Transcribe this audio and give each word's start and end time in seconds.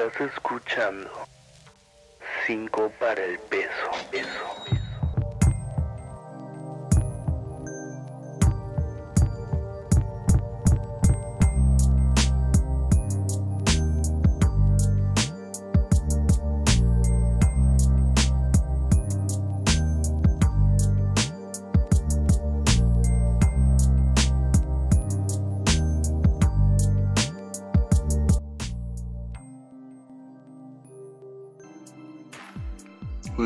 Estás 0.00 0.30
escuchando 0.32 1.10
5 2.46 2.90
para 2.98 3.22
el 3.22 3.38
peso. 3.38 3.90
peso. 4.10 4.79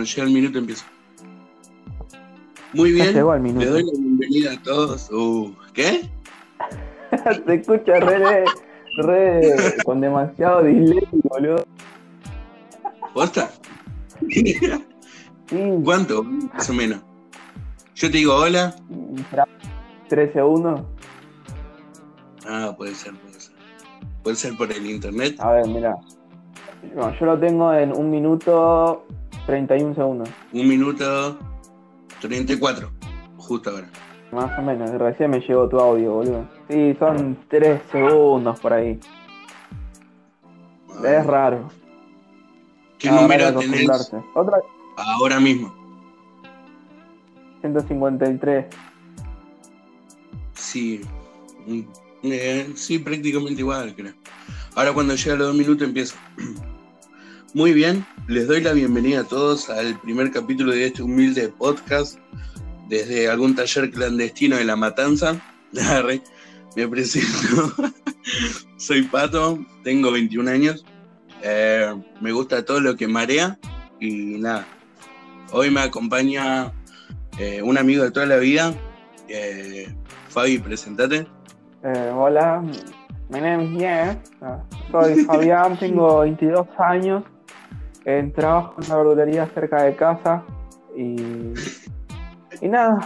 Cuando 0.04 0.16
llega 0.16 0.26
el 0.26 0.34
minuto 0.34 0.58
empiezo. 0.58 0.84
Muy 2.74 2.92
bien, 2.92 3.14
le 3.14 3.20
doy 3.64 3.84
la 3.84 3.92
bienvenida 3.92 4.52
a 4.52 4.62
todos. 4.62 5.10
Uh, 5.10 5.54
¿Qué? 5.72 6.10
Se 7.46 7.54
escucha 7.54 8.00
re, 8.00 8.44
re 8.98 9.74
con 9.82 10.02
demasiado 10.02 10.62
delay, 10.62 11.08
boludo. 11.22 11.64
¿Posta? 13.14 13.50
Sí, 14.28 14.58
¿Cuánto? 15.82 16.22
Más 16.22 16.68
o 16.68 16.74
menos. 16.74 17.00
Yo 17.94 18.10
te 18.10 18.18
digo 18.18 18.34
hola. 18.34 18.76
tres 20.08 20.34
segundos. 20.34 20.82
Ah, 22.46 22.74
puede 22.76 22.94
ser, 22.94 23.14
puede 23.14 23.40
ser. 23.40 23.54
Puede 24.22 24.36
ser 24.36 24.54
por 24.58 24.70
el 24.70 24.84
internet. 24.84 25.36
A 25.38 25.52
ver, 25.52 25.66
mira. 25.66 25.96
No, 26.94 27.18
yo 27.18 27.24
lo 27.24 27.38
tengo 27.38 27.72
en 27.72 27.96
un 27.96 28.10
minuto 28.10 29.06
31 29.46 29.94
segundos. 29.94 30.28
Un 30.52 30.68
minuto 30.68 31.38
34. 32.20 32.90
Justo 33.36 33.70
ahora. 33.70 33.88
Más 34.32 34.58
o 34.58 34.62
menos. 34.62 34.90
Recién 34.92 35.30
me 35.30 35.40
llegó 35.40 35.68
tu 35.68 35.78
audio, 35.78 36.14
boludo. 36.14 36.48
Sí, 36.68 36.96
son 36.98 37.38
tres 37.48 37.80
segundos 37.92 38.58
por 38.60 38.72
ahí. 38.72 38.98
Es 41.04 41.26
raro. 41.26 41.68
¿Qué 42.98 43.10
número 43.10 43.54
tenés. 43.58 44.14
Otra, 44.34 44.60
ahora 44.96 45.38
mismo? 45.38 45.74
153. 47.60 48.66
Sí. 50.54 51.00
Eh, 52.22 52.72
sí, 52.74 52.98
prácticamente 52.98 53.60
igual, 53.60 53.94
creo. 53.94 54.14
Ahora 54.74 54.92
cuando 54.92 55.14
llega 55.14 55.36
los 55.36 55.48
dos 55.48 55.56
minutos 55.56 55.86
empiezo. 55.86 56.16
Muy 57.54 57.72
bien, 57.72 58.04
les 58.26 58.48
doy 58.48 58.60
la 58.62 58.72
bienvenida 58.72 59.20
a 59.20 59.24
todos 59.24 59.70
al 59.70 59.96
primer 60.00 60.32
capítulo 60.32 60.72
de 60.72 60.86
este 60.86 61.04
humilde 61.04 61.50
podcast 61.50 62.18
desde 62.88 63.30
algún 63.30 63.54
taller 63.54 63.92
clandestino 63.92 64.56
de 64.56 64.64
La 64.64 64.74
Matanza. 64.74 65.40
Me 66.76 66.88
presento. 66.88 67.72
Soy 68.76 69.02
Pato, 69.02 69.60
tengo 69.84 70.10
21 70.10 70.50
años. 70.50 70.84
Eh, 71.44 71.94
me 72.20 72.32
gusta 72.32 72.64
todo 72.64 72.80
lo 72.80 72.96
que 72.96 73.06
marea 73.06 73.56
y 74.00 74.38
nada. 74.40 74.66
Hoy 75.52 75.70
me 75.70 75.82
acompaña 75.82 76.72
eh, 77.38 77.62
un 77.62 77.78
amigo 77.78 78.02
de 78.02 78.10
toda 78.10 78.26
la 78.26 78.38
vida. 78.38 78.74
Eh, 79.28 79.94
Fabi, 80.28 80.58
presentate. 80.58 81.28
Hola, 82.16 82.64
is 83.30 83.78
Yes. 83.78 84.16
Ah, 84.42 84.60
Soy 84.90 85.24
Fabián, 85.24 85.78
tengo 85.78 86.18
22 86.22 86.66
años. 86.78 87.22
Eh, 88.04 88.32
trabajo 88.34 88.74
en 88.78 88.86
una 88.86 88.96
verdulería 88.96 89.46
cerca 89.46 89.82
de 89.82 89.96
casa. 89.96 90.42
Y, 90.96 91.16
y 92.60 92.68
nada, 92.68 92.98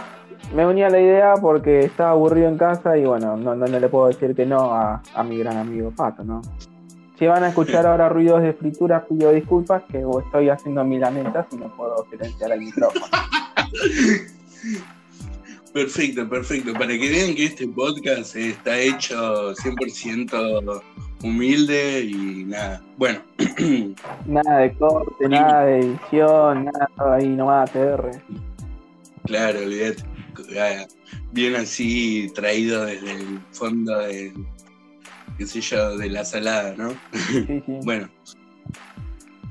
me 0.53 0.65
uní 0.65 0.83
a 0.83 0.89
la 0.89 0.99
idea 0.99 1.33
porque 1.41 1.79
estaba 1.79 2.11
aburrido 2.11 2.49
en 2.49 2.57
casa 2.57 2.97
y 2.97 3.05
bueno, 3.05 3.37
no, 3.37 3.55
no, 3.55 3.65
no 3.65 3.79
le 3.79 3.89
puedo 3.89 4.07
decir 4.07 4.35
que 4.35 4.45
no 4.45 4.73
a, 4.73 5.01
a 5.13 5.23
mi 5.23 5.37
gran 5.37 5.57
amigo 5.57 5.91
Pato, 5.95 6.23
¿no? 6.23 6.41
Si 7.17 7.27
van 7.27 7.43
a 7.43 7.49
escuchar 7.49 7.85
ahora 7.85 8.07
ruidos 8.07 8.41
de 8.41 8.53
fritura, 8.53 9.05
pido 9.05 9.31
disculpas 9.31 9.83
que 9.91 10.01
estoy 10.25 10.49
haciendo 10.49 10.85
milanesas 10.85 11.47
y 11.51 11.57
no 11.57 11.75
puedo 11.75 12.05
silenciar 12.09 12.53
el 12.53 12.61
micrófono. 12.61 13.05
Perfecto, 15.73 16.27
perfecto. 16.27 16.73
Para 16.73 16.87
que 16.87 17.09
vean 17.09 17.35
que 17.35 17.45
este 17.45 17.67
podcast 17.67 18.35
está 18.35 18.77
hecho 18.79 19.53
100% 19.53 20.81
humilde 21.23 22.01
y 22.01 22.45
nada. 22.45 22.81
Bueno, 22.97 23.21
Nada 24.25 24.57
de 24.59 24.73
corte, 24.73 25.27
nada 25.27 25.65
de 25.65 25.79
edición, 25.79 26.65
nada 26.65 27.15
ahí 27.15 27.27
nomás 27.27 27.71
TR. 27.71 28.11
claro, 29.25 29.59
olvidate. 29.59 30.03
Ah, 30.59 30.85
Bien 31.31 31.55
así 31.55 32.31
traído 32.33 32.85
desde 32.85 33.11
el 33.11 33.39
fondo 33.51 33.97
de, 33.99 34.33
qué 35.37 35.45
sé 35.45 35.61
yo, 35.61 35.97
de 35.97 36.09
la 36.09 36.23
salada, 36.25 36.75
¿no? 36.77 36.91
Sí, 37.13 37.45
sí. 37.47 37.63
Bueno, 37.83 38.09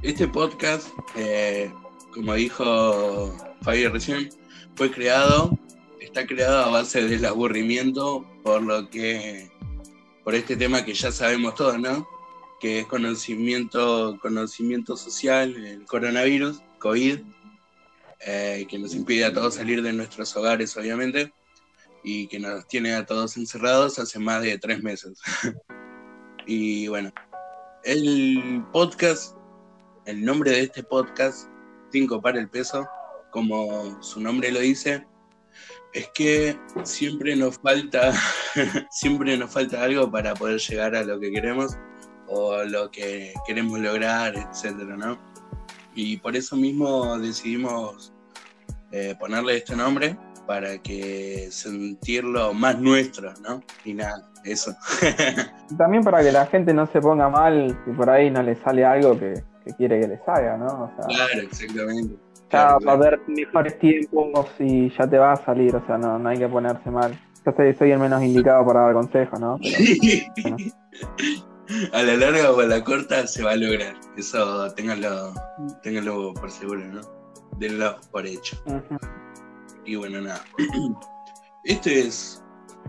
este 0.03 0.27
podcast, 0.29 0.89
eh, 1.17 1.71
como 2.15 2.35
dijo 2.35 3.35
Fabio 3.63 3.91
recién, 3.91 4.29
fue 4.77 4.91
creado, 4.91 5.57
está 6.01 6.27
creado 6.27 6.65
a 6.65 6.71
base 6.71 7.07
del 7.07 7.25
aburrimiento, 7.25 8.25
por 8.43 8.63
lo 8.63 8.89
que, 8.89 9.51
por 10.29 10.35
este 10.35 10.59
tema 10.59 10.85
que 10.85 10.93
ya 10.93 11.11
sabemos 11.11 11.55
todos, 11.55 11.81
¿no? 11.81 12.07
Que 12.61 12.81
es 12.81 12.87
conocimiento, 12.87 14.19
conocimiento 14.21 14.95
social, 14.95 15.57
el 15.57 15.87
coronavirus, 15.87 16.61
COVID, 16.81 17.21
eh, 18.27 18.67
que 18.69 18.79
nos 18.79 18.95
impide 18.95 19.25
a 19.25 19.33
todos 19.33 19.55
salir 19.55 19.81
de 19.81 19.95
nuestros 19.95 20.37
hogares, 20.37 20.77
obviamente, 20.77 21.33
y 22.05 22.27
que 22.27 22.39
nos 22.39 22.69
tiene 22.69 22.93
a 22.93 23.07
todos 23.07 23.39
encerrados 23.39 23.99
hace 23.99 24.19
más 24.19 24.43
de 24.43 24.59
tres 24.59 24.83
meses. 24.83 25.19
y 26.47 26.89
bueno, 26.89 27.11
el 27.85 28.63
podcast, 28.71 29.35
el 30.05 30.23
nombre 30.23 30.51
de 30.51 30.61
este 30.65 30.83
podcast, 30.83 31.49
5 31.91 32.21
para 32.21 32.39
el 32.39 32.51
peso, 32.51 32.87
como 33.31 34.03
su 34.03 34.21
nombre 34.21 34.53
lo 34.53 34.61
dice, 34.61 35.07
es 35.93 36.09
que 36.15 36.59
siempre 36.85 37.35
nos 37.37 37.59
falta, 37.59 38.13
siempre 38.91 39.37
nos 39.37 39.53
falta 39.53 39.83
algo 39.83 40.11
para 40.11 40.35
poder 40.35 40.59
llegar 40.61 40.95
a 40.95 41.03
lo 41.03 41.19
que 41.19 41.31
queremos 41.33 41.77
o 42.27 42.63
lo 42.65 42.91
que 42.91 43.33
queremos 43.47 43.79
lograr, 43.79 44.35
etcétera, 44.37 44.97
¿no? 44.97 45.19
Y 45.95 46.19
por 46.19 46.37
eso 46.37 46.57
mismo 46.57 47.19
decidimos 47.19 48.13
eh, 48.93 49.15
ponerle 49.19 49.57
este 49.57 49.75
nombre 49.75 50.17
para 50.47 50.79
que 50.79 51.49
sentirlo 51.51 52.55
más 52.55 52.79
nuestro, 52.79 53.35
¿no? 53.43 53.63
Y 53.85 53.95
nada, 53.95 54.31
eso. 54.45 54.75
También 55.79 56.05
para 56.05 56.23
que 56.23 56.33
la 56.33 56.47
gente 56.47 56.73
no 56.73 56.87
se 56.87 57.01
ponga 57.01 57.29
mal 57.29 57.77
si 57.85 57.91
por 57.93 58.09
ahí 58.09 58.31
no 58.31 58.43
le 58.43 58.55
sale 58.57 58.85
algo 58.85 59.19
que, 59.19 59.43
que 59.65 59.75
quiere 59.75 60.01
que 60.01 60.09
le 60.09 60.19
salga, 60.25 60.57
¿no? 60.57 60.67
O 60.67 60.93
sea, 60.97 61.07
claro, 61.07 61.41
exactamente. 61.43 62.28
Ya 62.51 62.79
Claro, 62.79 62.79
va 62.87 62.93
a 62.93 62.95
haber 62.95 63.21
mejores 63.27 63.79
tiempos 63.79 64.49
y 64.59 64.91
ya 64.91 65.09
te 65.09 65.19
va 65.19 65.33
a 65.33 65.37
salir, 65.37 65.75
o 65.75 65.85
sea, 65.87 65.99
no, 65.99 66.19
no 66.19 66.29
hay 66.29 66.39
que 66.39 66.49
ponerse 66.49 66.91
mal. 66.91 67.19
Yo 67.45 67.53
soy, 67.57 67.75
soy 67.75 67.91
el 67.93 67.99
menos 67.99 68.23
indicado 68.23 68.67
para 68.67 68.81
dar 68.83 68.95
consejos, 68.95 69.39
¿no? 69.41 69.59
Pero, 69.63 70.57
a 71.93 72.03
la 72.03 72.17
larga 72.17 72.53
o 72.53 72.61
a 72.61 72.67
la 72.67 72.83
corta 72.83 73.27
se 73.27 73.43
va 73.43 73.53
a 73.53 73.57
lograr. 73.57 73.95
Eso 74.17 74.73
ténganlo, 74.75 75.35
ténganlo 75.83 76.35
por 76.35 76.51
seguro, 76.51 76.81
¿no? 76.85 77.01
Denlo 77.59 77.97
por 78.11 78.27
hecho. 78.27 78.57
Y 79.85 79.97
bueno, 79.97 80.21
nada. 80.21 80.43
Este 81.65 82.01
es 82.01 82.43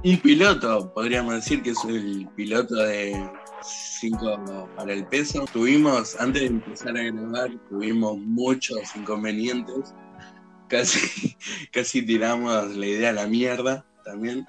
un 0.06 0.18
piloto, 0.18 0.94
podríamos 0.94 1.34
decir 1.36 1.62
que 1.62 1.72
es 1.72 1.84
el 1.86 2.30
piloto 2.36 2.76
de 2.76 3.30
5 3.62 4.70
para 4.76 4.94
el 4.94 5.06
peso. 5.08 5.46
Tuvimos, 5.52 6.20
antes 6.20 6.42
de 6.42 6.48
empezar 6.48 6.98
a 6.98 7.04
grabar, 7.04 7.50
tuvimos 7.70 8.18
muchos 8.18 8.96
inconvenientes. 8.96 9.94
Casi, 10.68 11.36
casi 11.72 12.06
tiramos 12.06 12.76
la 12.76 12.86
idea 12.86 13.10
a 13.10 13.14
la 13.14 13.28
mierda 13.28 13.86
también. 14.04 14.46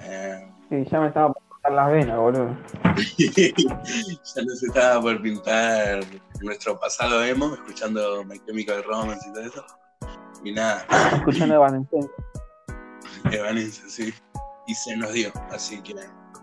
Eh, 0.00 0.50
Sí, 0.70 0.84
ya 0.90 1.00
me 1.00 1.08
estaba 1.08 1.32
por 1.32 1.42
cortar 1.48 1.72
las 1.72 1.92
venas, 1.92 2.18
boludo. 2.18 2.56
ya 3.18 4.42
nos 4.42 4.62
estaba 4.62 5.00
por 5.00 5.20
pintar 5.20 6.00
nuestro 6.40 6.78
pasado 6.80 7.22
emo, 7.24 7.54
escuchando 7.54 8.24
My 8.24 8.38
Chemical 8.46 8.82
Romance 8.84 9.28
y 9.28 9.32
todo 9.32 9.44
eso. 9.44 9.66
Y 10.42 10.52
nada, 10.52 10.86
Escuchando 11.12 11.54
Evanescence. 11.56 12.10
Evanescence, 13.30 13.88
sí. 13.90 14.14
Y 14.66 14.74
se 14.74 14.96
nos 14.96 15.12
dio, 15.12 15.30
así 15.50 15.82
que 15.82 15.94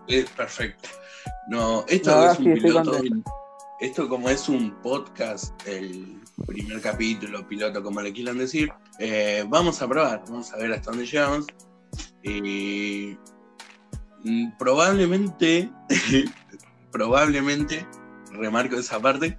es 0.06 0.30
perfecto. 0.30 0.88
No, 1.48 1.84
esto 1.88 2.30
es 2.30 2.38
un 2.38 2.54
sí, 2.54 2.60
piloto. 2.60 3.00
Esto 3.80 4.08
como 4.08 4.28
es 4.28 4.48
un 4.48 4.70
podcast, 4.80 5.52
el 5.66 6.20
primer 6.46 6.80
capítulo, 6.80 7.46
piloto, 7.46 7.82
como 7.82 8.00
le 8.00 8.12
quieran 8.12 8.38
decir, 8.38 8.72
eh, 8.98 9.44
vamos 9.48 9.82
a 9.82 9.88
probar, 9.88 10.22
vamos 10.26 10.52
a 10.52 10.56
ver 10.56 10.72
hasta 10.72 10.90
dónde 10.90 11.06
llegamos. 11.06 11.46
Y 12.22 13.16
mm, 14.24 14.56
probablemente, 14.58 15.70
probablemente 16.92 17.86
remarco 18.30 18.76
esa 18.76 19.00
parte. 19.00 19.38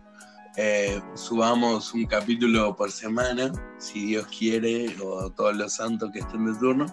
Eh, 0.56 1.02
subamos 1.16 1.94
un 1.94 2.06
capítulo 2.06 2.76
por 2.76 2.92
semana, 2.92 3.52
si 3.80 4.08
Dios 4.08 4.28
quiere, 4.28 4.96
o 5.02 5.32
todos 5.32 5.56
los 5.56 5.74
santos 5.74 6.12
que 6.12 6.20
estén 6.20 6.46
de 6.46 6.60
turno, 6.60 6.86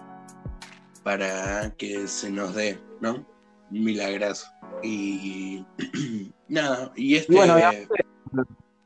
para 1.03 1.69
que 1.75 2.07
se 2.07 2.31
nos 2.31 2.55
dé, 2.55 2.81
¿no? 3.01 3.27
Un 3.69 3.83
milagrazo. 3.83 4.47
Y 4.81 5.65
nada, 6.47 6.91
y 6.95 7.15
este. 7.15 7.33
Y 7.33 7.35
bueno, 7.37 7.55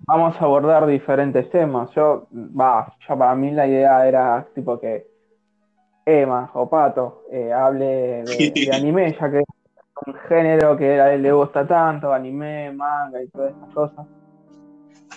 vamos 0.08 0.36
a 0.36 0.44
abordar 0.44 0.86
diferentes 0.88 1.50
temas. 1.50 1.90
Yo, 1.96 2.28
va, 2.32 2.96
ya 3.08 3.16
para 3.18 3.36
mí 3.36 3.52
la 3.52 3.68
idea 3.68 4.08
era 4.08 4.48
tipo 4.54 4.80
que 4.80 5.08
Emma 6.06 6.52
o 6.54 6.70
Pato 6.70 7.24
eh, 7.32 7.52
hable 7.52 8.24
de, 8.24 8.52
de 8.56 8.72
anime, 8.74 9.16
ya 9.20 9.32
que 9.32 9.40
es 9.40 9.46
un 10.08 10.14
género 10.28 10.78
que 10.78 11.00
a 11.00 11.14
él 11.14 11.24
le 11.24 11.32
gusta 11.32 11.66
tanto, 11.68 12.14
anime, 12.14 12.72
manga 12.72 13.24
y 13.24 13.28
todas 13.30 13.54
esas 13.56 13.74
cosas. 13.74 14.06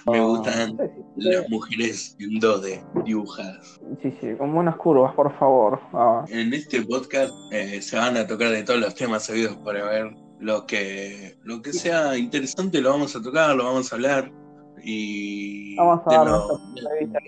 me 0.06 0.16
No, 0.16 0.28
gustan 0.28 0.76
no 0.76 0.84
sé 0.84 0.92
si- 0.94 1.28
las 1.28 1.50
mujeres 1.50 2.16
en 2.20 2.40
2D 2.40 3.02
dibujadas. 3.04 3.80
Sí, 4.00 4.16
sí, 4.20 4.34
con 4.36 4.54
buenas 4.54 4.76
curvas, 4.76 5.12
por 5.14 5.36
favor. 5.38 5.80
Ah, 5.92 6.24
En 6.28 6.54
este 6.54 6.80
podcast 6.82 7.32
eh, 7.52 7.82
se 7.82 7.96
van 7.96 8.16
a 8.16 8.26
tocar 8.26 8.50
de 8.50 8.62
todos 8.62 8.80
los 8.80 8.94
temas 8.94 9.26
sabidos 9.26 9.56
para 9.58 9.84
ver 9.84 10.14
lo 10.40 10.66
que, 10.66 11.36
lo 11.42 11.60
que 11.62 11.72
sea 11.72 12.16
interesante, 12.16 12.80
lo 12.80 12.90
vamos 12.90 13.14
a 13.16 13.22
tocar, 13.22 13.54
lo 13.56 13.64
vamos 13.64 13.92
a 13.92 13.96
hablar. 13.96 14.30
Y 14.82 15.76
Vamos 15.76 16.00
a 16.06 16.14
dar 16.14 16.26
lo- 16.26 16.60
vista. 17.00 17.18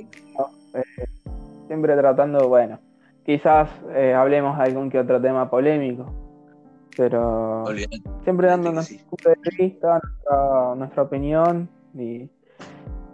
siempre 1.66 1.96
tratando, 1.96 2.48
bueno, 2.48 2.78
quizás 3.24 3.68
eh, 3.94 4.14
hablemos 4.14 4.56
de 4.58 4.64
algún 4.64 4.90
que 4.90 4.98
otro 4.98 5.20
tema 5.20 5.50
polémico, 5.50 6.06
pero 6.96 7.64
siempre 8.24 8.46
dando 8.48 8.72
nuestro 8.72 8.98
sí. 8.98 9.04
punto 9.10 9.28
de 9.30 9.36
vista, 9.58 10.00
nuestra, 10.02 10.74
nuestra 10.76 11.02
opinión 11.02 11.68
y 11.94 12.28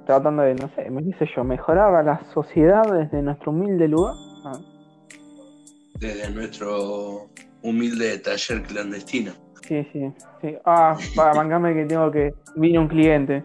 tratando 0.05 0.43
de, 0.43 0.55
no 0.55 0.69
sé, 0.75 0.85
qué 0.85 1.19
sé 1.27 1.33
yo, 1.35 1.45
mejorar 1.45 1.95
a 1.95 2.03
la 2.03 2.25
sociedad 2.33 2.83
desde 2.93 3.23
nuestro 3.23 3.51
humilde 3.53 3.89
lugar. 3.89 4.15
Ah, 4.45 4.59
desde 5.99 6.31
nuestro 6.31 7.31
humilde 7.63 8.19
taller 8.19 8.63
clandestino. 8.65 9.33
Sí, 9.67 9.87
sí, 9.93 10.13
sí. 10.41 10.57
Ah, 10.65 10.97
para 11.15 11.35
mancame 11.35 11.75
que 11.75 11.85
tengo 11.85 12.11
que. 12.11 12.35
Vino 12.57 12.83
un 12.83 12.89
cliente. 12.89 13.45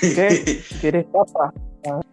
¿Qué? 0.00 0.60
¿Querés 0.80 1.06
papa? 1.06 1.52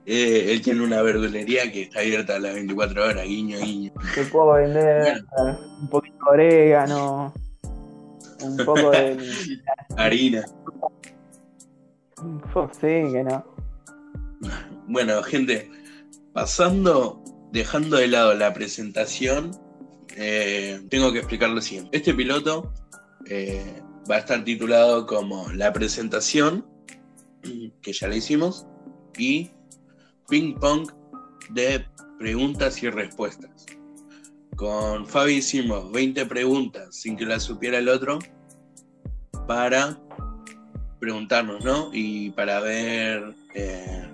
Eh, 0.06 0.52
él 0.52 0.62
tiene 0.62 0.84
una 0.84 1.02
verdulería 1.02 1.72
que 1.72 1.84
está 1.84 2.00
abierta 2.00 2.36
a 2.36 2.40
las 2.40 2.54
24 2.54 3.04
horas, 3.04 3.26
guiño, 3.26 3.58
guiño. 3.60 3.92
Te 4.14 4.24
puedo 4.26 4.54
vender 4.54 5.24
un 5.82 5.90
poquito 5.90 6.18
de 6.18 6.32
orégano, 6.32 7.34
un 8.44 8.58
poco 8.66 8.92
de. 8.92 9.18
Harina. 9.98 10.46
Sí, 12.72 12.80
que 12.82 13.24
no. 13.24 13.46
Bueno, 14.88 15.22
gente, 15.24 15.70
pasando, 16.34 17.24
dejando 17.52 17.98
de 17.98 18.08
lado 18.08 18.34
la 18.36 18.54
presentación, 18.54 19.52
eh, 20.16 20.82
tengo 20.90 21.12
que 21.12 21.20
explicar 21.20 21.50
lo 21.50 21.62
siguiente. 21.62 21.98
Este 21.98 22.14
piloto 22.14 22.72
eh, 23.30 23.82
va 24.10 24.16
a 24.16 24.20
estar 24.20 24.44
titulado 24.44 25.06
como 25.06 25.50
La 25.54 25.74
presentación, 25.74 26.66
que 27.82 27.94
ya 27.94 28.08
le 28.08 28.18
hicimos, 28.18 28.68
y 29.18 29.52
ping 30.28 30.56
pong 30.56 30.90
de 31.52 31.86
preguntas 32.20 32.82
y 32.84 32.90
respuestas. 32.90 33.66
Con 34.56 35.06
Fabi 35.06 35.34
hicimos 35.36 35.92
20 35.92 36.26
preguntas 36.28 36.96
sin 36.96 37.18
que 37.18 37.26
las 37.26 37.44
supiera 37.44 37.78
el 37.78 37.90
otro 37.90 38.20
para 39.48 40.00
preguntarnos, 41.00 41.64
¿no? 41.64 41.90
Y 41.94 42.32
para 42.32 42.62
ver 42.62 43.36
eh, 43.54 44.08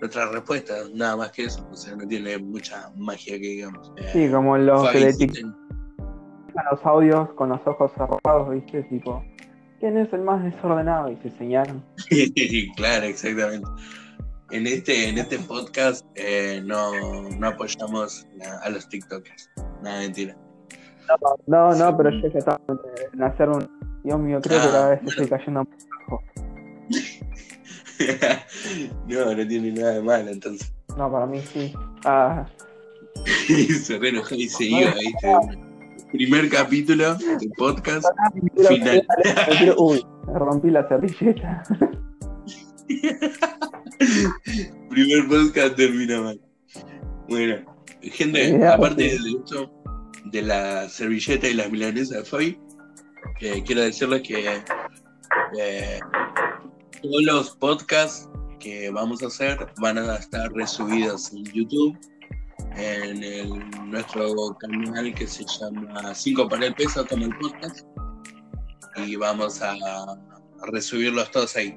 nuestras 0.00 0.30
respuestas, 0.30 0.90
nada 0.92 1.16
más 1.16 1.32
que 1.32 1.44
eso. 1.44 1.66
O 1.72 1.76
sea, 1.76 1.96
no 1.96 2.06
tiene 2.06 2.38
mucha 2.38 2.92
magia 2.96 3.40
que 3.40 3.48
digamos. 3.48 3.92
Eh, 3.96 4.10
Sí, 4.12 4.30
como 4.30 4.58
los 4.58 4.82
Fabi, 4.82 4.98
que 4.98 5.04
le 5.06 5.12
sí 5.14 5.26
los 6.70 6.84
audios 6.84 7.30
con 7.34 7.50
los 7.50 7.60
ojos 7.66 7.92
cerrados, 7.92 8.50
¿viste? 8.50 8.82
Tipo, 8.84 9.24
¿quién 9.80 9.96
es 9.96 10.12
el 10.12 10.22
más 10.22 10.42
desordenado? 10.42 11.10
Y 11.10 11.16
se 11.16 11.30
señalan. 11.38 11.84
claro, 12.76 13.06
exactamente. 13.06 13.68
En 14.50 14.66
este, 14.66 15.08
en 15.10 15.18
este 15.18 15.38
podcast 15.40 16.06
eh, 16.14 16.62
no, 16.64 17.28
no 17.38 17.48
apoyamos 17.48 18.26
a, 18.62 18.70
los 18.70 18.88
TikTokers. 18.88 19.50
Nada, 19.82 20.00
mentira. 20.00 20.36
No, 21.46 21.74
no, 21.74 21.96
pero 21.96 22.10
yo 22.10 22.28
ya 22.28 22.38
estaba 22.38 22.60
en 23.12 23.22
hacer 23.22 23.48
un. 23.48 23.68
Dios 24.04 24.18
mío, 24.18 24.40
creo 24.42 24.60
que 24.60 24.68
Ah, 24.68 24.72
cada 24.72 24.90
vez 24.90 25.02
bueno. 25.02 25.22
estoy 25.22 25.38
cayendo 25.38 25.64
bajo. 26.00 26.22
no, 29.06 29.34
no 29.34 29.48
tiene 29.48 29.72
nada 29.72 29.92
de 29.94 30.02
malo, 30.02 30.30
entonces. 30.30 30.72
No, 30.96 31.10
para 31.12 31.26
mí 31.26 31.40
sí. 31.40 31.74
Ah, 32.04 32.46
se 33.82 33.98
re 33.98 34.12
y 34.30 34.48
se 34.48 34.64
iba, 34.64 34.92
¿viste? 34.92 35.67
Primer 36.12 36.48
capítulo 36.48 37.14
de 37.16 37.50
podcast. 37.56 38.06
quiero- 38.56 38.68
Final. 38.68 39.06
uy, 39.76 40.04
rompí 40.34 40.70
la 40.70 40.86
servilleta. 40.88 41.62
Primer 44.90 45.28
podcast 45.28 45.76
termina 45.76 46.20
mal. 46.22 46.40
Bueno, 47.28 47.56
gente, 48.02 48.52
Mirá, 48.52 48.74
aparte 48.74 49.10
sí. 49.10 49.18
de 49.24 49.30
esto, 49.38 49.70
de 50.26 50.42
la 50.42 50.88
servilleta 50.88 51.48
y 51.48 51.54
las 51.54 51.70
milanesas 51.70 52.18
de 52.18 52.24
Fabi, 52.24 52.58
eh, 53.40 53.62
quiero 53.66 53.82
decirles 53.82 54.22
que 54.22 54.62
eh, 55.58 56.00
todos 57.02 57.22
los 57.22 57.50
podcasts 57.56 58.28
que 58.58 58.90
vamos 58.90 59.22
a 59.22 59.26
hacer 59.26 59.58
van 59.80 59.98
a 59.98 60.16
estar 60.16 60.50
resubidos 60.52 61.32
en 61.32 61.44
YouTube, 61.44 61.96
en 62.76 63.22
el- 63.22 63.70
nuestro 63.90 64.56
canal 64.60 65.14
que 65.14 65.26
se 65.26 65.44
llama 65.44 66.14
5 66.14 66.48
para 66.48 66.66
el 66.66 66.74
peso 66.74 67.06
como 67.06 67.24
el 67.26 67.36
podcast, 67.38 67.80
y 68.96 69.16
vamos 69.16 69.62
a, 69.62 69.72
a 69.72 70.16
resubirlos 70.72 71.30
todos 71.30 71.56
ahí. 71.56 71.76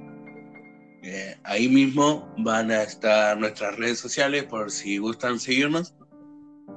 Eh, 1.03 1.35
ahí 1.43 1.67
mismo 1.67 2.31
van 2.39 2.69
a 2.69 2.83
estar 2.83 3.37
nuestras 3.37 3.75
redes 3.77 3.99
sociales 3.99 4.43
por 4.43 4.69
si 4.69 4.97
gustan 4.99 5.39
seguirnos 5.39 5.95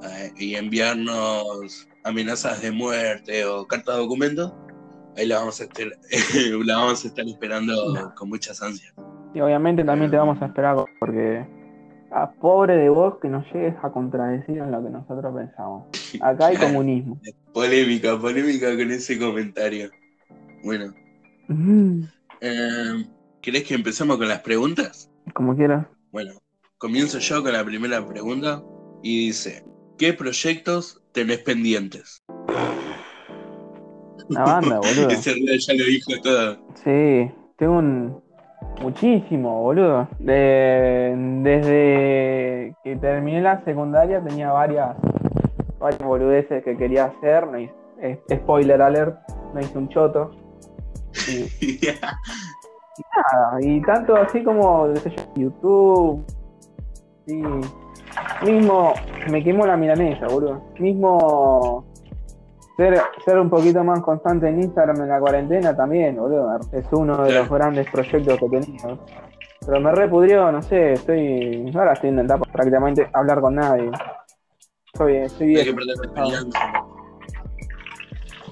eh, 0.03 0.31
y 0.37 0.55
enviarnos 0.55 1.87
amenazas 2.05 2.61
de 2.61 2.71
muerte 2.71 3.45
o 3.45 3.67
cartas 3.67 3.95
de 3.95 4.01
documentos. 4.01 4.53
Ahí 5.17 5.27
la 5.27 5.39
vamos 5.39 5.61
a 5.61 5.65
estar, 5.65 5.85
la 6.65 6.75
vamos 6.77 7.05
a 7.05 7.07
estar 7.07 7.25
esperando 7.27 8.13
con 8.15 8.29
muchas 8.29 8.61
ansias. 8.61 8.93
Y 9.33 9.41
obviamente 9.41 9.83
también 9.83 10.09
te 10.09 10.17
vamos 10.17 10.41
a 10.41 10.45
esperar 10.47 10.75
porque. 10.99 11.45
Ah, 12.11 12.31
pobre 12.39 12.77
de 12.77 12.89
vos 12.89 13.15
que 13.21 13.27
nos 13.27 13.45
llegues 13.51 13.75
a 13.83 13.91
contradecir 13.91 14.57
en 14.57 14.71
lo 14.71 14.83
que 14.83 14.89
nosotros 14.89 15.35
pensamos. 15.35 15.85
Acá 16.21 16.47
hay 16.47 16.57
comunismo. 16.57 17.19
Polémica, 17.53 18.17
polémica 18.19 18.75
con 18.75 18.91
ese 18.91 19.17
comentario. 19.17 19.89
Bueno, 20.63 20.93
Mm, 21.47 22.03
eh, 22.41 23.05
¿querés 23.41 23.63
que 23.63 23.75
empecemos 23.75 24.17
con 24.17 24.27
las 24.27 24.41
preguntas? 24.41 25.11
Como 25.33 25.55
quieras. 25.55 25.85
Bueno, 26.11 26.33
comienzo 26.77 27.19
yo 27.19 27.43
con 27.43 27.53
la 27.53 27.63
primera 27.63 28.05
pregunta 28.05 28.63
y 29.03 29.27
dice, 29.27 29.63
¿qué 29.97 30.13
proyectos 30.13 31.03
tenés 31.11 31.39
pendientes? 31.39 32.23
Una 34.29 34.43
banda, 34.43 34.79
boludo. 34.79 35.09
Ese 35.09 35.35
ya 35.35 35.73
lo 35.75 35.85
dijo 35.85 36.11
todo. 36.23 36.57
Sí, 36.83 37.31
tengo 37.57 37.77
un. 37.77 38.24
Muchísimo, 38.81 39.61
boludo. 39.61 40.07
De- 40.19 41.13
desde 41.41 42.75
que 42.83 42.95
terminé 42.97 43.41
la 43.41 43.63
secundaria 43.63 44.21
tenía 44.23 44.51
varias, 44.51 44.95
varias 45.79 46.01
boludeces 46.03 46.63
que 46.63 46.75
quería 46.77 47.05
hacer. 47.05 47.47
No 47.47 47.57
hice- 47.57 47.73
spoiler 48.35 48.81
alert, 48.81 49.17
no 49.53 49.59
hice 49.59 49.77
un 49.77 49.89
choto. 49.89 50.31
Y 51.27 51.79
nada, 53.15 53.57
y 53.61 53.81
tanto 53.81 54.15
así 54.15 54.43
como 54.43 54.87
YouTube. 55.35 56.23
Sí. 57.25 57.41
Mismo 58.45 58.93
me 59.31 59.43
quemó 59.43 59.65
la 59.65 59.75
milanesa, 59.77 60.27
boludo. 60.27 60.61
Mismo 60.79 61.85
ser, 62.75 63.01
ser 63.23 63.39
un 63.39 63.49
poquito 63.49 63.83
más 63.83 64.01
constante 64.01 64.47
en 64.49 64.61
Instagram 64.61 65.01
en 65.01 65.09
la 65.09 65.19
cuarentena 65.19 65.75
también, 65.75 66.15
boludo. 66.15 66.57
Es 66.71 66.85
uno 66.91 67.23
de 67.23 67.33
los 67.33 67.49
grandes 67.49 67.89
proyectos 67.89 68.39
que 68.39 68.49
tenía. 68.49 68.97
Pero 69.65 69.79
me 69.79 69.91
repudrió, 69.91 70.51
no 70.51 70.61
sé, 70.61 70.93
estoy. 70.93 71.71
Ahora 71.75 71.93
estoy 71.93 72.09
en 72.09 72.19
etapa 72.19 72.45
prácticamente 72.51 73.09
hablar 73.13 73.41
con 73.41 73.55
nadie. 73.55 73.91
Soy, 74.95 75.17
estoy 75.17 75.55
Hay 75.57 75.65
que 75.65 75.73
perder 75.73 75.95
la. 76.15 76.25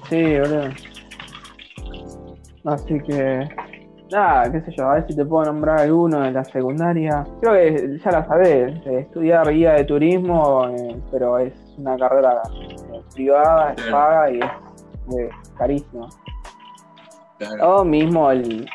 Sí, 0.08 0.38
boludo. 0.38 0.68
Así 2.64 3.00
que. 3.00 3.48
Nada, 4.10 4.52
qué 4.52 4.60
sé 4.60 4.72
yo, 4.76 4.88
a 4.88 4.94
ver 4.94 5.06
si 5.08 5.16
te 5.16 5.24
puedo 5.24 5.46
nombrar 5.46 5.80
alguno 5.80 6.20
de 6.20 6.30
la 6.30 6.44
secundaria. 6.44 7.24
Creo 7.40 7.54
que 7.54 7.98
ya 7.98 8.10
la 8.10 8.24
sabés, 8.26 8.86
eh, 8.86 9.00
estudiar 9.00 9.48
guía 9.50 9.72
de 9.72 9.84
turismo, 9.84 10.68
eh, 10.68 11.00
pero 11.10 11.38
es 11.38 11.54
una 11.78 11.96
carrera 11.96 12.42
privada, 13.14 13.72
es 13.74 13.82
paga 13.84 14.30
y 14.30 14.38
es 14.38 14.44
eh, 15.18 15.30
carísima. 15.56 16.08
Claro. 17.38 17.80
O 17.80 17.84
mismo 17.84 18.30
el, 18.30 18.66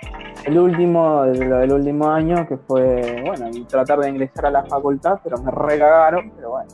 el 0.45 0.59
último, 0.59 1.25
lo 1.25 1.57
del 1.59 1.71
último 1.73 2.09
año, 2.09 2.47
que 2.47 2.57
fue, 2.57 3.23
bueno, 3.25 3.49
tratar 3.67 3.99
de 3.99 4.09
ingresar 4.09 4.47
a 4.47 4.51
la 4.51 4.65
facultad, 4.65 5.19
pero 5.23 5.37
me 5.37 5.49
recagaron, 5.49 6.31
pero 6.35 6.49
bueno. 6.51 6.69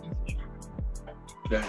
Claro. 1.48 1.68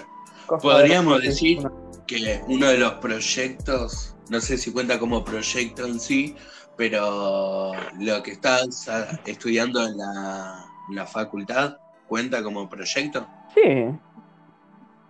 Podríamos 0.62 1.21
de- 1.21 1.28
decir 1.28 1.68
que 2.06 2.40
uno 2.49 2.66
de 2.68 2.78
los 2.78 2.92
proyectos, 2.95 4.16
no 4.30 4.40
sé 4.40 4.56
si 4.56 4.73
cuenta 4.73 4.99
como 4.99 5.25
proyecto 5.25 5.85
en 5.85 6.00
sí, 6.00 6.35
pero 6.76 7.73
lo 7.99 8.23
que 8.23 8.33
estás 8.33 8.88
estudiando 9.26 9.85
en 9.87 9.97
la, 9.99 10.64
en 10.88 10.95
la 10.97 11.06
facultad 11.06 11.76
cuenta 12.06 12.42
como 12.42 12.68
proyecto. 12.68 13.26
Sí, 13.54 13.90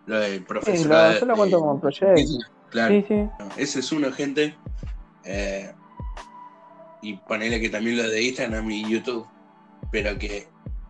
Lo 0.07 0.19
del 0.21 0.39
sí, 0.39 0.41
profesorado. 0.41 1.13
lo, 1.15 1.19
yo 1.21 1.27
lo 1.27 1.35
cuento 1.37 1.61
como 1.61 1.81
proyecto. 1.81 2.33
Claro. 2.71 2.95
Sí, 2.95 3.05
sí. 3.09 3.29
Ese 3.57 3.81
es 3.81 3.93
uno, 3.93 4.11
gente. 4.13 4.57
Eh, 5.25 5.71
y 7.03 7.17
ponele 7.17 7.61
que 7.61 7.69
también 7.69 7.97
lo 7.97 8.03
de 8.09 8.23
Instagram 8.23 8.71
y 8.71 8.89
YouTube. 8.91 9.27
Pero 9.91 10.19
que 10.19 10.49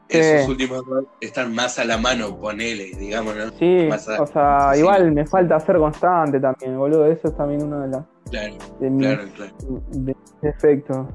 Sí. 0.09 0.19
esos 0.19 0.49
últimos 0.51 0.87
dos 0.87 1.05
están 1.21 1.53
más 1.55 1.79
a 1.81 1.85
la 1.85 1.99
mano, 1.99 2.39
ponele, 2.39 2.93
digamos, 2.97 3.35
¿no? 3.37 3.51
Sí, 3.59 3.87
Más 3.89 4.09
a- 4.09 4.23
o 4.23 4.27
sea, 4.27 4.71
sí. 4.73 4.79
igual 4.81 5.11
me 5.13 5.27
falta 5.27 5.59
ser 5.59 5.79
constante 5.79 6.39
también, 6.39 6.79
boludo. 6.79 7.07
Eso 7.07 7.29
es 7.29 7.37
también 7.37 7.63
uno 7.65 7.81
de, 7.81 7.89
los 7.89 8.03
Claro, 8.31 8.55
de 8.81 8.91
mis 8.91 9.07
claro, 9.07 9.29
claro. 9.35 9.53
de 9.91 10.17
defectos. 10.43 11.07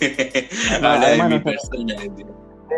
Habla 0.82 1.08
de 1.10 1.22
mi 1.28 1.38
persona. 1.40 1.94
tío. 1.96 2.26
Sí, 2.68 2.74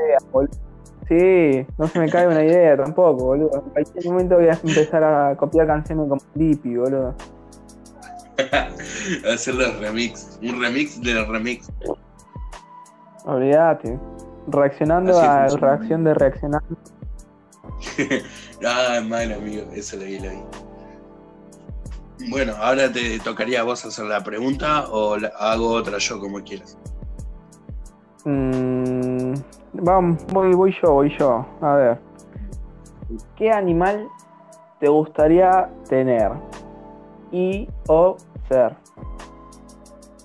no 1.78 1.87
se 1.88 1.99
me 1.99 2.09
cae 2.09 2.26
una 2.26 2.42
idea 2.44 2.76
tampoco, 2.76 3.25
boludo. 3.25 3.62
En 3.64 3.71
cualquier 3.71 4.04
momento 4.06 4.37
voy 4.37 4.49
a 4.49 4.52
empezar 4.62 5.02
a 5.04 5.37
copiar 5.37 5.66
canciones 5.66 6.09
como 6.09 6.23
Dippy, 6.35 6.76
boludo. 6.76 7.14
Hacer 9.32 9.54
los 9.54 9.78
remix. 9.80 10.38
Un 10.42 10.61
remix 10.61 11.00
del 11.02 11.26
remix. 11.26 11.71
Olvídate. 13.25 13.99
Reaccionando 14.49 15.12
Así 15.18 15.26
a 15.26 15.40
funciona. 15.49 15.66
reacción 15.76 16.04
de 16.04 16.14
reaccionar. 16.14 16.62
ah, 18.66 19.00
malo, 19.06 19.35
amigo. 19.37 19.64
Eso 19.75 19.97
lo 19.97 20.04
vi, 20.04 20.18
lo 20.18 20.30
vi. 20.30 20.42
Bueno, 22.30 22.54
ahora 22.59 22.90
te 22.92 23.18
tocaría 23.21 23.61
a 23.61 23.62
vos 23.64 23.85
hacer 23.85 24.04
la 24.06 24.23
pregunta 24.23 24.87
o 24.90 25.16
la- 25.18 25.32
hago 25.38 25.68
otra 25.73 25.99
yo 25.99 26.21
como 26.21 26.40
quieras. 26.42 26.78
Mm, 28.25 29.35
vamos, 29.73 30.25
voy, 30.33 30.55
voy 30.55 30.75
yo, 30.83 30.93
voy 30.93 31.17
yo. 31.19 31.47
A 31.61 31.75
ver. 31.75 31.99
¿Qué 33.37 33.50
animal 33.50 34.09
te 34.81 34.88
gustaría 34.88 35.71
tener? 35.88 36.33
Y 37.31 37.69
o 37.88 38.17
ser. 38.49 38.76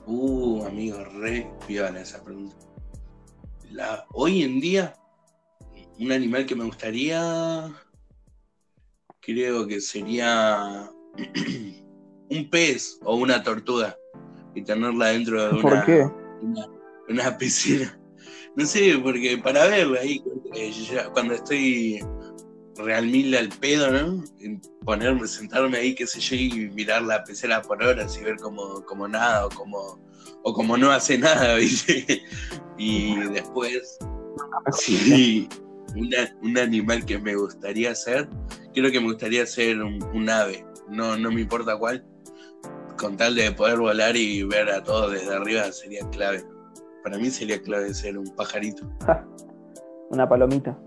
Uh, 0.05 0.65
amigo, 0.65 1.03
re 1.19 1.49
piola 1.65 1.99
esa 1.99 2.23
pregunta. 2.23 2.55
La, 3.71 4.05
hoy 4.13 4.43
en 4.43 4.59
día, 4.59 4.93
un 5.99 6.11
animal 6.11 6.45
que 6.45 6.55
me 6.55 6.63
gustaría, 6.63 7.69
creo 9.19 9.67
que 9.67 9.81
sería 9.81 10.89
un 12.29 12.49
pez 12.49 12.99
o 13.03 13.15
una 13.15 13.43
tortuga 13.43 13.97
y 14.55 14.63
tenerla 14.63 15.07
dentro 15.07 15.43
de 15.43 15.49
una, 15.53 15.61
¿Por 15.61 15.85
qué? 15.85 16.09
una, 16.41 16.67
una 17.09 17.37
piscina. 17.37 17.96
No 18.57 18.65
sé, 18.65 18.99
porque 19.03 19.37
para 19.37 19.67
verlo 19.67 19.99
ahí, 19.99 20.21
eh, 20.55 20.71
ya 20.71 21.09
cuando 21.11 21.35
estoy 21.35 21.99
real 22.75 23.05
mil 23.05 23.35
al 23.35 23.49
pedo, 23.49 23.91
¿no? 23.91 24.23
En 24.39 24.59
Ponerme, 24.83 25.27
sentarme 25.27 25.77
ahí, 25.77 25.93
qué 25.93 26.07
sé 26.07 26.19
yo, 26.19 26.35
y 26.35 26.69
mirar 26.71 27.03
la 27.03 27.23
pecera 27.23 27.61
por 27.61 27.83
horas 27.83 28.17
y 28.17 28.23
ver 28.23 28.37
como, 28.37 28.83
como 28.85 29.07
nada 29.07 29.45
o 29.45 29.49
como, 29.49 29.99
o 30.43 30.53
como 30.53 30.75
no 30.77 30.91
hace 30.91 31.17
nada, 31.19 31.55
¿viste? 31.57 32.23
Y 32.79 33.15
después, 33.29 33.97
sí, 34.71 35.47
una- 35.95 36.35
un 36.41 36.57
animal 36.57 37.05
que 37.05 37.19
me 37.19 37.35
gustaría 37.35 37.93
ser, 37.93 38.27
creo 38.73 38.91
que 38.91 38.99
me 38.99 39.07
gustaría 39.07 39.45
ser 39.45 39.81
un, 39.83 40.01
un 40.15 40.29
ave, 40.29 40.65
no, 40.89 41.15
no 41.17 41.31
me 41.31 41.41
importa 41.41 41.77
cuál, 41.77 42.03
con 42.97 43.17
tal 43.17 43.35
de 43.35 43.51
poder 43.51 43.77
volar 43.77 44.15
y 44.17 44.41
ver 44.43 44.69
a 44.69 44.83
todos 44.83 45.11
desde 45.11 45.35
arriba 45.35 45.71
sería 45.71 46.09
clave. 46.09 46.43
Para 47.03 47.17
mí 47.17 47.29
sería 47.29 47.61
clave 47.61 47.93
ser 47.93 48.17
un 48.17 48.27
pajarito, 48.35 48.85
Una 50.09 50.27
palomita. 50.27 50.77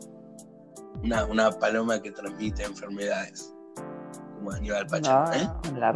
una, 1.02 1.24
una 1.26 1.50
paloma 1.50 2.00
que 2.02 2.10
transmite 2.10 2.64
enfermedades, 2.64 3.54
como 4.36 4.50
Aníbal 4.52 4.86
Pacha, 4.86 5.24
Ah, 5.24 5.30
¿eh? 5.36 5.48
la, 5.78 5.92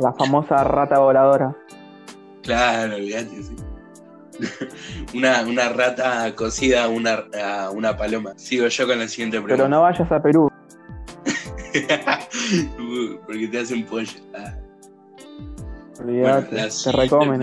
la 0.00 0.12
famosa 0.14 0.64
rata 0.64 0.98
voladora. 0.98 1.56
Claro, 2.42 2.96
olvídate, 2.96 3.42
sí. 3.42 3.56
una, 5.16 5.42
una 5.46 5.68
rata 5.68 6.34
cocida 6.34 6.84
a 6.84 6.88
una, 6.88 7.24
a 7.42 7.70
una 7.70 7.96
paloma. 7.96 8.32
Sigo 8.36 8.66
yo 8.66 8.86
con 8.86 8.98
la 8.98 9.06
siguiente 9.08 9.36
pregunta. 9.36 9.54
Pero 9.56 9.68
no 9.68 9.82
vayas 9.82 10.10
a 10.10 10.20
Perú. 10.20 10.50
Porque 13.26 13.48
te 13.48 13.60
hacen 13.60 13.86
pollo. 13.86 14.10
Ah. 14.36 14.54
Olvídate, 16.00 16.50
Bueno, 16.54 16.68
te 16.84 16.92
recomen 16.92 17.42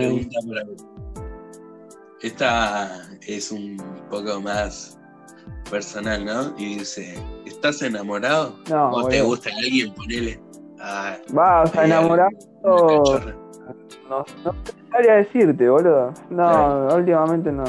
Esta 2.22 3.02
es 3.26 3.50
un 3.50 3.76
poco 4.10 4.40
más 4.40 4.98
personal, 5.70 6.24
¿no? 6.24 6.54
Y 6.56 6.76
dice, 6.78 7.14
¿estás 7.46 7.82
enamorado? 7.82 8.54
No, 8.70 8.90
¿O 8.90 9.08
te 9.08 9.20
gusta 9.22 9.50
alguien? 9.56 9.92
Ponele. 9.94 10.40
Vas 11.32 11.74
a 11.76 11.84
enamorar. 11.84 12.28
alguien, 12.64 12.84
una 12.84 12.98
cachorra. 12.98 13.36
No, 14.08 14.24
no 14.44 14.54
sabría 14.90 15.14
decirte, 15.14 15.68
boludo. 15.68 16.12
No, 16.30 16.36
Claro. 16.48 16.96
últimamente 16.96 17.50
no. 17.52 17.64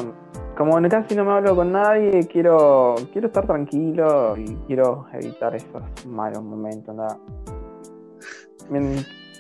Como 0.58 0.80
casi 0.88 1.16
no 1.16 1.26
me 1.26 1.32
hablo 1.32 1.56
con 1.56 1.72
nadie, 1.72 2.28
quiero 2.32 2.94
quiero 3.12 3.28
estar 3.28 3.48
tranquilo 3.48 4.38
y 4.38 4.54
quiero 4.68 5.08
evitar 5.14 5.56
esos 5.56 5.82
malos 6.06 6.44
momentos. 6.44 6.94
nada. 6.96 7.18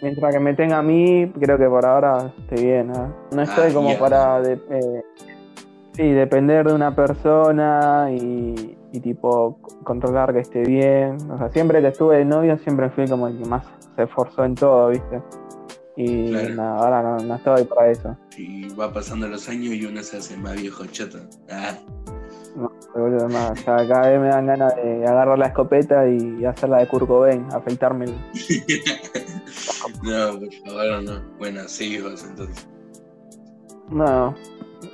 Mien- 0.03 0.13
Mientras 0.13 0.33
que 0.33 0.39
me 0.39 0.53
tenga 0.53 0.77
a 0.79 0.83
mí, 0.83 1.31
creo 1.39 1.57
que 1.57 1.65
por 1.67 1.85
ahora 1.85 2.31
estoy 2.39 2.65
bien. 2.65 2.87
¿no? 2.87 3.13
No 3.31 3.41
estoy 3.41 3.71
Ah, 3.71 3.73
como 3.73 3.87
bien. 3.87 3.99
para 3.99 4.41
de- 4.41 4.59
eh, 4.69 5.03
sí, 5.93 6.11
depender 6.11 6.67
de 6.67 6.73
una 6.73 6.93
persona 6.95 8.07
y, 8.11 8.77
y 8.91 8.99
tipo 8.99 9.57
controlar 9.83 10.33
que 10.33 10.39
esté 10.41 10.61
bien. 10.63 11.17
O 11.31 11.37
sea, 11.37 11.49
siempre 11.49 11.81
que 11.81 11.87
estuve 11.87 12.17
de 12.17 12.25
novio, 12.25 12.57
siempre 12.59 12.89
fui 12.89 13.07
como 13.07 13.27
el 13.27 13.37
que 13.41 13.45
más 13.45 13.65
se 13.95 14.03
esforzó 14.03 14.43
en 14.43 14.55
todo, 14.55 14.89
¿viste? 14.89 15.21
Y 15.95 16.31
Claro. 16.31 16.55
nada, 16.55 16.77
ahora 16.79 17.01
no, 17.03 17.17
no 17.19 17.35
estoy 17.35 17.63
para 17.65 17.89
eso. 17.91 18.17
Y 18.37 18.67
va 18.75 18.91
pasando 18.91 19.27
los 19.27 19.47
años 19.47 19.73
y 19.75 19.85
uno 19.85 20.01
se 20.03 20.17
hace 20.17 20.35
más 20.37 20.53
viejo 20.59 20.85
choto. 20.87 21.19
Ah. 21.49 21.75
Boludo, 22.95 23.27
más, 23.29 23.53
ya 23.65 23.77
cada 23.87 24.09
vez 24.09 24.19
me 24.19 24.27
dan 24.27 24.45
ganas 24.45 24.75
de 24.75 25.05
agarrar 25.07 25.37
la 25.39 25.47
escopeta 25.47 26.07
y 26.07 26.45
hacerla 26.45 26.77
de 26.79 26.87
Kurt 26.87 27.07
Cobain, 27.07 27.45
afeitarme. 27.51 28.05
no, 30.03 30.39
por 30.39 30.53
favor, 30.65 31.03
no. 31.03 31.21
Bueno, 31.37 31.61
sí, 31.67 31.99
vos 31.99 32.23
entonces. 32.23 32.67
No, 33.89 34.33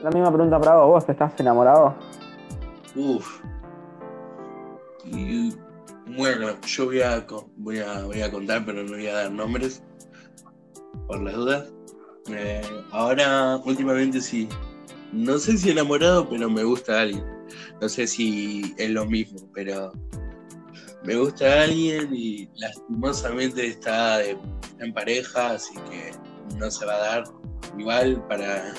la 0.04 0.10
misma 0.12 0.32
pregunta 0.32 0.60
para 0.60 0.76
vos, 0.78 0.88
¿vos 0.88 1.10
estás 1.10 1.40
enamorado? 1.40 1.96
Uf. 2.96 3.42
Y 5.06 5.54
bueno, 6.18 6.60
yo 6.66 6.86
voy 6.86 7.02
a, 7.02 7.26
voy 7.58 7.80
a, 7.80 8.04
voy 8.04 8.22
a 8.22 8.32
contar, 8.32 8.66
pero 8.66 8.84
no 8.84 8.92
voy 8.92 9.08
a 9.08 9.14
dar 9.14 9.32
nombres. 9.32 9.84
Por 11.08 11.22
las 11.22 11.36
dudas. 11.36 11.72
Eh, 12.30 12.62
ahora, 12.92 13.58
últimamente 13.66 14.22
sí. 14.22 14.48
No 15.12 15.38
sé 15.38 15.58
si 15.58 15.72
enamorado, 15.72 16.28
pero 16.30 16.50
me 16.50 16.64
gusta 16.64 17.02
alguien. 17.02 17.24
No 17.82 17.90
sé 17.90 18.06
si 18.08 18.76
es 18.78 18.90
lo 18.92 19.06
mismo, 19.06 19.40
pero 19.54 19.92
me 21.10 21.16
gusta 21.16 21.64
alguien 21.64 22.14
y 22.14 22.48
lastimosamente 22.58 23.66
está 23.66 24.20
de- 24.20 24.38
en 24.78 24.94
pareja, 24.94 25.52
así 25.54 25.74
que 25.90 26.12
no 26.58 26.70
se 26.70 26.86
va 26.86 26.94
a 26.94 27.00
dar. 27.00 27.24
Igual 27.80 28.24
para, 28.28 28.76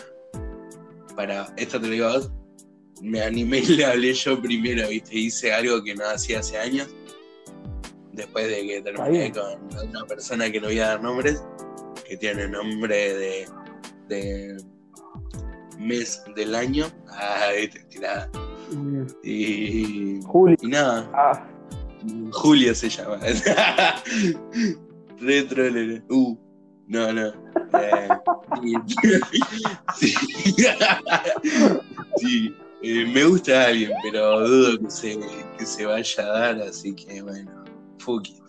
para 1.16 1.52
esto 1.56 1.80
te 1.80 1.86
lo 1.88 1.92
digo 1.92 2.06
a 2.06 2.12
vos, 2.18 2.30
me 3.02 3.20
animé 3.22 3.58
y 3.58 3.66
le 3.76 3.84
hablé 3.84 4.14
yo 4.14 4.40
primero, 4.40 4.88
¿viste? 4.88 5.16
Hice 5.18 5.52
algo 5.52 5.82
que 5.82 5.94
no 5.96 6.04
hacía 6.06 6.38
hace 6.38 6.56
años. 6.56 6.88
Después 8.12 8.46
de 8.48 8.64
que 8.66 8.82
terminé 8.82 9.32
con 9.32 9.88
una 9.88 10.04
persona 10.06 10.50
que 10.52 10.60
no 10.60 10.68
voy 10.68 10.78
a 10.78 10.88
dar 10.88 11.02
nombres, 11.02 11.42
que 12.08 12.16
tiene 12.16 12.46
nombre 12.48 13.14
de, 13.14 13.48
de 14.08 14.56
mes 15.78 16.22
del 16.36 16.54
año. 16.54 16.86
Ah, 17.08 17.48
viste, 17.58 17.80
tirada. 17.88 18.30
Y, 19.24 20.20
y 20.20 20.66
nada, 20.68 21.10
Ah, 21.12 21.46
Julio 22.32 22.74
se 22.74 22.88
llama. 22.88 23.18
Retro. 25.20 25.64
Uh, 26.08 26.36
no, 26.86 27.12
no. 27.12 27.26
Eh, 27.78 28.08
sí. 32.16 32.54
Eh, 32.82 33.04
me 33.12 33.24
gusta 33.24 33.66
alguien, 33.66 33.92
pero 34.02 34.48
dudo 34.48 34.78
que 34.80 34.90
se, 34.90 35.18
que 35.58 35.66
se 35.66 35.84
vaya 35.84 36.22
a 36.24 36.26
dar, 36.26 36.62
así 36.62 36.94
que 36.94 37.20
bueno, 37.22 37.64
fuck 37.98 38.26
it. 38.28 38.42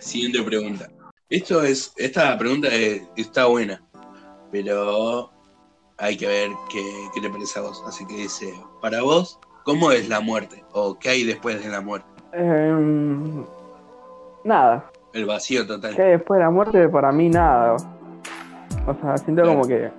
Siguiente 0.00 0.40
pregunta. 0.44 0.88
Esto 1.30 1.62
es, 1.64 1.92
esta 1.96 2.38
pregunta 2.38 2.68
es- 2.68 3.02
está 3.16 3.46
buena. 3.46 3.82
pero 4.52 5.30
hay 5.98 6.16
que 6.16 6.26
ver 6.28 6.50
qué, 6.70 6.80
qué 7.14 7.20
te 7.20 7.28
parece 7.28 7.58
a 7.58 7.62
vos. 7.62 7.82
Así 7.86 8.06
que 8.06 8.14
dice, 8.16 8.50
para 8.80 9.02
vos, 9.02 9.38
¿cómo 9.64 9.90
es 9.92 10.08
la 10.08 10.20
muerte? 10.20 10.64
¿O 10.72 10.98
qué 10.98 11.10
hay 11.10 11.24
después 11.24 11.62
de 11.62 11.68
la 11.70 11.80
muerte? 11.80 12.06
Em, 12.32 13.44
nada. 14.44 14.90
El 15.12 15.26
vacío 15.26 15.66
total. 15.66 15.94
¿Qué 15.96 16.02
hay 16.02 16.10
después 16.12 16.38
de 16.38 16.44
la 16.44 16.50
muerte? 16.50 16.88
Para 16.88 17.12
mí 17.12 17.28
nada. 17.28 17.76
O 18.86 18.94
sea, 19.00 19.16
siento 19.18 19.42
Claro. 19.42 19.58
como 19.58 19.68
que 19.68 19.90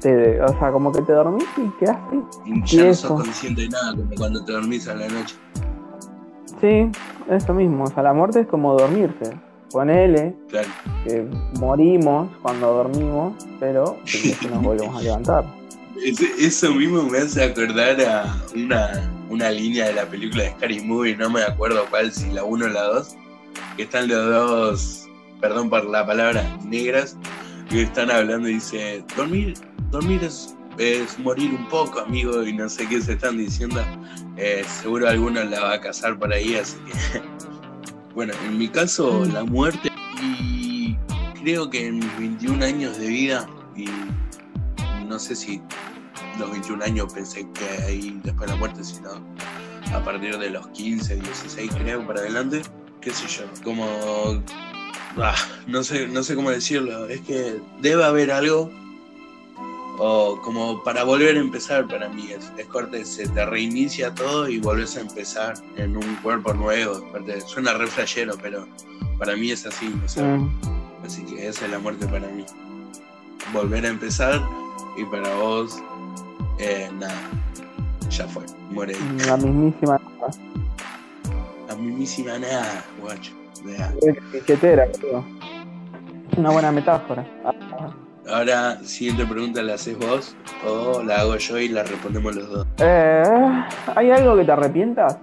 te, 0.00 0.40
o 0.40 0.48
sea, 0.58 0.70
como 0.72 0.92
que 0.92 1.02
te 1.02 1.12
dormís 1.12 1.44
y 1.56 1.68
quedaste. 1.78 2.16
Ya 2.64 2.84
no 2.84 2.94
sos 2.94 3.10
consciente 3.22 3.62
de 3.62 3.68
nada, 3.68 3.92
como 3.96 4.10
cuando 4.16 4.44
te 4.44 4.52
dormís 4.52 4.86
a 4.88 4.94
la 4.94 5.08
noche. 5.08 5.36
Sí, 6.60 6.90
eso 7.28 7.54
mismo. 7.54 7.84
O 7.84 7.86
sea, 7.88 8.02
la 8.02 8.12
muerte 8.12 8.40
es 8.40 8.46
como 8.46 8.74
dormirse. 8.78 9.32
Ponele 9.72 10.36
Claro. 10.48 10.68
que 11.04 11.28
morimos 11.58 12.28
cuando 12.42 12.72
dormimos, 12.74 13.34
pero 13.58 13.96
después 14.04 14.50
nos 14.50 14.62
volvemos 14.62 14.96
a 14.96 15.02
levantar. 15.02 15.44
Eso 16.02 16.74
mismo 16.74 17.04
me 17.04 17.18
hace 17.18 17.44
acordar 17.44 18.00
a 18.02 18.36
una, 18.54 19.10
una 19.28 19.50
línea 19.50 19.86
de 19.86 19.94
la 19.94 20.06
película 20.06 20.44
de 20.44 20.50
Scary 20.50 20.80
Movie, 20.80 21.16
no 21.16 21.30
me 21.30 21.42
acuerdo 21.42 21.86
cuál, 21.88 22.12
si 22.12 22.30
la 22.30 22.42
1 22.42 22.64
o 22.64 22.68
la 22.68 22.82
2, 22.82 23.16
que 23.76 23.82
están 23.84 24.08
los 24.08 24.26
dos, 24.26 25.08
perdón 25.40 25.70
por 25.70 25.84
la 25.84 26.04
palabra, 26.04 26.58
negras, 26.64 27.16
que 27.70 27.82
están 27.82 28.10
hablando 28.10 28.48
y 28.48 28.54
dice, 28.54 29.04
dormir, 29.16 29.54
dormir 29.90 30.24
es, 30.24 30.56
es 30.78 31.18
morir 31.18 31.50
un 31.50 31.68
poco, 31.68 32.00
amigo, 32.00 32.42
y 32.44 32.52
no 32.52 32.68
sé 32.68 32.88
qué 32.88 33.00
se 33.00 33.12
están 33.12 33.38
diciendo. 33.38 33.80
Eh, 34.36 34.64
seguro 34.82 35.08
alguno 35.08 35.44
la 35.44 35.60
va 35.60 35.74
a 35.74 35.80
cazar 35.80 36.18
por 36.18 36.32
ahí, 36.32 36.56
así 36.56 36.76
que... 36.86 37.22
Bueno, 38.14 38.32
en 38.46 38.58
mi 38.58 38.68
caso, 38.68 39.24
la 39.24 39.42
muerte, 39.42 39.90
y 40.22 40.96
creo 41.42 41.68
que 41.68 41.88
en 41.88 41.98
mis 41.98 42.16
21 42.16 42.64
años 42.64 42.96
de 42.96 43.08
vida, 43.08 43.48
y 43.74 43.86
no 45.08 45.18
sé 45.18 45.34
si 45.34 45.60
los 46.38 46.50
21 46.50 46.84
años 46.84 47.12
pensé 47.12 47.46
que 47.52 47.82
ahí 47.84 48.20
después 48.22 48.48
de 48.48 48.54
la 48.54 48.58
muerte, 48.58 48.84
sino 48.84 49.10
a 49.92 50.04
partir 50.04 50.38
de 50.38 50.50
los 50.50 50.66
15, 50.68 51.16
16 51.16 51.70
creo, 51.74 52.06
para 52.06 52.20
adelante, 52.20 52.62
qué 53.00 53.10
sé 53.12 53.26
yo, 53.28 53.44
como... 53.62 53.86
ah, 55.18 55.34
no, 55.66 55.82
sé, 55.84 56.08
no 56.08 56.22
sé 56.22 56.34
cómo 56.34 56.50
decirlo, 56.50 57.06
es 57.08 57.20
que 57.20 57.60
debe 57.80 58.04
haber 58.04 58.30
algo, 58.30 58.70
o 59.98 60.40
como 60.42 60.82
para 60.82 61.04
volver 61.04 61.36
a 61.36 61.40
empezar 61.40 61.86
para 61.86 62.08
mí, 62.08 62.32
es, 62.32 62.50
es 62.56 62.66
corte, 62.66 63.04
se 63.04 63.28
te 63.28 63.46
reinicia 63.46 64.12
todo 64.14 64.48
y 64.48 64.58
volvés 64.58 64.96
a 64.96 65.02
empezar 65.02 65.54
en 65.76 65.96
un 65.96 66.16
cuerpo 66.16 66.52
nuevo, 66.52 66.96
aparte, 67.08 67.40
suena 67.42 67.74
re 67.74 67.86
flashero, 67.86 68.36
pero 68.42 68.66
para 69.18 69.36
mí 69.36 69.50
es 69.52 69.64
así, 69.66 69.94
o 70.04 70.08
sea, 70.08 70.24
Mm. 70.24 70.74
Así 71.04 71.22
que 71.22 71.46
esa 71.46 71.66
es 71.66 71.70
la 71.70 71.78
muerte 71.78 72.06
para 72.06 72.28
mí. 72.28 72.44
Volver 73.52 73.84
a 73.84 73.88
empezar 73.88 74.42
y 74.96 75.04
para 75.04 75.34
vos, 75.36 75.82
eh, 76.58 76.90
nada, 76.98 77.14
ya 78.10 78.26
fue, 78.28 78.44
muere. 78.70 78.94
La 79.26 79.36
mismísima 79.36 80.00
La 81.68 81.74
mismísima 81.76 82.38
nada, 82.38 82.84
guacho. 83.00 83.32
Nada. 83.64 83.92
billetera, 84.32 84.86
creo. 84.98 85.24
Es 86.30 86.38
una 86.38 86.50
buena 86.50 86.72
metáfora. 86.72 87.26
Ah, 87.44 87.52
Ahora, 88.30 88.82
siguiente 88.82 89.26
pregunta, 89.26 89.62
¿la 89.62 89.74
haces 89.74 89.98
vos 89.98 90.34
o 90.66 91.02
la 91.02 91.20
hago 91.20 91.36
yo 91.36 91.58
y 91.58 91.68
la 91.68 91.82
respondemos 91.82 92.34
los 92.34 92.48
dos? 92.48 92.66
Eh, 92.78 93.22
¿Hay 93.94 94.10
algo 94.10 94.36
que 94.36 94.44
te 94.44 94.52
arrepientas? 94.52 95.18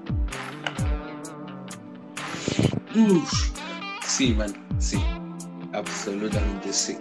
Uf, 2.96 3.52
sí, 4.06 4.34
man, 4.34 4.54
sí, 4.78 5.02
absolutamente 5.74 6.72
sí. 6.72 6.98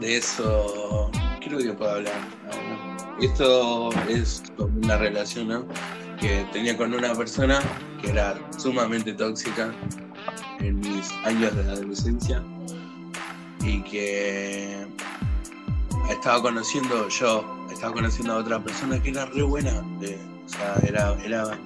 De 0.00 0.16
eso 0.16 1.10
creo 1.44 1.58
que 1.58 1.72
puedo 1.74 1.90
hablar. 1.90 2.14
ahora. 2.50 2.91
Esto 3.20 3.90
es 4.08 4.42
como 4.56 4.76
una 4.78 4.96
relación 4.96 5.66
que 6.20 6.46
tenía 6.52 6.76
con 6.76 6.94
una 6.94 7.14
persona 7.14 7.60
que 8.00 8.10
era 8.10 8.36
sumamente 8.58 9.12
tóxica 9.12 9.72
en 10.60 10.80
mis 10.80 11.12
años 11.24 11.54
de 11.54 11.62
adolescencia 11.62 12.42
y 13.64 13.82
que 13.82 14.86
estaba 16.10 16.42
conociendo 16.42 17.08
yo, 17.08 17.66
estaba 17.70 17.92
conociendo 17.92 18.34
a 18.34 18.36
otra 18.38 18.62
persona 18.62 19.00
que 19.02 19.10
era 19.10 19.26
re 19.26 19.42
buena, 19.42 19.72
o 19.80 20.48
sea, 20.48 20.76
era, 20.86 21.16
era, 21.24 21.58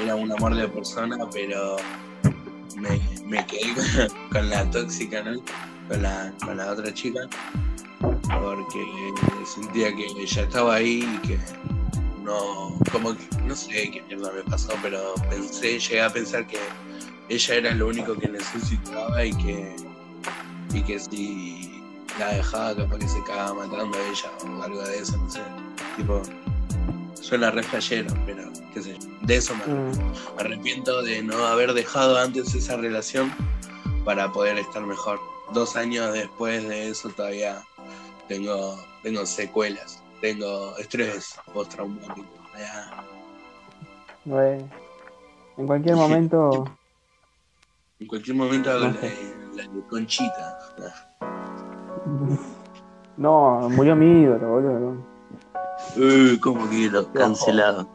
era 0.00 0.14
un 0.14 0.30
amor 0.32 0.54
de 0.54 0.68
persona, 0.68 1.16
pero 1.32 1.76
me, 2.76 3.46
quedé 3.46 4.08
con 4.32 4.48
la 4.48 4.68
tóxica, 4.70 5.22
¿no? 5.22 5.40
Con 5.88 6.02
la, 6.02 6.32
con 6.44 6.56
la 6.56 6.72
otra 6.72 6.92
chica, 6.92 7.20
porque 8.00 9.12
sentía 9.46 9.94
que 9.94 10.06
ella 10.06 10.42
estaba 10.42 10.74
ahí 10.76 11.08
y 11.22 11.26
que 11.26 11.38
no, 12.22 12.78
como 12.92 13.14
que, 13.16 13.24
no 13.44 13.56
sé 13.56 13.90
qué 13.90 14.02
mierda 14.06 14.30
me 14.32 14.42
pasó, 14.42 14.72
pero 14.82 15.14
pensé, 15.30 15.78
llegué 15.78 16.02
a 16.02 16.10
pensar 16.10 16.46
que 16.46 16.58
ella 17.28 17.54
era 17.54 17.74
lo 17.74 17.88
único 17.88 18.14
que 18.14 18.28
necesitaba 18.28 19.24
y 19.24 19.32
que, 19.34 19.76
y 20.74 20.82
que 20.82 20.98
si 20.98 21.82
la 22.18 22.34
dejaba 22.34 22.76
capaz 22.76 22.98
que 22.98 23.08
se 23.08 23.22
cagaba 23.24 23.66
matando 23.66 23.96
a 23.98 24.08
ella 24.08 24.30
o 24.44 24.62
algo 24.62 24.82
de 24.82 24.98
eso, 24.98 25.16
no 25.16 25.30
sé. 25.30 25.40
Tipo, 25.96 26.22
suena 27.14 27.50
re 27.50 27.62
flashero, 27.62 28.12
pero 28.26 28.50
qué 28.74 28.82
sé 28.82 28.98
yo. 28.98 29.08
De 29.22 29.36
eso 29.36 29.54
me 29.54 29.62
arrepiento. 29.62 30.02
Mm, 30.02 30.36
Me 30.36 30.42
arrepiento 30.42 31.02
de 31.02 31.22
no 31.22 31.46
haber 31.46 31.72
dejado 31.74 32.18
antes 32.18 32.54
esa 32.54 32.76
relación 32.76 33.32
para 34.04 34.32
poder 34.32 34.58
estar 34.58 34.82
mejor. 34.82 35.20
Dos 35.52 35.76
años 35.76 36.12
después 36.12 36.66
de 36.68 36.88
eso 36.90 37.08
todavía 37.10 37.62
tengo, 38.28 38.78
tengo 39.02 39.24
secuelas, 39.26 40.02
tengo 40.20 40.76
estrés 40.78 41.34
postraumático. 41.52 42.26
Ya. 42.58 43.04
En 45.56 45.66
cualquier 45.66 45.96
momento. 46.02 46.64
En 48.00 48.06
cualquier 48.06 48.36
momento 48.36 48.70
hago 48.70 48.80
la, 48.80 48.92
de- 48.92 49.34
la 49.54 49.62
de 49.62 49.86
Conchita. 49.88 50.58
No, 53.16 53.68
murió 53.70 53.96
mi 53.96 54.22
ídolo, 54.22 54.48
boludo. 54.48 54.96
Uy, 55.96 56.38
¿cómo? 56.38 56.68
Cancelado. 57.12 57.88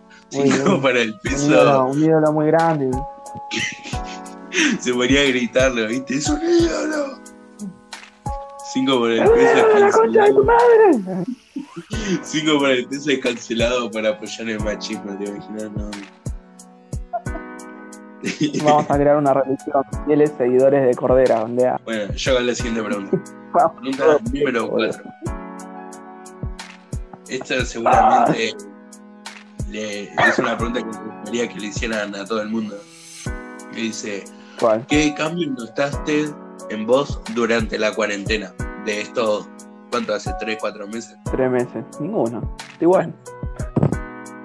Para 0.82 1.00
el 1.00 1.12
Un 1.12 1.16
ídolo, 1.16 1.16
piso. 1.24 1.86
un 1.86 2.04
ídolo 2.04 2.34
muy 2.34 2.48
grande. 2.48 2.92
Se 4.82 4.94
ponía 4.94 5.22
a 5.22 5.24
gritarlo, 5.24 5.88
¿viste? 5.88 6.16
¡Es 6.16 6.28
un 6.28 6.42
ídolo! 6.42 7.20
Cinco 8.74 9.00
por 9.00 9.12
el 9.12 9.20
peso 9.30 9.36
es 9.36 9.76
¡Eh, 9.76 9.80
¡La 9.80 9.92
concha 9.92 10.24
de 10.24 10.34
tu 10.34 10.46
cancelado. 10.46 10.46
madre! 10.46 11.26
Cinco 12.24 12.60
por 12.60 12.70
el 12.72 12.86
peso 12.88 13.12
es 13.12 13.20
cancelado 13.20 13.92
para 13.92 14.10
apoyar 14.10 14.50
el 14.50 14.60
machismo, 14.62 15.16
¿te 15.18 15.26
imaginas? 15.26 15.72
No. 15.76 15.92
Vamos 18.64 18.90
a 18.90 18.96
crear 18.98 19.18
una 19.18 19.34
religión. 19.34 19.84
Fieles 20.06 20.32
seguidores 20.38 20.88
de 20.88 20.96
Cordera, 20.96 21.42
donde 21.42 21.68
a- 21.68 21.80
Bueno, 21.84 22.14
yo 22.14 22.32
hago 22.32 22.40
la 22.42 22.56
siguiente 22.56 22.82
pregunta. 22.84 23.18
Pregunta 23.82 24.18
número 24.34 24.70
4. 24.70 25.04
Esta 27.30 27.66
seguramente 27.66 28.56
le- 29.70 30.04
es 30.04 30.40
una 30.40 30.56
pregunta 30.58 30.80
que 30.80 30.86
me 30.86 30.98
gustaría 31.16 31.48
que 31.50 31.60
le 31.60 31.68
hicieran 31.68 32.16
a 32.16 32.26
todo 32.26 32.42
el 32.42 32.50
mundo. 32.50 32.76
Me 33.72 33.78
dice, 33.82 34.24
¿Cuál? 34.60 34.86
¿qué 34.88 35.14
cambio 35.16 35.50
notaste 35.52 36.26
en 36.70 36.86
vos 36.86 37.22
durante 37.36 37.78
la 37.80 37.94
cuarentena? 37.94 38.54
De 38.86 39.02
estos, 39.02 39.48
¿cuánto 39.92 40.14
hace? 40.14 40.34
¿Tres, 40.40 40.58
cuatro 40.60 40.88
meses? 40.88 41.16
Tres 41.32 41.50
meses. 41.52 41.84
Ninguno. 42.00 42.56
Estoy 42.60 42.86
igual. 42.86 43.14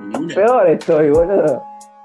Ninguna. 0.09 0.35
Peor 0.35 0.67
estoy, 0.69 1.11
boludo. 1.11 1.63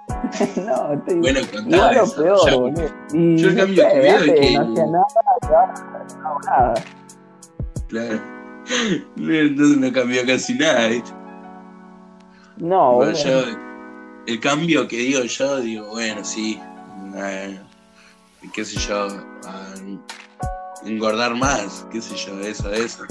no, 0.65 0.93
estoy 0.93 1.19
Bueno, 1.19 1.39
igual 1.67 1.95
eso, 1.97 2.15
peor, 2.21 2.39
ya. 2.49 2.55
boludo. 2.55 2.83
Y 3.13 3.37
Yo 3.37 3.49
el 3.49 3.55
no 3.55 3.61
cambio 3.61 3.83
que 3.89 3.99
veo 3.99 4.17
es 4.17 4.23
que- 4.23 4.57
no 4.57 4.61
hacía 4.63 4.85
nada, 4.85 6.05
no 6.21 6.27
hago 6.27 6.39
nada. 6.45 6.73
Claro. 7.87 8.19
Entonces 9.17 9.77
no 9.77 9.91
cambió 9.91 10.25
casi 10.25 10.53
nada, 10.55 10.87
¿viste? 10.87 11.11
No, 12.57 12.93
Bueno, 12.95 13.11
yo, 13.13 13.41
el 14.27 14.39
cambio 14.39 14.87
que 14.87 14.95
digo 14.97 15.21
yo, 15.23 15.59
digo, 15.59 15.87
bueno, 15.89 16.23
sí, 16.23 16.59
qué 18.49 18.65
sé 18.65 18.77
yo, 18.79 19.07
a 19.47 19.73
engordar 20.85 21.35
más, 21.35 21.85
qué 21.91 22.01
sé 22.01 22.15
yo, 22.15 22.39
eso, 22.39 22.71
eso, 22.71 23.03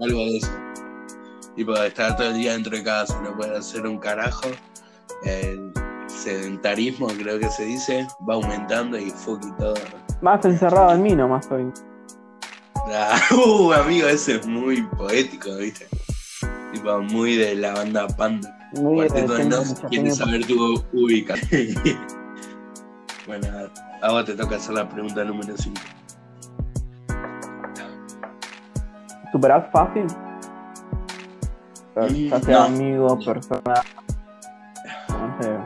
algo 0.00 0.18
de 0.20 0.36
eso. 0.38 0.50
Tipo, 1.54 1.74
estar 1.74 2.16
todo 2.16 2.28
el 2.28 2.34
día 2.38 2.52
dentro 2.52 2.76
de 2.76 2.84
casa, 2.84 3.18
no 3.22 3.34
poder 3.34 3.56
hacer 3.56 3.86
un 3.86 3.98
carajo. 3.98 4.50
El 5.24 5.72
sedentarismo, 6.06 7.06
creo 7.06 7.38
que 7.38 7.48
se 7.48 7.64
dice, 7.64 8.06
va 8.28 8.34
aumentando 8.34 8.98
y 8.98 9.10
fuck 9.10 9.42
y 9.42 9.52
todo. 9.52 9.74
Más 10.20 10.44
encerrado 10.44 10.92
en 10.92 11.02
mí 11.02 11.14
nomás 11.14 11.44
estoy. 11.44 11.72
Ah, 12.92 13.18
uh, 13.34 13.72
amigo, 13.72 14.06
ese 14.06 14.36
es 14.36 14.46
muy 14.46 14.82
poético, 14.82 15.56
¿viste? 15.56 15.86
Tipo, 16.72 17.00
muy 17.00 17.36
de 17.36 17.54
la 17.56 17.72
banda 17.72 18.06
Panda. 18.06 18.52
Muy 18.74 19.06
Cuarteto 19.06 19.34
de 19.34 19.44
Nos 19.46 19.68
mucha 19.68 19.88
quiere 19.88 20.10
gente. 20.10 20.16
saber 20.16 20.46
tu 20.46 20.84
ubicación. 20.92 21.74
bueno, 23.26 23.48
a 24.02 24.12
vos 24.12 24.24
te 24.24 24.34
toca 24.34 24.56
hacer 24.56 24.74
la 24.74 24.88
pregunta 24.88 25.24
número 25.24 25.56
5. 25.56 25.80
¿Superás 29.32 29.70
fácil? 29.70 30.06
Ya 32.28 32.40
sea 32.40 32.64
amigo, 32.64 33.18
persona. 33.18 33.82
No 35.08 35.42
sé. 35.42 35.58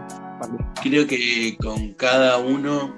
Creo 0.82 1.06
que 1.06 1.56
con 1.62 1.92
cada 1.94 2.38
uno, 2.38 2.94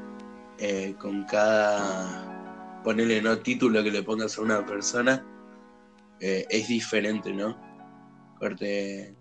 eh, 0.59 0.95
con 0.99 1.25
cada, 1.25 2.81
ponerle 2.85 3.21
no 3.21 3.39
título 3.39 3.83
que 3.83 3.91
le 3.91 4.03
pongas 4.03 4.39
a 4.39 4.43
una 4.43 4.65
persona, 4.65 5.25
eh, 6.21 6.47
es 6.49 6.69
diferente, 6.69 7.33
¿no? 7.33 7.57
Corte, 8.39 9.17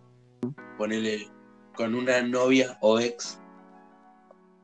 ponerle 0.78 1.28
con 1.76 1.96
una 1.96 2.22
novia 2.22 2.78
o 2.82 3.00
ex, 3.00 3.41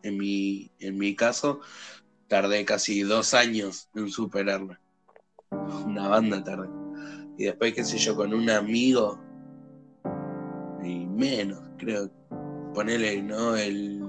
en 0.07 0.17
mi, 0.17 0.71
en 0.79 0.97
mi 0.97 1.15
caso, 1.15 1.59
tardé 2.27 2.65
casi 2.65 3.01
dos 3.01 3.33
años 3.33 3.89
en 3.95 4.09
superarla. 4.09 4.79
Una 5.85 6.07
banda 6.07 6.43
tardé. 6.43 6.69
Y 7.37 7.45
después, 7.45 7.73
qué 7.73 7.83
sé 7.83 7.97
yo, 7.97 8.15
con 8.15 8.33
un 8.33 8.49
amigo, 8.49 9.19
y 10.83 11.05
menos, 11.05 11.59
creo. 11.77 12.09
Ponele, 12.73 13.21
¿no? 13.21 13.55
El, 13.55 13.99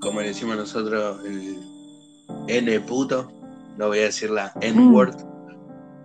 como 0.00 0.20
le 0.20 0.28
decimos 0.28 0.56
nosotros, 0.56 1.24
el 1.24 1.58
N 2.48 2.80
puto. 2.80 3.30
No 3.78 3.88
voy 3.88 3.98
a 3.98 4.02
decir 4.02 4.30
la 4.30 4.52
N-word. 4.60 5.16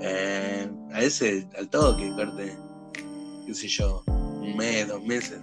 eh, 0.00 0.70
a 0.92 1.02
ese, 1.02 1.48
al 1.58 1.68
toque, 1.68 2.10
corte. 2.16 2.56
Qué 3.46 3.54
sé 3.54 3.68
yo, 3.68 4.02
un 4.06 4.56
mes, 4.56 4.88
dos 4.88 5.02
meses. 5.02 5.40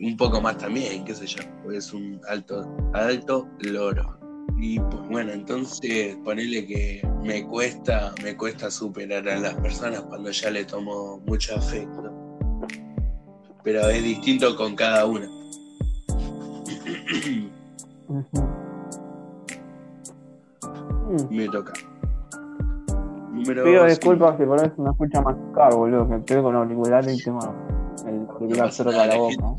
Un 0.00 0.16
poco 0.16 0.40
más 0.40 0.58
también, 0.58 1.04
qué 1.04 1.14
sé 1.14 1.26
yo. 1.26 1.42
Es 1.70 1.92
un 1.92 2.20
alto, 2.28 2.66
alto 2.92 3.48
loro. 3.60 4.18
Y 4.58 4.78
pues 4.78 5.08
bueno, 5.08 5.32
entonces 5.32 6.16
ponele 6.24 6.66
que 6.66 7.06
me 7.22 7.46
cuesta, 7.46 8.14
me 8.22 8.36
cuesta 8.36 8.70
superar 8.70 9.28
a 9.28 9.38
las 9.38 9.54
personas 9.54 10.02
cuando 10.02 10.30
ya 10.30 10.50
le 10.50 10.64
tomo 10.64 11.20
mucho 11.26 11.56
afecto. 11.56 12.12
Pero 13.64 13.88
es 13.88 14.02
distinto 14.02 14.54
con 14.56 14.76
cada 14.76 15.06
una. 15.06 15.28
me 21.30 21.48
toca. 21.48 21.72
Número 23.32 23.64
Pido 23.64 23.84
disculpas 23.84 24.38
si 24.38 24.44
por 24.44 24.58
eso 24.58 24.72
no 24.78 24.90
escucha 24.92 25.20
más 25.20 25.36
caro, 25.54 25.78
boludo, 25.78 26.08
que 26.08 26.16
estoy 26.16 26.42
con 26.42 26.54
auriculares 26.54 27.20
y 27.20 27.22
tengo 27.22 27.40
el 28.06 28.26
auricular 28.28 28.72
cerca 28.72 29.02
de 29.02 29.08
la 29.08 29.16
boca. 29.16 29.54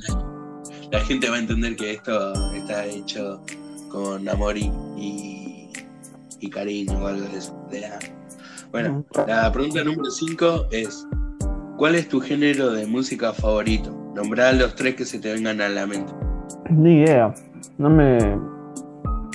la 0.91 0.99
gente 1.01 1.29
va 1.29 1.35
a 1.37 1.39
entender 1.39 1.75
que 1.75 1.93
esto 1.93 2.33
está 2.53 2.85
hecho 2.85 3.41
con 3.89 4.27
amor 4.27 4.57
y, 4.57 5.69
y, 6.39 6.49
cariño 6.49 6.99
o 7.03 7.07
algo 7.07 7.27
de 7.27 7.37
eso. 7.37 7.57
Bueno, 8.71 9.05
la 9.27 9.51
pregunta 9.51 9.83
número 9.83 10.09
5 10.09 10.67
es: 10.71 11.07
¿Cuál 11.77 11.95
es 11.95 12.07
tu 12.09 12.19
género 12.19 12.71
de 12.71 12.85
música 12.85 13.33
favorito? 13.33 13.91
Nombrá 14.15 14.51
los 14.51 14.75
tres 14.75 14.95
que 14.95 15.05
se 15.05 15.19
te 15.19 15.33
vengan 15.33 15.61
a 15.61 15.69
la 15.69 15.85
mente. 15.85 16.13
Ni 16.69 17.01
idea. 17.01 17.33
No 17.77 17.89
me. 17.89 18.17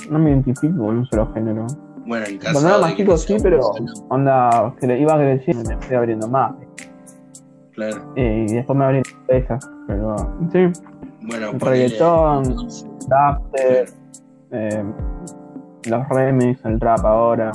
No 0.09 0.19
me 0.19 0.31
identifico 0.31 0.77
con 0.77 0.97
un 0.97 1.05
solo 1.07 1.33
género. 1.33 1.65
Bueno, 2.05 2.25
en 2.25 2.37
caso 2.37 2.53
Cuando 2.53 2.69
era 2.69 2.79
más 2.79 2.95
chico 2.95 3.17
sí, 3.17 3.37
pero 3.41 3.71
onda, 4.09 4.75
que 4.79 4.99
iba 4.99 5.17
creciendo 5.17 5.69
me 5.69 5.77
fui 5.77 5.95
abriendo 5.95 6.27
más. 6.27 6.53
Claro. 7.73 8.13
y 8.15 8.53
después 8.53 8.77
me 8.77 8.85
abrí 8.85 9.01
esas, 9.29 9.69
pero 9.87 10.15
sí. 10.51 10.59
Bueno, 11.21 11.53
reggaetón, 11.53 12.43
dubstep, 12.43 13.89
eh, 14.51 14.83
los 15.89 16.09
remix, 16.09 16.63
el 16.65 16.79
rap 16.79 17.03
ahora, 17.05 17.51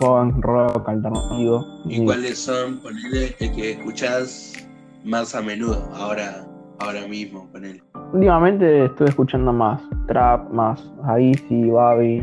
punk, 0.00 0.44
rock, 0.44 0.88
alternativo. 0.88 1.64
¿Y, 1.86 2.04
cuáles 2.04 2.38
son, 2.38 2.80
ponele, 2.80 3.34
el 3.38 3.52
que 3.52 3.72
escuchás 3.72 4.52
más 5.04 5.34
a 5.34 5.42
menudo, 5.42 5.88
ahora, 5.94 6.44
ahora 6.80 7.06
mismo, 7.06 7.48
ponele? 7.52 7.82
Últimamente 8.12 8.86
estoy 8.86 9.08
escuchando 9.08 9.52
más 9.52 9.80
trap, 10.08 10.50
más 10.50 10.92
Aisi, 11.04 11.70
Babi, 11.70 12.22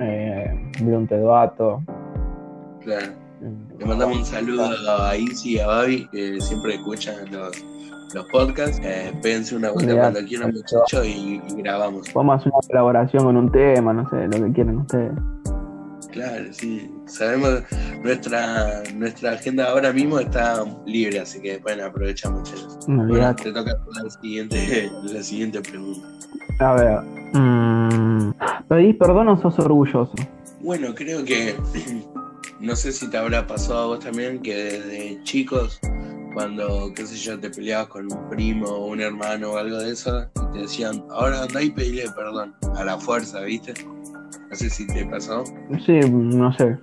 eh, 0.00 0.70
Blunt 0.82 1.10
Eduato. 1.10 1.82
Claro. 2.80 3.17
Le 3.78 3.84
mandamos 3.84 4.18
un 4.18 4.24
saludo 4.24 4.70
a 4.88 5.16
Isi 5.16 5.54
y 5.54 5.58
a 5.60 5.66
Babi, 5.68 6.08
que 6.08 6.40
siempre 6.40 6.74
escuchan 6.74 7.14
los, 7.30 7.64
los 8.12 8.26
podcasts. 8.26 8.80
Eh, 8.82 9.12
una 9.54 9.70
vuelta 9.70 9.96
cuando 9.96 10.24
quieran, 10.24 10.52
muchachos, 10.52 11.06
y, 11.06 11.40
y, 11.48 11.62
grabamos. 11.62 12.12
Vamos 12.12 12.32
a 12.32 12.36
hacer 12.38 12.52
una 12.52 12.66
colaboración 12.66 13.24
con 13.24 13.36
un 13.36 13.52
tema, 13.52 13.92
no 13.92 14.08
sé, 14.10 14.26
lo 14.26 14.46
que 14.46 14.52
quieran 14.52 14.78
ustedes. 14.78 15.12
Claro, 16.10 16.44
sí. 16.50 16.90
Sabemos, 17.06 17.62
nuestra 18.02 18.82
nuestra 18.94 19.32
agenda 19.32 19.70
ahora 19.70 19.92
mismo 19.92 20.18
está 20.18 20.64
libre, 20.86 21.20
así 21.20 21.40
que 21.40 21.58
bueno, 21.58 21.84
aprovecha 21.84 22.30
mucho. 22.30 22.54
bueno, 22.86 23.36
te 23.36 23.52
toca 23.52 23.76
la 24.02 24.10
siguiente, 24.10 24.90
la 25.04 25.22
siguiente 25.22 25.60
pregunta. 25.60 26.08
A 26.60 26.74
ver. 26.74 27.00
Mmm, 27.34 28.32
¿Pedís 28.68 28.96
perdón 28.96 29.28
o 29.28 29.36
sos 29.40 29.58
orgulloso? 29.60 30.14
Bueno, 30.60 30.94
creo 30.94 31.24
que. 31.24 31.54
No 32.60 32.74
sé 32.74 32.92
si 32.92 33.08
te 33.08 33.16
habrá 33.16 33.46
pasado 33.46 33.78
a 33.78 33.86
vos 33.86 34.00
también 34.00 34.42
que 34.42 34.54
desde 34.54 35.22
chicos 35.22 35.80
cuando, 36.34 36.92
qué 36.94 37.06
sé 37.06 37.16
yo, 37.16 37.38
te 37.38 37.50
peleabas 37.50 37.88
con 37.88 38.12
un 38.12 38.28
primo 38.28 38.66
o 38.66 38.86
un 38.86 39.00
hermano 39.00 39.52
o 39.52 39.56
algo 39.56 39.78
de 39.78 39.92
eso, 39.92 40.28
y 40.36 40.52
te 40.52 40.58
decían, 40.60 41.04
ahora 41.10 41.42
anda 41.42 41.62
y 41.62 41.70
pedile 41.70 42.04
perdón, 42.14 42.54
a 42.76 42.84
la 42.84 42.98
fuerza, 42.98 43.40
¿viste? 43.40 43.74
No 44.48 44.54
sé 44.54 44.70
si 44.70 44.86
te 44.86 45.04
pasó. 45.06 45.44
Sí, 45.84 45.98
no 46.10 46.52
sé. 46.52 46.78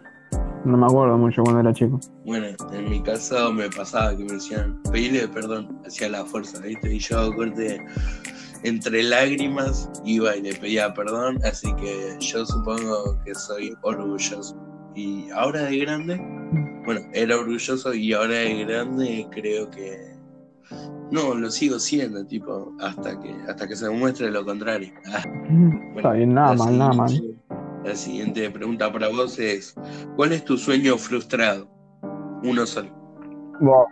No 0.65 0.77
me 0.77 0.85
acuerdo 0.85 1.17
mucho 1.17 1.43
cuando 1.43 1.61
era 1.61 1.73
chico. 1.73 1.99
Bueno, 2.25 2.47
en 2.73 2.89
mi 2.89 3.01
caso 3.01 3.53
me 3.53 3.69
pasaba 3.69 4.15
que 4.17 4.23
me 4.23 4.33
decían, 4.33 4.81
pedile 4.91 5.27
perdón, 5.27 5.79
hacia 5.85 6.09
la 6.09 6.25
fuerza, 6.25 6.59
¿viste? 6.59 6.93
Y 6.93 6.99
yo, 6.99 7.33
corte, 7.35 7.79
entre 8.63 9.03
lágrimas, 9.03 9.89
iba 10.03 10.35
y 10.35 10.41
le 10.41 10.55
pedía 10.55 10.93
perdón, 10.93 11.39
así 11.43 11.73
que 11.75 12.17
yo 12.19 12.45
supongo 12.45 13.17
que 13.23 13.35
soy 13.35 13.73
orgulloso. 13.83 14.55
Y 14.95 15.29
ahora 15.31 15.63
de 15.63 15.77
grande, 15.79 16.15
bueno, 16.85 17.01
era 17.13 17.37
orgulloso 17.37 17.93
y 17.93 18.13
ahora 18.13 18.35
de 18.35 18.65
grande 18.65 19.27
creo 19.31 19.69
que 19.69 20.15
no, 21.11 21.35
lo 21.35 21.51
sigo 21.51 21.77
siendo, 21.79 22.25
tipo, 22.25 22.73
hasta 22.79 23.19
que 23.19 23.35
hasta 23.47 23.67
que 23.67 23.75
se 23.75 23.87
demuestre 23.87 24.31
lo 24.31 24.43
contrario. 24.45 24.91
Está 25.95 26.13
bien, 26.13 26.33
nada 26.33 26.55
mal, 26.55 26.77
nada 26.77 26.93
mal. 26.93 27.11
La 27.83 27.95
siguiente 27.95 28.49
pregunta 28.49 28.91
para 28.91 29.09
vos 29.09 29.37
es, 29.37 29.75
¿cuál 30.15 30.31
es 30.31 30.43
tu 30.43 30.57
sueño 30.57 30.97
frustrado? 30.97 31.67
Uno 32.43 32.65
solo. 32.65 32.89
Wow. 33.61 33.85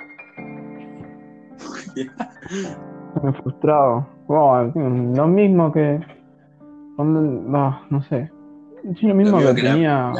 frustrado. 3.43 4.07
Wow, 4.27 4.71
lo 5.15 5.27
mismo 5.27 5.71
que... 5.71 5.99
No, 6.97 7.79
no 7.89 8.03
sé. 8.03 8.31
Sí, 8.99 9.07
lo 9.07 9.15
mismo 9.15 9.39
que, 9.39 9.53
tenía. 9.53 10.11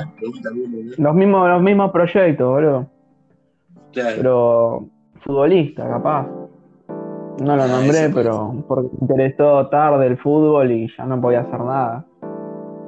los, 0.98 1.16
mismos, 1.16 1.50
los 1.50 1.62
mismos 1.62 1.92
proyectos, 1.92 2.48
boludo. 2.48 2.88
Claro. 3.92 4.16
Pero 4.18 4.90
futbolista, 5.22 5.88
capaz. 5.88 6.28
No 7.42 7.56
lo 7.56 7.64
ah, 7.64 7.68
nombré, 7.68 8.10
pero 8.10 8.64
porque 8.68 8.90
me 8.90 8.98
interesó 9.02 9.68
tarde 9.68 10.08
el 10.08 10.18
fútbol 10.18 10.72
y 10.72 10.88
ya 10.96 11.06
no 11.06 11.20
podía 11.20 11.42
hacer 11.42 11.60
nada. 11.60 12.06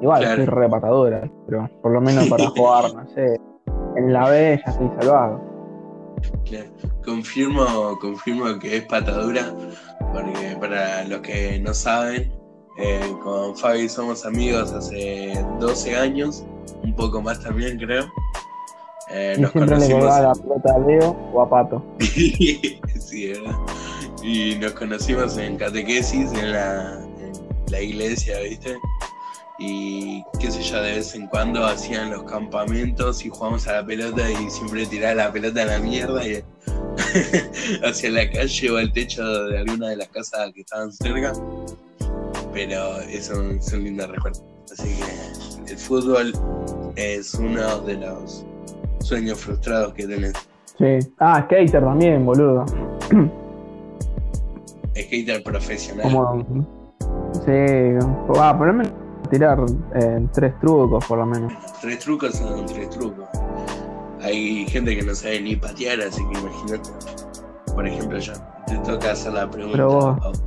Igual 0.01 0.23
soy 0.23 0.45
repatadora, 0.45 1.29
pero 1.47 1.69
por 1.81 1.91
lo 1.91 2.01
menos 2.01 2.27
para 2.27 2.47
jugar, 2.55 2.93
no 2.93 3.07
sé, 3.07 3.39
en 3.95 4.13
la 4.13 4.29
B 4.29 4.61
ya 4.63 4.71
estoy 4.71 4.89
salvado. 4.99 5.41
Confirmo, 7.03 7.97
confirmo 7.99 8.59
que 8.59 8.77
es 8.77 8.83
patadura, 8.85 9.43
porque 10.13 10.55
para 10.59 11.03
los 11.05 11.21
que 11.21 11.59
no 11.59 11.73
saben, 11.73 12.31
eh, 12.77 13.15
con 13.23 13.55
Fabi 13.55 13.87
somos 13.89 14.25
amigos 14.25 14.71
hace 14.71 15.33
12 15.59 15.95
años, 15.95 16.43
un 16.83 16.93
poco 16.95 17.21
más 17.21 17.39
también 17.39 17.77
creo. 17.77 18.05
Eh, 19.11 19.35
nos 19.39 19.51
siempre 19.51 19.75
conocimos... 19.75 20.03
le 20.03 20.21
la 20.21 20.33
pelota 20.33 20.75
a 20.75 20.79
Leo 20.79 21.17
o 21.33 21.41
a 21.41 21.49
Pato. 21.49 21.83
sí, 21.99 23.27
¿verdad? 23.27 23.55
Y 24.23 24.55
nos 24.55 24.71
conocimos 24.73 25.37
en 25.37 25.57
catequesis, 25.57 26.33
en 26.33 26.51
la, 26.51 26.99
en 27.19 27.33
la 27.71 27.81
iglesia, 27.81 28.39
¿viste? 28.39 28.75
y 29.57 30.23
qué 30.39 30.51
sé 30.51 30.61
yo, 30.63 30.81
de 30.81 30.95
vez 30.95 31.15
en 31.15 31.27
cuando 31.27 31.65
hacían 31.65 32.11
los 32.11 32.23
campamentos 32.23 33.23
y 33.23 33.29
jugábamos 33.29 33.67
a 33.67 33.73
la 33.73 33.85
pelota 33.85 34.29
y 34.29 34.49
siempre 34.49 34.85
tiraba 34.85 35.15
la 35.15 35.31
pelota 35.31 35.61
a 35.61 35.65
la 35.65 35.79
mierda 35.79 36.27
y 36.27 36.43
hacia 37.83 38.09
la 38.09 38.29
calle 38.29 38.71
o 38.71 38.77
al 38.77 38.91
techo 38.91 39.23
de 39.45 39.59
alguna 39.59 39.89
de 39.89 39.97
las 39.97 40.09
casas 40.09 40.51
que 40.53 40.61
estaban 40.61 40.91
cerca. 40.91 41.33
Pero 42.55 42.99
es 43.01 43.29
un 43.29 43.59
lindo 43.83 44.07
recuerdo. 44.07 44.39
Así 44.71 44.95
que 44.95 45.71
el 45.73 45.77
fútbol 45.77 46.31
es 46.95 47.33
uno 47.35 47.79
de 47.81 47.95
los 47.95 48.45
sueños 48.99 49.39
frustrados 49.41 49.93
que 49.93 50.07
tenés. 50.07 50.31
Sí. 50.79 50.99
Ah, 51.19 51.41
skater 51.43 51.83
también, 51.83 52.25
boludo. 52.25 52.65
Skater 54.97 55.43
profesional. 55.43 56.09
Sí, 57.45 57.51
ah, 58.39 58.57
por 58.57 58.83
tirar 59.29 59.59
eh, 59.95 60.25
tres 60.31 60.57
trucos 60.61 61.03
por 61.05 61.17
lo 61.17 61.25
menos. 61.25 61.51
Tres 61.81 61.99
trucos 61.99 62.35
son 62.35 62.65
tres 62.67 62.89
trucos. 62.89 63.27
Hay 64.21 64.65
gente 64.67 64.95
que 64.95 65.03
no 65.03 65.13
sabe 65.13 65.41
ni 65.41 65.57
patear, 65.57 65.99
así 65.99 66.21
que 66.31 66.39
imagínate. 66.39 66.89
por 67.73 67.85
ejemplo, 67.85 68.17
yo 68.17 68.31
te 68.65 68.77
toca 68.77 69.11
hacer 69.11 69.33
la 69.33 69.49
pregunta. 69.51 69.75
Pero 69.77 69.89
vos- 69.89 70.41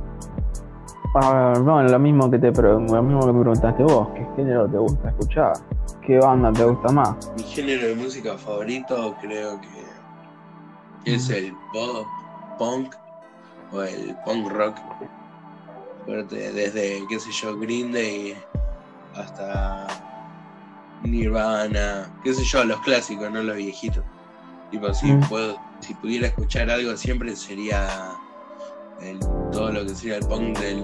Bueno, 1.13 1.83
lo 1.83 1.99
mismo 1.99 2.29
que 2.29 2.37
te 2.37 2.51
lo 2.51 2.79
mismo 2.79 3.19
que 3.25 3.33
me 3.33 3.41
preguntaste 3.41 3.83
vos, 3.83 4.09
¿qué 4.15 4.27
género 4.35 4.67
te 4.67 4.77
gusta 4.77 5.09
escuchar? 5.09 5.53
¿Qué 6.05 6.19
banda 6.19 6.51
te 6.53 6.63
gusta 6.63 6.91
más? 6.91 7.31
Mi 7.35 7.43
género 7.43 7.87
de 7.87 7.95
música 7.95 8.37
favorito 8.37 9.15
creo 9.21 9.59
que 9.61 11.13
es 11.15 11.29
el 11.31 11.53
pop, 11.73 12.05
punk 12.59 12.95
o 13.71 13.81
el 13.81 14.15
punk 14.25 14.51
rock. 14.51 14.75
Desde, 16.29 17.03
qué 17.07 17.19
sé 17.19 17.31
yo, 17.31 17.57
Green 17.57 17.91
Day 17.91 18.35
hasta 19.15 19.87
Nirvana, 21.03 22.07
qué 22.23 22.33
sé 22.33 22.43
yo, 22.43 22.63
los 22.65 22.79
clásicos, 22.81 23.31
no 23.31 23.41
los 23.43 23.55
viejitos. 23.55 24.03
Tipo, 24.71 24.93
si, 24.93 25.11
Mm. 25.11 25.21
puedo, 25.29 25.57
si 25.79 25.93
pudiera 25.95 26.27
escuchar 26.27 26.69
algo 26.69 26.95
siempre 26.97 27.35
sería 27.35 27.87
el- 29.01 29.19
todo 29.51 29.71
lo 29.71 29.83
que 29.85 29.95
sería 29.95 30.17
el 30.17 30.25
punk 30.27 30.57
de 30.59 30.83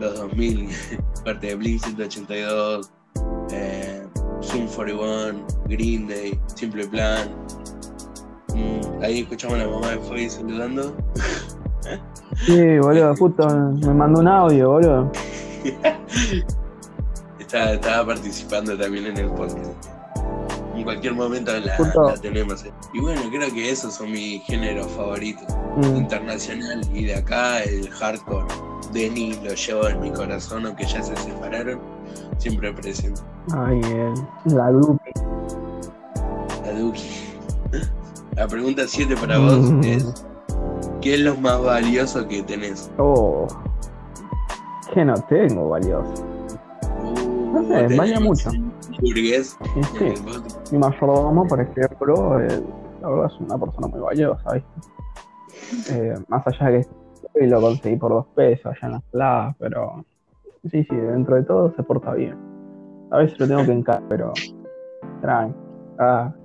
los 0.00 0.18
2000, 0.18 0.68
parte 1.24 1.46
de 1.48 1.54
Blink 1.54 1.82
182, 1.82 2.90
eh, 3.52 4.06
Zoom 4.42 4.66
41, 4.66 5.46
Green 5.66 6.08
Day, 6.08 6.38
Simple 6.54 6.88
Plan. 6.88 7.28
Mm, 8.54 9.02
ahí 9.02 9.20
escuchamos 9.20 9.56
a 9.56 9.64
la 9.64 9.70
mamá 9.70 9.90
de 9.90 9.98
Fabi 9.98 10.30
saludando. 10.30 10.96
Sí, 12.46 12.78
boludo, 12.78 13.16
justo 13.16 13.48
me 13.48 13.92
mandó 13.92 14.20
un 14.20 14.28
audio, 14.28 14.70
boludo. 14.70 15.10
Estaba, 17.38 17.72
estaba 17.72 18.06
participando 18.06 18.78
también 18.78 19.06
en 19.06 19.16
el 19.16 19.30
podcast. 19.30 19.99
En 20.80 20.84
cualquier 20.84 21.12
momento 21.14 21.52
la, 21.60 21.76
la 22.06 22.14
tenemos. 22.14 22.64
eh. 22.64 22.72
Y 22.94 23.00
bueno, 23.00 23.20
creo 23.30 23.52
que 23.52 23.70
esos 23.70 23.92
son 23.94 24.10
mis 24.12 24.42
géneros 24.44 24.86
favoritos. 24.92 25.44
Mm, 25.76 25.96
Internacional 25.96 26.80
y 26.94 27.04
de 27.04 27.16
acá 27.16 27.62
el 27.64 27.90
hardcore. 27.90 28.46
Denny 28.92 29.34
lo 29.44 29.52
llevo 29.54 29.88
en 29.88 30.00
mi 30.00 30.10
corazón, 30.10 30.64
aunque 30.64 30.86
ya 30.86 31.02
se 31.02 31.14
separaron. 31.16 31.78
Siempre 32.38 32.72
presente. 32.72 33.20
Ay, 33.54 33.78
el, 33.84 34.54
la 34.56 34.70
groupie. 34.70 35.12
La 36.64 36.72
Duki. 36.72 37.10
La 38.36 38.48
pregunta 38.48 38.84
7 38.86 39.14
para 39.16 39.36
vos 39.38 39.58
Mm. 39.70 39.84
es: 39.84 40.24
¿Qué 41.02 41.14
es 41.14 41.20
lo 41.20 41.36
más 41.36 41.60
valioso 41.62 42.26
que 42.26 42.42
tenés? 42.42 42.90
Oh, 42.96 43.46
que 44.94 45.04
no 45.04 45.14
tengo, 45.28 45.68
valioso. 45.68 46.26
No 47.52 47.62
sé, 47.64 47.96
vale 47.96 48.20
mucho. 48.20 48.50
Burgués. 49.00 49.58
Sí, 49.98 50.14
mi 50.72 50.78
mayordomo, 50.78 51.46
por 51.46 51.60
ejemplo, 51.60 52.40
eh, 52.40 52.62
la 53.02 53.08
verdad 53.08 53.30
es 53.32 53.40
una 53.40 53.58
persona 53.58 53.86
muy 53.88 54.00
valiosa, 54.00 54.54
¿viste? 54.54 55.92
Eh, 55.92 56.14
más 56.28 56.46
allá 56.46 56.70
de 56.70 56.86
que 57.34 57.46
lo 57.46 57.60
conseguí 57.60 57.96
por 57.96 58.12
dos 58.12 58.26
pesos 58.34 58.66
allá 58.66 58.80
en 58.82 58.92
las 58.92 59.02
plazas, 59.04 59.56
pero 59.58 60.04
sí, 60.70 60.84
sí, 60.84 60.96
dentro 60.96 61.36
de 61.36 61.42
todo 61.42 61.72
se 61.74 61.82
porta 61.82 62.14
bien. 62.14 62.36
A 63.10 63.18
veces 63.18 63.38
lo 63.38 63.48
tengo 63.48 63.64
que 63.64 63.72
encarar, 63.72 64.02
pero 64.08 64.32
tranqui. 65.20 65.69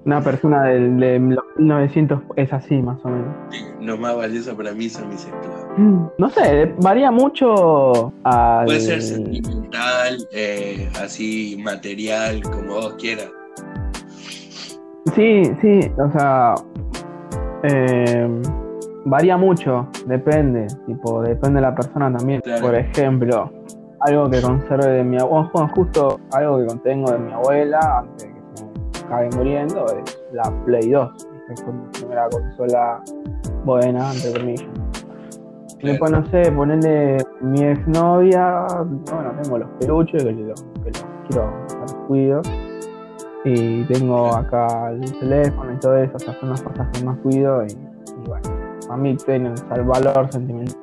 Una 0.03 0.21
persona 0.21 0.63
del, 0.63 0.99
de 0.99 1.17
los 1.17 1.45
1900 1.57 2.19
es 2.35 2.51
así, 2.51 2.81
más 2.81 2.99
o 3.05 3.09
menos. 3.09 3.33
Lo 3.79 3.97
más 3.97 4.13
valioso 4.17 4.55
para 4.57 4.73
mí 4.73 4.89
son 4.89 5.07
mis 5.07 5.23
esclavos. 5.25 5.65
Mm, 5.77 6.05
No 6.17 6.29
sé, 6.29 6.73
varía 6.81 7.09
mucho 7.09 8.11
al... 8.25 8.65
Puede 8.65 8.81
ser 8.81 9.01
sentimental, 9.01 10.17
eh, 10.33 10.89
así 11.01 11.57
material, 11.63 12.41
como 12.43 12.73
vos 12.73 12.95
quieras. 12.99 13.31
Sí, 15.15 15.43
sí, 15.61 15.79
o 15.99 16.11
sea, 16.11 16.55
eh, 17.63 18.27
varía 19.05 19.37
mucho, 19.37 19.87
depende, 20.05 20.67
tipo, 20.85 21.21
depende 21.21 21.61
de 21.61 21.61
la 21.61 21.75
persona 21.75 22.11
también. 22.11 22.41
Claro. 22.41 22.61
Por 22.61 22.75
ejemplo, 22.75 23.53
algo 24.01 24.29
que 24.29 24.41
conserve 24.41 24.87
de 24.87 25.03
mi 25.05 25.17
abuela, 25.17 25.49
bueno, 25.53 25.71
justo 25.75 26.19
algo 26.33 26.59
que 26.59 26.65
contengo 26.65 27.11
de 27.11 27.19
mi 27.19 27.31
abuela 27.31 27.99
antes 27.99 28.34
me 29.09 29.15
acabe 29.15 29.29
muriendo 29.35 29.85
es 29.85 30.19
la 30.31 30.43
Play 30.65 30.89
2, 30.89 31.27
que 31.47 31.63
fue 31.63 31.73
mi 31.73 31.87
primera 31.91 32.27
consola 32.29 33.03
buena, 33.63 34.11
entre 34.13 34.33
comillas. 34.33 34.67
Y 35.79 35.87
Después, 35.87 36.11
no 36.11 36.25
sé, 36.27 36.51
ponerle 36.51 37.17
mi 37.41 37.61
exnovia, 37.61 38.65
bueno, 39.11 39.33
tengo 39.41 39.57
los 39.59 39.69
peluches 39.79 40.23
que 40.23 40.31
los, 40.31 40.63
que 40.83 40.91
los 40.91 41.05
quiero, 41.27 41.53
los 41.81 41.93
cuido. 42.07 42.41
Y 43.43 43.83
tengo 43.83 44.33
acá 44.33 44.89
el 44.89 45.19
teléfono 45.19 45.71
y 45.73 45.77
todo 45.77 45.97
eso, 45.97 46.13
o 46.15 46.19
sea, 46.19 46.39
son 46.39 46.49
las 46.49 46.63
cosas 46.63 46.87
que 46.91 47.05
más 47.05 47.17
cuido 47.19 47.63
y, 47.63 47.71
y 47.73 48.27
bueno, 48.27 48.49
a 48.89 48.97
mí 48.97 49.15
tienen 49.17 49.53
el 49.75 49.83
valor 49.83 50.31
sentimental. 50.31 50.75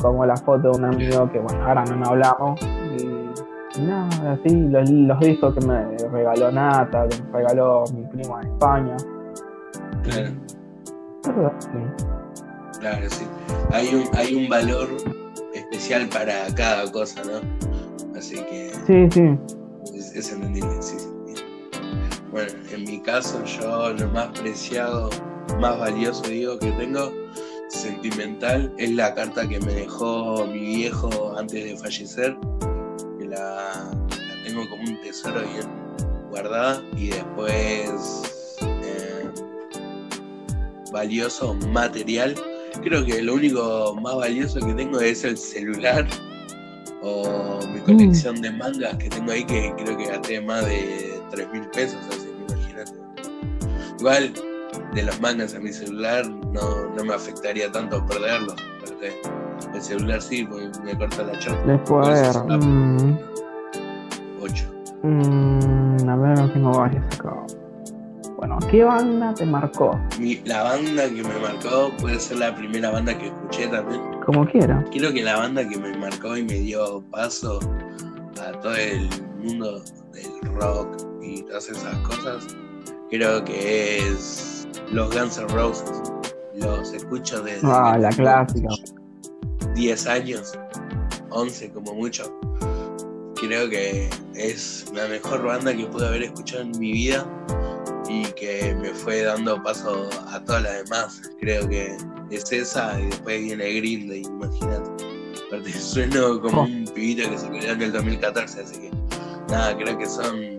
Como 0.00 0.26
la 0.26 0.36
foto 0.36 0.72
de 0.72 0.78
un 0.78 0.84
amigo 0.84 1.30
que, 1.30 1.38
bueno, 1.38 1.64
ahora 1.64 1.84
no 1.84 1.96
nos 1.96 2.08
hablamos. 2.08 2.60
Nada, 3.80 4.32
así, 4.32 4.54
los, 4.54 4.90
los 4.90 5.20
discos 5.20 5.54
que 5.54 5.66
me 5.66 5.84
regaló 6.12 6.50
Nata, 6.52 7.08
que 7.08 7.22
me 7.22 7.32
regaló 7.38 7.84
mi 7.94 8.04
primo 8.06 8.38
en 8.40 8.46
España. 8.48 8.96
Claro, 10.02 11.52
así. 11.58 12.78
claro, 12.80 13.06
sí. 13.10 13.24
Hay 13.70 13.94
un, 13.94 14.04
hay 14.16 14.34
un 14.34 14.48
valor 14.48 14.88
especial 15.54 16.08
para 16.08 16.52
cada 16.54 16.90
cosa, 16.92 17.22
¿no? 17.24 17.40
Así 18.18 18.36
que 18.36 18.72
Sí, 18.86 19.08
sí. 19.10 19.38
es, 19.96 20.14
es 20.16 20.32
entendible, 20.32 20.70
sí, 20.80 20.96
sí. 20.98 21.08
Bueno, 22.30 22.50
en 22.72 22.84
mi 22.84 23.00
caso, 23.00 23.42
yo 23.44 23.90
lo 23.94 24.08
más 24.08 24.28
preciado, 24.38 25.10
más 25.60 25.78
valioso, 25.78 26.22
digo, 26.28 26.58
que 26.58 26.70
tengo, 26.72 27.10
sentimental, 27.68 28.72
es 28.78 28.90
la 28.90 29.14
carta 29.14 29.48
que 29.48 29.58
me 29.60 29.72
dejó 29.72 30.46
mi 30.46 30.60
viejo 30.60 31.34
antes 31.38 31.64
de 31.64 31.76
fallecer, 31.76 32.36
la, 33.32 33.90
la 34.10 34.44
tengo 34.44 34.68
como 34.68 34.82
un 34.82 35.00
tesoro 35.00 35.40
bien 35.40 35.66
guardada, 36.30 36.82
y 36.96 37.08
después 37.08 38.58
eh, 38.60 39.30
valioso 40.92 41.54
material. 41.68 42.34
Creo 42.82 43.04
que 43.04 43.22
lo 43.22 43.34
único 43.34 43.94
más 44.00 44.16
valioso 44.16 44.60
que 44.60 44.72
tengo 44.74 45.00
es 45.00 45.24
el 45.24 45.36
celular 45.36 46.06
o 47.02 47.58
mi 47.72 47.80
colección 47.80 48.40
de 48.40 48.50
mangas 48.50 48.96
que 48.96 49.08
tengo 49.08 49.32
ahí 49.32 49.44
que 49.44 49.74
creo 49.76 49.96
que 49.96 50.06
gasté 50.06 50.40
más 50.40 50.64
de 50.66 51.20
3 51.30 51.52
mil 51.52 51.68
pesos, 51.70 51.98
así 52.08 52.28
que 52.28 52.54
imagínate. 52.54 52.92
Igual 53.98 54.32
de 54.94 55.02
los 55.02 55.20
mangas 55.20 55.54
a 55.54 55.60
mi 55.60 55.72
celular 55.72 56.28
no, 56.28 56.88
no 56.94 57.04
me 57.04 57.14
afectaría 57.14 57.70
tanto 57.70 58.04
perderlos, 58.06 58.56
porque 59.10 59.76
el 59.78 59.82
celular 59.82 60.22
sí, 60.22 60.48
me 60.84 60.96
corta 60.96 61.22
la 61.24 61.38
chota. 61.38 61.62
Después, 61.66 62.08
a 62.08 62.10
Por 62.10 62.12
eso 62.12 62.22
ver. 62.22 62.30
es 62.30 62.36
una- 62.36 62.58
mm, 62.58 63.18
8. 64.42 64.64
mm, 65.02 66.08
a 66.08 66.16
ver, 66.16 66.38
no 66.38 66.52
tengo 66.52 66.72
varias 66.78 67.04
acá. 67.18 67.34
Bueno, 68.36 68.58
¿qué 68.70 68.82
banda 68.82 69.32
te 69.34 69.46
marcó? 69.46 69.98
la 70.46 70.62
banda 70.64 71.04
que 71.08 71.22
me 71.22 71.38
marcó 71.40 71.92
puede 72.00 72.18
ser 72.18 72.38
la 72.38 72.52
primera 72.54 72.90
banda 72.90 73.16
que 73.16 73.26
escuché 73.26 73.68
también. 73.68 74.00
Como 74.26 74.44
quiera. 74.46 74.84
Creo 74.92 75.12
que 75.12 75.22
la 75.22 75.36
banda 75.38 75.68
que 75.68 75.78
me 75.78 75.96
marcó 75.96 76.36
y 76.36 76.42
me 76.42 76.54
dio 76.54 77.02
paso 77.10 77.60
a 78.44 78.52
todo 78.60 78.74
el 78.74 79.08
mundo 79.38 79.80
del 80.12 80.54
rock 80.60 80.88
y 81.22 81.42
todas 81.42 81.68
esas 81.68 81.96
cosas, 81.98 82.46
creo 83.10 83.44
que 83.44 83.98
es 83.98 84.66
los 84.90 85.14
Guns 85.16 85.38
N' 85.38 85.46
Roses. 85.54 86.02
Los 86.62 86.92
escucho 86.92 87.42
desde 87.42 87.60
Ah, 87.64 87.96
la 87.98 88.10
clásica. 88.10 88.68
10 89.74 90.06
años, 90.06 90.52
11 91.30 91.70
como 91.72 91.94
mucho. 91.94 92.24
Creo 93.36 93.68
que 93.68 94.08
es 94.34 94.86
la 94.94 95.06
mejor 95.08 95.42
banda 95.44 95.74
que 95.76 95.86
pude 95.86 96.06
haber 96.06 96.22
escuchado 96.24 96.62
en 96.62 96.78
mi 96.78 96.92
vida 96.92 97.26
y 98.08 98.24
que 98.32 98.74
me 98.80 98.90
fue 98.90 99.22
dando 99.22 99.60
paso 99.62 100.08
a 100.32 100.40
todas 100.44 100.62
las 100.62 100.84
demás. 100.84 101.22
Creo 101.40 101.68
que 101.68 101.96
es 102.30 102.52
esa 102.52 103.00
y 103.00 103.06
después 103.06 103.40
viene 103.42 103.64
Day, 103.64 104.22
imagínate. 104.24 104.90
Aparte 105.48 105.72
sueno 105.78 106.40
como 106.40 106.62
Oh. 106.62 106.64
un 106.64 106.84
pibito 106.94 107.28
que 107.28 107.38
se 107.38 107.48
creó 107.48 107.72
en 107.72 107.82
el 107.82 107.92
2014, 107.92 108.60
así 108.62 108.78
que 108.80 108.90
nada, 109.48 109.76
creo 109.76 109.98
que 109.98 110.06
son, 110.06 110.58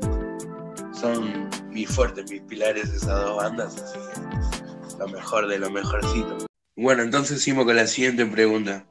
son 0.94 1.50
mis 1.72 1.90
fuertes, 1.90 2.30
mis 2.30 2.42
pilares 2.42 2.90
esas 2.94 3.22
dos 3.24 3.38
bandas, 3.38 3.76
así 3.82 3.98
que 3.98 4.63
lo 4.98 5.08
mejor 5.08 5.48
de 5.48 5.60
lo 5.60 5.70
mejorcito. 5.70 6.38
Bueno, 6.76 7.04
entonces 7.04 7.42
seguimos 7.42 7.66
con 7.66 7.76
la 7.76 7.88
siguiente 7.88 8.26
pregunta. 8.26 8.86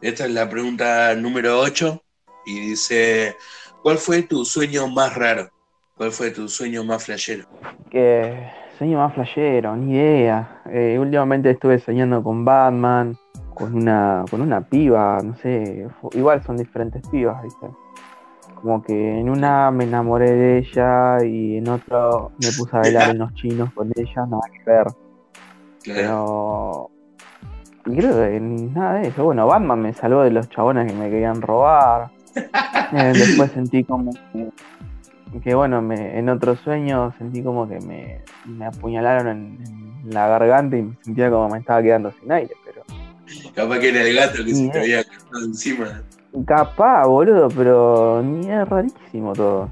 Esta 0.00 0.24
es 0.24 0.30
la 0.30 0.48
pregunta 0.48 1.14
número 1.14 1.58
8 1.60 2.02
y 2.46 2.60
dice, 2.70 3.36
¿cuál 3.82 3.98
fue 3.98 4.22
tu 4.22 4.44
sueño 4.44 4.88
más 4.88 5.14
raro? 5.14 5.50
¿Cuál 5.96 6.12
fue 6.12 6.30
tu 6.30 6.48
sueño 6.48 6.84
más 6.84 7.04
flashero? 7.04 7.46
Que 7.90 8.48
sueño 8.78 8.98
más 8.98 9.14
flashero, 9.14 9.76
ni 9.76 9.94
idea. 9.94 10.62
Eh, 10.66 10.96
últimamente 11.00 11.50
estuve 11.50 11.80
soñando 11.80 12.22
con 12.22 12.44
Batman, 12.44 13.16
con 13.54 13.74
una, 13.74 14.24
con 14.30 14.40
una 14.40 14.60
piba, 14.60 15.18
no 15.22 15.36
sé. 15.38 15.88
Igual 16.12 16.42
son 16.44 16.56
diferentes 16.56 17.02
pibas, 17.08 17.42
¿viste? 17.42 17.66
Como 18.54 18.82
que 18.82 19.18
en 19.20 19.28
una 19.28 19.70
me 19.70 19.84
enamoré 19.84 20.30
de 20.30 20.58
ella 20.58 21.24
y 21.24 21.56
en 21.56 21.68
otro 21.68 22.32
me 22.40 22.48
puse 22.56 22.76
a 22.76 22.80
bailar 22.80 23.10
en 23.10 23.18
los 23.18 23.34
chinos 23.34 23.72
con 23.72 23.92
ella, 23.96 24.26
nada 24.26 24.42
que 24.52 24.62
ver. 24.64 24.86
Claro, 25.94 26.90
Y 27.86 27.96
creo 27.96 28.14
que 28.16 28.40
nada 28.40 28.94
de 29.00 29.08
eso. 29.08 29.24
Bueno, 29.24 29.46
Batman 29.46 29.80
me 29.80 29.94
salvó 29.94 30.22
de 30.22 30.30
los 30.30 30.48
chabones 30.50 30.90
que 30.90 30.96
me 30.98 31.10
querían 31.10 31.40
robar. 31.42 32.10
Eh, 32.90 33.12
después 33.14 33.50
sentí 33.52 33.84
como 33.84 34.12
que, 34.32 34.48
que, 35.42 35.54
bueno, 35.54 35.82
me, 35.82 36.18
en 36.18 36.30
otro 36.30 36.56
sueño 36.56 37.12
sentí 37.18 37.42
como 37.42 37.68
que 37.68 37.78
me, 37.80 38.22
me 38.46 38.64
apuñalaron 38.64 39.28
en, 39.28 39.58
en 40.04 40.10
la 40.14 40.26
garganta 40.26 40.78
y 40.78 40.82
me 40.84 40.96
sentía 41.04 41.28
como 41.30 41.50
me 41.50 41.58
estaba 41.58 41.82
quedando 41.82 42.10
sin 42.18 42.32
aire, 42.32 42.54
pero 42.64 42.82
Capaz 43.54 43.78
que 43.80 43.90
era 43.90 44.00
el 44.02 44.14
gato 44.16 44.42
que 44.42 44.54
se 44.54 44.68
te 44.70 44.78
había 44.80 45.04
quedado 45.04 45.44
encima. 45.44 46.02
capaz, 46.46 47.06
boludo, 47.06 47.48
pero 47.48 48.22
ni 48.22 48.50
es 48.50 48.66
rarísimo 48.66 49.34
todo. 49.34 49.70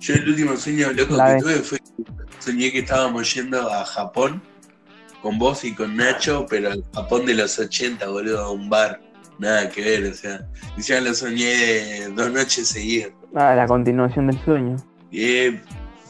Yo 0.00 0.14
el 0.14 0.28
último 0.30 0.56
sueño 0.56 0.92
loco 0.92 1.16
La 1.16 1.26
que 1.26 1.32
vez. 1.34 1.42
tuve 1.42 1.54
fue 1.56 1.78
soñé 2.38 2.72
que 2.72 2.78
estábamos 2.78 3.34
yendo 3.34 3.60
a 3.70 3.84
Japón 3.84 4.40
con 5.26 5.40
vos 5.40 5.64
y 5.64 5.74
con 5.74 5.96
Nacho, 5.96 6.46
pero 6.48 6.70
al 6.70 6.84
Japón 6.94 7.26
de 7.26 7.34
los 7.34 7.58
80, 7.58 8.06
boludo, 8.10 8.44
a 8.44 8.52
un 8.52 8.70
bar. 8.70 9.00
Nada 9.40 9.68
que 9.68 9.82
ver, 9.82 10.12
o 10.12 10.14
sea, 10.14 10.46
y 10.76 10.82
ya 10.82 11.00
lo 11.00 11.12
soñé 11.14 12.06
dos 12.14 12.30
noches 12.30 12.68
seguidas. 12.68 13.10
Ah, 13.34 13.56
la 13.56 13.66
continuación 13.66 14.28
del 14.28 14.38
sueño. 14.44 14.76
Y 15.10 15.24
eh, 15.24 15.60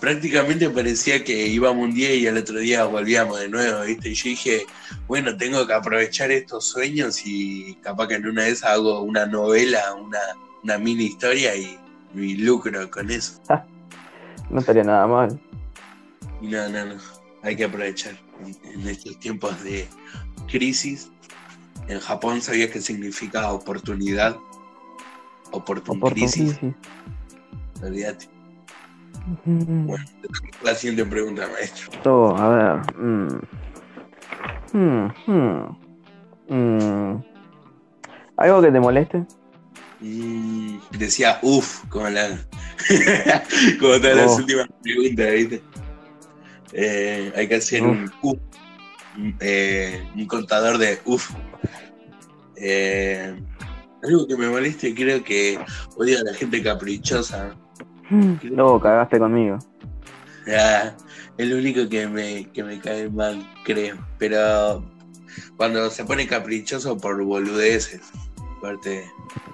prácticamente 0.03 0.69
parecía 0.69 1.25
que 1.25 1.47
íbamos 1.47 1.83
un 1.83 1.95
día 1.95 2.15
y 2.15 2.27
al 2.27 2.37
otro 2.37 2.59
día 2.59 2.85
volvíamos 2.85 3.41
de 3.41 3.49
nuevo, 3.49 3.85
¿viste? 3.87 4.11
Y 4.11 4.15
yo 4.15 4.25
dije, 4.29 4.67
bueno, 5.09 5.35
tengo 5.35 5.67
que 5.67 5.73
aprovechar 5.73 6.31
estos 6.31 6.67
sueños 6.67 7.23
y 7.25 7.75
capaz 7.77 8.09
que 8.09 8.17
en 8.17 8.27
una 8.27 8.43
de 8.43 8.51
esas 8.51 8.73
hago 8.73 9.01
una 9.01 9.25
novela, 9.25 9.95
una, 9.95 10.19
una 10.63 10.77
mini 10.77 11.05
historia 11.05 11.57
y, 11.57 11.79
y 12.15 12.37
lucro 12.37 12.91
con 12.91 13.11
eso. 13.11 13.41
No 14.51 14.61
estaría 14.61 14.85
nada 14.85 15.07
mal. 15.07 15.41
Y 16.43 16.49
no, 16.49 16.69
no, 16.69 16.85
no, 16.85 16.95
hay 17.43 17.57
que 17.57 17.65
aprovechar 17.65 18.26
en, 18.45 18.81
en 18.81 18.89
estos 18.89 19.19
tiempos 19.21 19.63
de 19.65 19.87
crisis. 20.51 21.11
En 21.89 22.01
Japón 22.01 22.41
sabías 22.43 22.71
qué 22.71 22.81
significa 22.81 23.53
oportunidad. 23.53 24.37
Oportun 25.53 26.01
crisis. 26.01 26.59
Bueno, 29.45 30.05
la 30.63 30.75
siguiente 30.75 31.05
pregunta, 31.05 31.49
maestro. 31.53 31.91
Todo, 32.03 32.37
a 32.37 32.49
ver. 32.49 32.97
mm. 32.97 33.41
Mm, 34.73 35.11
mm, 35.27 35.77
mm. 36.49 37.25
¿Algo 38.37 38.63
que 38.63 38.71
te 38.73 38.81
moleste? 38.81 39.25
Mm, 40.01 40.77
decía 40.99 41.39
uff, 41.43 41.85
como 41.89 42.09
la 42.09 42.29
como 43.81 43.93
todas 43.95 44.17
las 44.17 44.31
Oh. 44.33 44.37
últimas 44.37 44.69
preguntas, 44.83 45.27
¿viste? 45.33 45.63
Eh, 46.73 47.33
hay 47.35 47.49
que 47.49 47.57
hacer 47.57 47.83
un 47.83 48.11
uff, 48.23 48.39
un, 49.17 49.37
eh, 49.41 50.07
un 50.15 50.27
contador 50.27 50.79
de 50.79 50.99
uff. 51.05 51.31
Eh, 52.57 53.35
algo 54.03 54.27
que 54.27 54.37
me 54.37 54.49
moleste, 54.49 54.95
creo 54.95 55.23
que 55.23 55.59
odio 55.97 56.19
a 56.19 56.25
la 56.25 56.35
gente 56.35 56.63
caprichosa. 56.63 57.55
No, 58.11 58.79
cagaste 58.81 59.19
conmigo. 59.19 59.59
Ah, 60.49 60.93
es 61.37 61.49
lo 61.49 61.57
único 61.57 61.89
que 61.89 62.07
me, 62.07 62.51
que 62.53 62.63
me 62.63 62.79
cae 62.81 63.11
mal, 63.11 63.45
creo. 63.65 63.97
Pero 64.19 64.85
cuando 65.57 65.91
se 65.91 66.05
pone 66.05 66.27
caprichoso 66.27 66.97
por 66.97 67.23
boludeces, 67.23 68.01
aparte. 68.59 69.05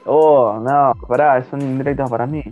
Oh, 0.05 0.61
no, 0.63 0.93
pará, 1.07 1.45
son 1.49 1.63
indirectas 1.63 2.11
para 2.11 2.27
mí. 2.27 2.43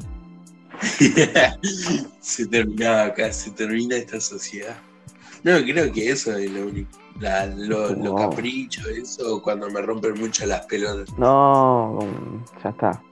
se 2.21 2.47
terminaba 2.47 3.05
acá, 3.07 3.33
se 3.33 3.51
termina 3.51 3.97
esta 3.97 4.21
sociedad. 4.21 4.77
No, 5.43 5.59
creo 5.63 5.93
que 5.93 6.11
eso 6.11 6.37
es 6.37 6.51
lo 6.51 6.67
único. 6.67 6.91
La- 7.19 7.47
lo, 7.47 7.91
lo 7.95 8.13
Wow. 8.13 8.31
capricho, 8.31 8.89
eso 8.89 9.43
cuando 9.43 9.69
me 9.71 9.81
rompen 9.83 10.19
mucho 10.19 10.47
las 10.47 10.65
pelotas. 10.67 11.13
No, 11.19 11.99
ya 12.63 12.71
está. 12.71 13.03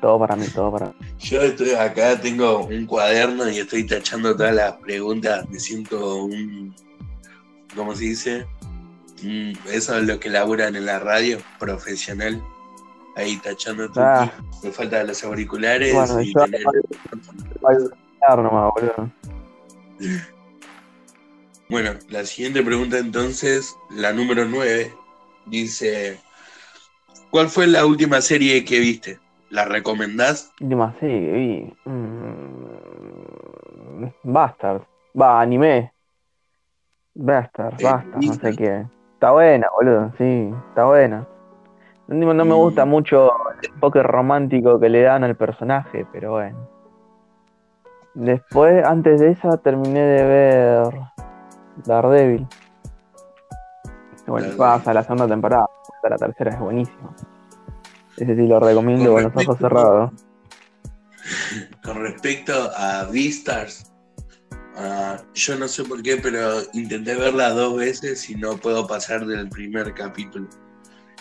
Todo 0.00 0.18
para 0.20 0.36
mí, 0.36 0.46
todo 0.54 0.70
para 0.72 0.86
mí. 0.88 0.92
Yo 1.18 1.42
estoy 1.42 1.70
acá, 1.72 2.20
tengo 2.20 2.64
un 2.66 2.86
cuaderno 2.86 3.48
y 3.50 3.58
estoy 3.58 3.84
tachando 3.84 4.36
todas 4.36 4.54
las 4.54 4.72
preguntas. 4.74 5.48
Me 5.48 5.58
siento 5.58 6.16
un. 6.24 6.74
¿Cómo 7.74 7.94
se 7.94 8.04
dice? 8.04 8.46
Mm, 9.22 9.52
eso 9.72 9.96
es 9.98 10.04
lo 10.06 10.20
que 10.20 10.28
laburan 10.30 10.76
en 10.76 10.86
la 10.86 10.98
radio, 10.98 11.38
profesional. 11.58 12.40
Ahí 13.16 13.36
tachando 13.38 13.90
todo. 13.90 14.04
Ah. 14.04 14.30
Me 14.62 14.70
faltan 14.70 15.06
los 15.06 15.24
auriculares 15.24 15.94
Bueno, 15.94 16.20
y 16.20 16.32
tener. 16.32 16.62
Nomás, 18.28 18.72
boludo. 18.74 19.10
Bueno, 21.68 21.94
la 22.10 22.24
siguiente 22.24 22.62
pregunta 22.62 22.96
entonces, 22.96 23.76
la 23.90 24.12
número 24.12 24.44
9, 24.44 24.94
dice, 25.46 26.20
¿cuál 27.30 27.48
fue 27.48 27.66
la 27.66 27.84
última 27.84 28.20
serie 28.20 28.64
que 28.64 28.78
viste? 28.78 29.18
¿La 29.50 29.64
recomendás? 29.64 30.52
Última 30.60 30.94
serie 31.00 31.20
que 31.20 31.32
vi. 31.32 31.74
Mm, 31.90 34.06
Bastard. 34.22 34.82
Va, 35.20 35.40
anime. 35.40 35.92
Bastard, 37.14 37.80
Eh, 37.80 37.84
Bastard, 37.84 38.24
no 38.24 38.34
sé 38.34 38.56
qué. 38.56 38.86
Está 39.14 39.32
buena, 39.32 39.66
boludo, 39.74 40.12
sí, 40.18 40.52
está 40.68 40.84
buena. 40.84 41.26
No, 42.08 42.32
no 42.34 42.44
me 42.44 42.54
Mm. 42.54 42.56
gusta 42.58 42.84
mucho 42.84 43.32
el 43.62 43.70
enfoque 43.74 44.02
romántico 44.02 44.78
que 44.78 44.88
le 44.88 45.02
dan 45.02 45.24
al 45.24 45.36
personaje, 45.36 46.06
pero 46.12 46.32
bueno. 46.32 46.68
Después, 48.14 48.84
antes 48.84 49.20
de 49.20 49.30
esa, 49.32 49.56
terminé 49.58 50.00
de 50.00 50.24
ver 50.24 51.00
Daredevil. 51.84 52.46
Bueno, 54.26 54.56
pasa 54.56 54.92
la 54.94 55.02
segunda 55.02 55.28
temporada, 55.28 55.66
hasta 55.94 56.08
la 56.08 56.16
tercera 56.16 56.50
es 56.52 56.58
buenísimo. 56.60 57.14
Ese 58.16 58.34
sí 58.34 58.46
lo 58.46 58.58
recomiendo 58.58 59.12
Con 59.12 59.14
con 59.14 59.22
los 59.24 59.32
ojos 59.32 59.46
respecto- 59.60 59.68
cerrados. 59.68 60.10
Con 61.84 61.96
respecto 62.02 62.52
a 62.76 63.04
Beastars, 63.12 63.92
ah, 64.76 65.16
yo 65.34 65.56
no 65.56 65.68
sé 65.68 65.84
por 65.84 66.02
qué, 66.02 66.16
pero 66.16 66.60
intenté 66.72 67.14
verla 67.16 67.50
dos 67.50 67.76
veces 67.76 68.28
y 68.30 68.36
no 68.36 68.56
puedo 68.56 68.86
pasar 68.86 69.26
del 69.26 69.48
primer 69.48 69.92
capítulo. 69.92 70.46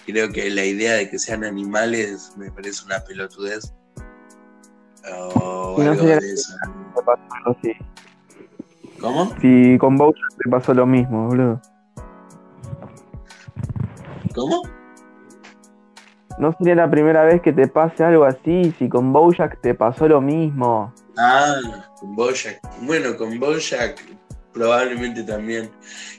Creo 0.05 0.31
que 0.31 0.49
la 0.49 0.63
idea 0.63 0.93
de 0.93 1.09
que 1.09 1.17
sean 1.17 1.43
animales 1.43 2.33
me 2.37 2.51
parece 2.51 2.85
una 2.85 2.99
pelotudez. 2.99 3.73
O 5.19 5.75
no 5.77 5.91
algo 5.91 6.05
de 6.05 6.17
eso. 6.17 6.53
Así. 7.45 7.73
¿Cómo? 8.99 9.33
Si 9.41 9.77
con 9.79 9.97
Bojack 9.97 10.37
te 10.43 10.49
pasó 10.49 10.73
lo 10.73 10.85
mismo, 10.85 11.27
boludo. 11.27 11.61
¿Cómo? 14.33 14.61
No 16.37 16.53
sería 16.57 16.75
la 16.75 16.89
primera 16.89 17.23
vez 17.23 17.41
que 17.41 17.53
te 17.53 17.67
pase 17.67 18.03
algo 18.03 18.25
así, 18.25 18.73
si 18.77 18.89
con 18.89 19.13
Bojack 19.13 19.61
te 19.61 19.73
pasó 19.73 20.07
lo 20.07 20.21
mismo. 20.21 20.93
Ah, 21.17 21.55
con 21.99 22.15
Bojack. 22.15 22.59
Bueno, 22.81 23.15
con 23.15 23.39
Bojack 23.39 24.01
probablemente 24.53 25.23
también. 25.23 25.69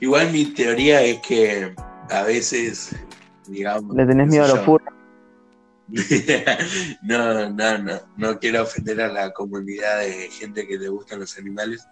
Igual 0.01 0.31
mi 0.31 0.45
teoría 0.47 1.03
es 1.03 1.19
que 1.21 1.75
a 2.11 2.23
veces, 2.23 2.95
digamos... 3.49 3.95
Le 3.95 4.07
tenés 4.07 4.29
miedo 4.29 4.45
a 4.45 4.49
los 4.49 4.61
furros. 4.65 4.89
no, 7.03 7.51
no, 7.51 7.79
no. 7.79 8.01
No 8.17 8.39
quiero 8.39 8.63
ofender 8.63 9.01
a 9.01 9.09
la 9.09 9.33
comunidad 9.33 10.01
de 10.01 10.31
gente 10.31 10.67
que 10.67 10.79
le 10.79 10.89
gustan 10.89 11.21
los 11.21 11.39
animales. 11.39 11.87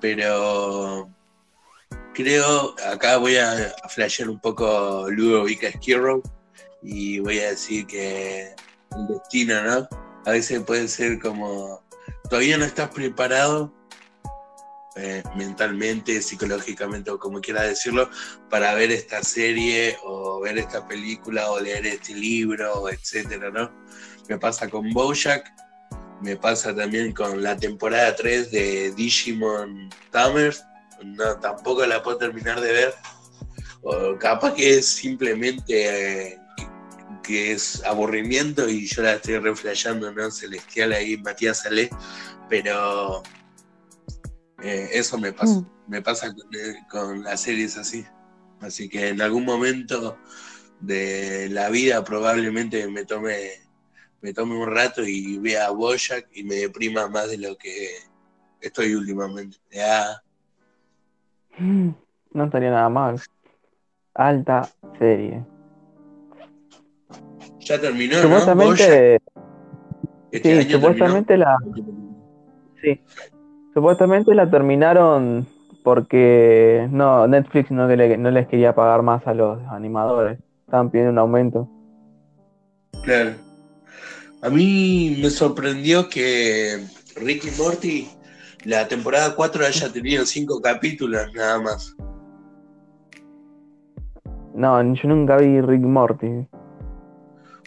Pero 0.00 1.08
creo, 2.14 2.74
acá 2.90 3.18
voy 3.18 3.36
a 3.36 3.72
flashear 3.88 4.28
un 4.28 4.40
poco 4.40 5.06
Ludovica 5.10 5.70
Skirrow 5.70 6.22
y 6.82 7.18
voy 7.20 7.38
a 7.40 7.50
decir 7.50 7.86
que 7.86 8.54
el 8.96 9.06
destino, 9.08 9.62
¿no? 9.62 9.88
A 10.24 10.30
veces 10.30 10.62
puede 10.62 10.88
ser 10.88 11.20
como, 11.20 11.82
todavía 12.28 12.58
no 12.58 12.64
estás 12.64 12.90
preparado 12.90 13.72
eh, 14.96 15.22
mentalmente, 15.36 16.22
psicológicamente 16.22 17.10
o 17.10 17.18
como 17.18 17.40
quiera 17.40 17.62
decirlo, 17.62 18.08
para 18.48 18.74
ver 18.74 18.90
esta 18.90 19.22
serie 19.22 19.96
o 20.04 20.40
ver 20.40 20.58
esta 20.58 20.86
película 20.88 21.50
o 21.50 21.60
leer 21.60 21.86
este 21.86 22.14
libro, 22.14 22.88
etcétera, 22.88 23.50
¿no? 23.50 23.70
Me 24.28 24.38
pasa 24.38 24.68
con 24.68 24.90
Bojack, 24.92 25.52
me 26.22 26.36
pasa 26.36 26.74
también 26.74 27.12
con 27.12 27.42
la 27.42 27.56
temporada 27.56 28.16
3 28.16 28.50
de 28.50 28.92
Digimon 28.92 29.90
Tamers, 30.10 30.64
no, 31.04 31.38
tampoco 31.40 31.84
la 31.84 32.02
puedo 32.02 32.16
terminar 32.16 32.60
de 32.60 32.72
ver. 32.72 32.94
O 33.82 34.18
capaz 34.18 34.54
que 34.54 34.78
es 34.78 34.86
simplemente 34.86 36.30
eh, 36.30 36.38
que, 37.22 37.52
es 37.52 37.84
aburrimiento 37.84 38.68
y 38.68 38.86
yo 38.86 39.02
la 39.02 39.14
estoy 39.14 39.38
reflejando, 39.38 40.10
¿no? 40.12 40.30
Celestial 40.30 40.92
ahí, 40.92 41.16
Matías 41.18 41.60
Salé, 41.60 41.90
pero 42.48 43.22
eh, 44.62 44.88
eso 44.92 45.18
me 45.18 45.32
pasa, 45.32 45.62
me 45.86 46.02
pasa 46.02 46.28
con, 46.34 46.54
eh, 46.54 46.74
con 46.90 47.22
las 47.22 47.40
series 47.40 47.76
así. 47.76 48.04
Así 48.60 48.88
que 48.88 49.08
en 49.08 49.20
algún 49.20 49.44
momento 49.44 50.16
de 50.80 51.48
la 51.50 51.68
vida 51.70 52.02
probablemente 52.04 52.86
me 52.88 53.04
tome, 53.04 53.50
me 54.22 54.32
tome 54.32 54.56
un 54.56 54.70
rato 54.70 55.02
y 55.06 55.38
vea 55.38 55.66
a 55.66 55.70
Bojack 55.70 56.28
y 56.32 56.42
me 56.44 56.54
deprima 56.56 57.08
más 57.08 57.30
de 57.30 57.38
lo 57.38 57.56
que 57.56 57.88
estoy 58.60 58.94
últimamente. 58.94 59.58
Ya, 59.70 60.22
No 61.58 62.44
estaría 62.44 62.70
nada 62.70 62.88
mal. 62.88 63.20
alta 64.14 64.68
serie. 64.98 65.44
Ya 67.60 67.80
terminó, 67.80 68.16
¿no? 68.16 68.22
Supuestamente, 68.22 69.20
Este 70.30 70.52
sí, 70.52 70.58
año 70.68 70.76
supuestamente 70.78 71.36
la, 71.36 71.56
sí, 72.82 73.00
supuestamente 73.76 74.34
la 74.34 74.48
terminaron 74.50 75.46
porque 75.84 76.88
no, 76.90 77.26
Netflix 77.28 77.70
no, 77.70 77.86
le- 77.86 78.16
no 78.16 78.30
les 78.30 78.48
quería 78.48 78.74
pagar 78.74 79.02
más 79.02 79.26
a 79.26 79.34
los 79.34 79.60
animadores. 79.70 80.38
Estaban 80.64 80.88
pidiendo 80.90 81.12
un 81.12 81.18
aumento. 81.18 81.68
Claro. 83.02 83.32
A 84.40 84.48
mí 84.48 85.18
me 85.20 85.28
sorprendió 85.28 86.08
que 86.08 86.86
Ricky 87.16 87.48
Morty, 87.58 88.08
la 88.64 88.88
temporada 88.88 89.34
4 89.36 89.66
haya 89.66 89.92
tenido 89.92 90.24
5 90.24 90.62
capítulos 90.62 91.26
nada 91.34 91.60
más. 91.60 91.94
No, 94.54 94.82
yo 94.94 95.08
nunca 95.10 95.36
vi 95.36 95.60
Rick 95.60 95.82
Morty. 95.82 96.48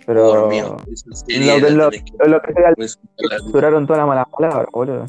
Pero 0.07 0.25
Por 0.25 0.49
mío, 0.49 0.75
lo 0.75 0.85
que, 1.27 1.69
lo, 1.69 1.89
que- 1.91 2.03
lo 2.27 2.41
que 2.41 2.53
censuraron 3.37 3.85
todas 3.85 3.99
las 3.99 4.07
malas 4.07 4.25
palabras, 4.35 4.65
boludo. 4.73 5.05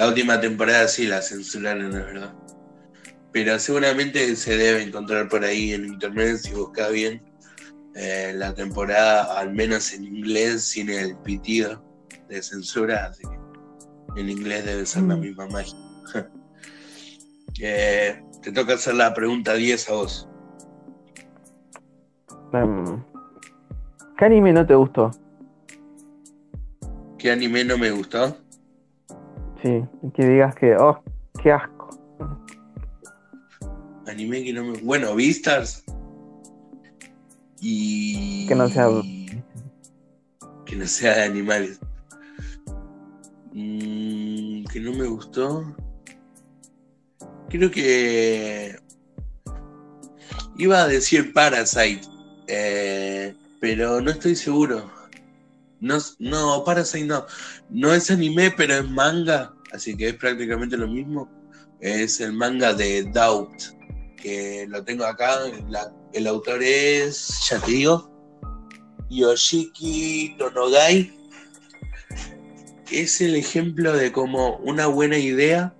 La 0.00 0.08
última 0.08 0.40
temporada 0.40 0.88
sí 0.88 1.06
la 1.06 1.20
censuraron, 1.20 1.88
es 1.88 1.92
verdad. 2.06 2.34
Pero 3.32 3.58
seguramente 3.58 4.34
se 4.34 4.56
debe 4.56 4.82
encontrar 4.82 5.28
por 5.28 5.44
ahí 5.44 5.74
en 5.74 5.84
internet 5.84 6.38
si 6.38 6.54
busca 6.54 6.88
bien 6.88 7.22
eh, 7.94 8.32
la 8.34 8.54
temporada, 8.54 9.38
al 9.38 9.52
menos 9.52 9.92
en 9.92 10.04
inglés, 10.04 10.64
sin 10.64 10.88
el 10.88 11.18
pitido 11.18 11.84
de 12.30 12.42
censura. 12.42 13.10
Así 13.10 13.24
que 13.24 14.20
en 14.22 14.30
inglés 14.30 14.64
debe 14.64 14.86
ser 14.86 15.02
la 15.02 15.16
Mm. 15.16 15.20
misma 15.20 15.46
magia. 15.48 15.76
Eh, 17.62 18.18
te 18.42 18.52
toca 18.52 18.74
hacer 18.74 18.94
la 18.94 19.12
pregunta 19.12 19.52
10 19.52 19.90
a 19.90 19.92
vos. 19.92 20.26
Em, 22.54 23.02
¿Qué 24.16 24.24
anime 24.24 24.54
no 24.54 24.66
te 24.66 24.74
gustó? 24.74 25.10
¿Qué 27.18 27.30
anime 27.30 27.64
no 27.64 27.76
me 27.76 27.90
gustó? 27.90 28.34
Sí, 29.62 29.82
que 30.14 30.26
digas 30.26 30.54
que, 30.54 30.74
oh, 30.76 31.02
qué 31.42 31.52
asco. 31.52 31.90
Anime 34.06 34.42
que 34.42 34.52
no 34.52 34.64
me. 34.64 34.78
Bueno, 34.80 35.14
Vistas. 35.14 35.84
Y. 37.60 38.46
Que 38.48 38.54
no 38.54 38.68
sea- 38.68 38.88
Que 40.64 40.76
no 40.76 40.86
sea 40.86 41.16
de 41.16 41.22
animales. 41.24 41.78
Mm, 43.52 44.64
que 44.64 44.80
no 44.80 44.92
me 44.92 45.06
gustó. 45.06 45.64
Creo 47.48 47.70
que. 47.70 48.76
Iba 50.56 50.82
a 50.82 50.88
decir 50.88 51.32
Parasite. 51.32 52.00
eh, 52.48 53.34
pero 53.60 54.00
no 54.00 54.10
estoy 54.10 54.34
seguro. 54.34 54.90
No, 55.80 55.98
no, 56.18 56.64
Parasite 56.64 57.06
no. 57.06 57.26
No 57.68 57.94
es 57.94 58.10
anime, 58.10 58.50
pero 58.50 58.74
es 58.74 58.88
manga. 58.88 59.54
Así 59.72 59.96
que 59.96 60.08
es 60.08 60.14
prácticamente 60.14 60.76
lo 60.76 60.88
mismo. 60.88 61.30
Es 61.80 62.20
el 62.20 62.32
manga 62.32 62.74
de 62.74 63.04
Doubt 63.04 63.80
que 64.16 64.66
lo 64.68 64.84
tengo 64.84 65.04
acá. 65.04 65.38
el 66.12 66.26
autor 66.26 66.62
es, 66.62 67.48
ya 67.48 67.58
te 67.58 67.70
digo, 67.72 68.10
Yoshiki 69.08 70.36
Tonogai. 70.38 71.12
Es 72.90 73.20
el 73.20 73.36
ejemplo 73.36 73.96
de 73.96 74.12
cómo 74.12 74.56
una 74.58 74.86
buena 74.86 75.16
idea 75.16 75.74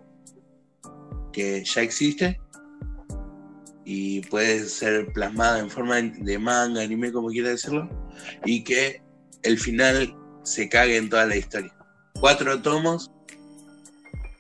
que 1.33 1.65
ya 1.65 1.83
existe 1.83 2.41
y 3.85 4.21
puede 4.23 4.65
ser 4.67 5.13
plasmada 5.13 5.59
en 5.59 5.69
forma 5.69 6.01
de 6.01 6.39
manga, 6.39 6.81
anime, 6.81 7.11
como 7.11 7.29
quiera 7.29 7.49
decirlo, 7.49 7.89
y 8.45 8.63
que 8.63 9.03
el 9.43 9.59
final 9.59 10.15
se 10.43 10.69
cague 10.69 10.97
en 10.97 11.09
toda 11.09 11.27
la 11.27 11.37
historia. 11.37 11.75
Cuatro 12.15 12.61
tomos 12.61 13.11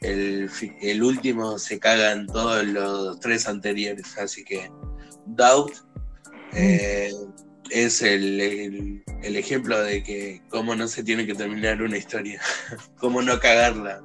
el, 0.00 0.50
el 0.80 1.02
último 1.02 1.58
se 1.58 1.78
caga 1.78 2.12
en 2.12 2.26
todos 2.26 2.64
los 2.64 3.20
tres 3.20 3.46
anteriores, 3.46 4.16
así 4.18 4.44
que 4.44 4.70
Doubt 5.26 5.72
eh, 6.54 7.12
es 7.70 8.02
el, 8.02 8.40
el- 8.40 9.02
el 9.22 9.36
ejemplo 9.36 9.78
de 9.82 10.02
que 10.02 10.40
cómo 10.48 10.74
no 10.74 10.88
se 10.88 11.02
tiene 11.04 11.26
que 11.26 11.34
terminar 11.34 11.82
una 11.82 11.98
historia, 11.98 12.40
cómo 12.98 13.20
no 13.20 13.38
cagarla. 13.38 14.02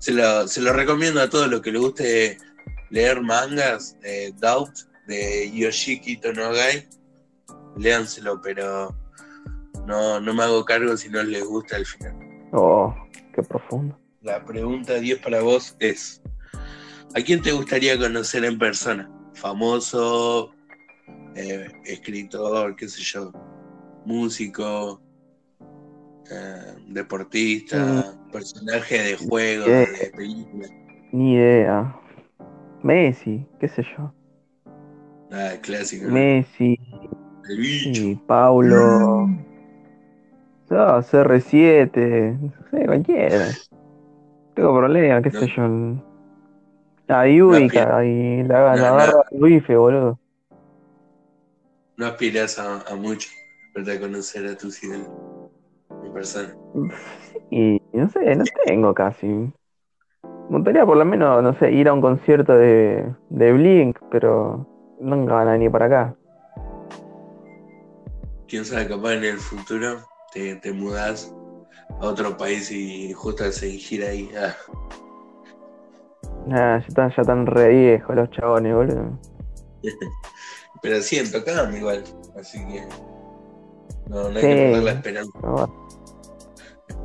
Se 0.00 0.10
lo, 0.10 0.48
se 0.48 0.60
lo 0.60 0.72
recomiendo 0.72 1.20
a 1.20 1.30
todos 1.30 1.48
los 1.48 1.62
que 1.62 1.70
les 1.70 1.80
guste 1.80 2.38
leer 2.90 3.20
mangas, 3.22 3.96
eh, 4.02 4.32
Doubt 4.40 4.72
de 5.06 5.48
Yoshiki 5.54 6.16
Tonogai, 6.16 6.88
léanselo, 7.76 8.40
pero 8.42 8.94
no, 9.86 10.20
no 10.20 10.34
me 10.34 10.42
hago 10.42 10.64
cargo 10.64 10.96
si 10.96 11.08
no 11.08 11.22
les 11.22 11.44
gusta 11.44 11.76
el 11.76 11.86
final. 11.86 12.14
Oh, 12.52 12.94
qué 13.34 13.42
profundo. 13.42 13.98
La 14.22 14.44
pregunta 14.44 14.94
10 14.94 15.18
para 15.20 15.40
vos 15.42 15.74
es, 15.80 16.22
¿a 17.14 17.20
quién 17.20 17.42
te 17.42 17.52
gustaría 17.52 17.98
conocer 17.98 18.44
en 18.44 18.58
persona? 18.58 19.10
Famoso, 19.34 20.52
eh, 21.34 21.66
escritor, 21.84 22.76
qué 22.76 22.88
sé 22.88 23.02
yo, 23.02 23.32
músico, 24.04 25.00
eh, 26.30 26.74
deportista, 26.88 28.14
personaje 28.30 28.98
de 29.02 29.16
juegos, 29.16 29.68
Eh. 29.68 29.88
de 30.02 30.10
películas. 30.16 30.70
Ni 31.12 31.34
idea. 31.34 31.96
Messi, 32.82 33.46
qué 33.60 33.68
sé 33.68 33.82
yo. 33.96 34.12
Ah, 35.30 35.52
clásico. 35.62 36.08
Messi, 36.10 36.78
El 37.48 37.58
bicho. 37.58 38.02
y 38.02 38.14
Paulo. 38.26 39.28
No, 40.72 41.02
CR7, 41.02 42.38
no 42.40 42.50
sé, 42.70 42.86
cualquiera. 42.86 43.48
Tengo 44.54 44.74
problema, 44.74 45.20
qué 45.20 45.30
sé 45.30 45.46
yo. 45.54 45.64
Y 47.28 47.42
ubica, 47.42 48.02
y 48.06 48.42
la, 48.44 48.62
la 48.62 48.72
No, 48.72 48.76
no. 48.76 48.86
agarra 48.86 49.24
el 49.32 49.42
bife, 49.42 49.76
boludo. 49.76 50.18
No 51.98 52.06
aspiras 52.06 52.58
a, 52.58 52.80
a 52.90 52.96
mucho, 52.96 53.28
para 53.74 54.00
conocer 54.00 54.46
a 54.46 54.56
tus 54.56 54.82
ídolos 54.82 55.08
en 56.06 56.12
persona. 56.14 56.54
Y 57.50 57.78
no 57.92 58.08
sé, 58.08 58.34
no 58.34 58.44
tengo 58.64 58.94
casi. 58.94 59.26
Me 59.26 59.52
gustaría 60.56 60.86
por 60.86 60.96
lo 60.96 61.04
menos, 61.04 61.42
no 61.42 61.52
sé, 61.58 61.70
ir 61.70 61.86
a 61.88 61.92
un 61.92 62.00
concierto 62.00 62.54
de, 62.54 63.14
de 63.28 63.52
Blink, 63.52 63.98
pero 64.10 64.66
nunca 64.98 65.34
van 65.34 65.48
a 65.48 65.52
venir 65.52 65.70
para 65.70 65.84
acá. 65.84 66.14
quién 68.48 68.64
sabe, 68.64 68.88
capaz 68.88 69.14
en 69.14 69.24
el 69.24 69.38
futuro 69.38 70.11
te, 70.32 70.56
te 70.56 70.72
mudás 70.72 71.34
a 72.00 72.06
otro 72.06 72.36
país 72.36 72.70
y 72.70 73.12
justo 73.12 73.50
se 73.52 73.70
gira 73.70 74.08
ahí. 74.08 74.30
Ah, 74.36 74.54
Ah, 76.50 76.78
ya 76.80 76.86
están, 76.88 77.10
ya 77.10 77.22
están 77.22 77.46
re 77.46 77.68
viejos 77.68 78.16
los 78.16 78.28
chabones, 78.30 78.74
boludo. 78.74 79.18
pero 80.82 81.00
siguen 81.00 81.30
tocando 81.30 81.76
igual, 81.76 82.02
así 82.38 82.58
que 82.66 82.84
no, 84.08 84.28
no 84.28 84.28
hay 84.28 84.34
Sí. 84.34 84.40
que 84.40 84.54
perder 84.72 84.82
la 84.82 84.90
esperanza. 84.92 85.38
Bueno. 85.40 85.88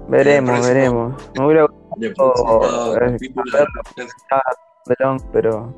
Veremos, 0.09 0.67
veremos. 0.67 1.29
Me 1.37 1.45
hubiera 1.45 1.67
gustado 1.67 2.95
pero 5.31 5.73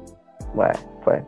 bueno, 0.54 0.74
fue. 1.04 1.26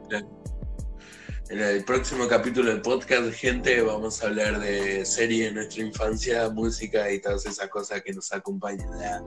En 1.51 1.59
el 1.59 1.83
próximo 1.83 2.29
capítulo 2.29 2.69
del 2.69 2.81
podcast, 2.81 3.29
gente, 3.33 3.81
vamos 3.81 4.23
a 4.23 4.27
hablar 4.27 4.57
de 4.61 5.05
serie 5.05 5.47
de 5.47 5.51
nuestra 5.51 5.83
infancia, 5.83 6.49
música 6.49 7.11
y 7.11 7.19
todas 7.19 7.45
esas 7.45 7.67
cosas 7.67 8.01
que 8.01 8.13
nos 8.13 8.31
acompañan. 8.31 8.87
ah. 9.03 9.21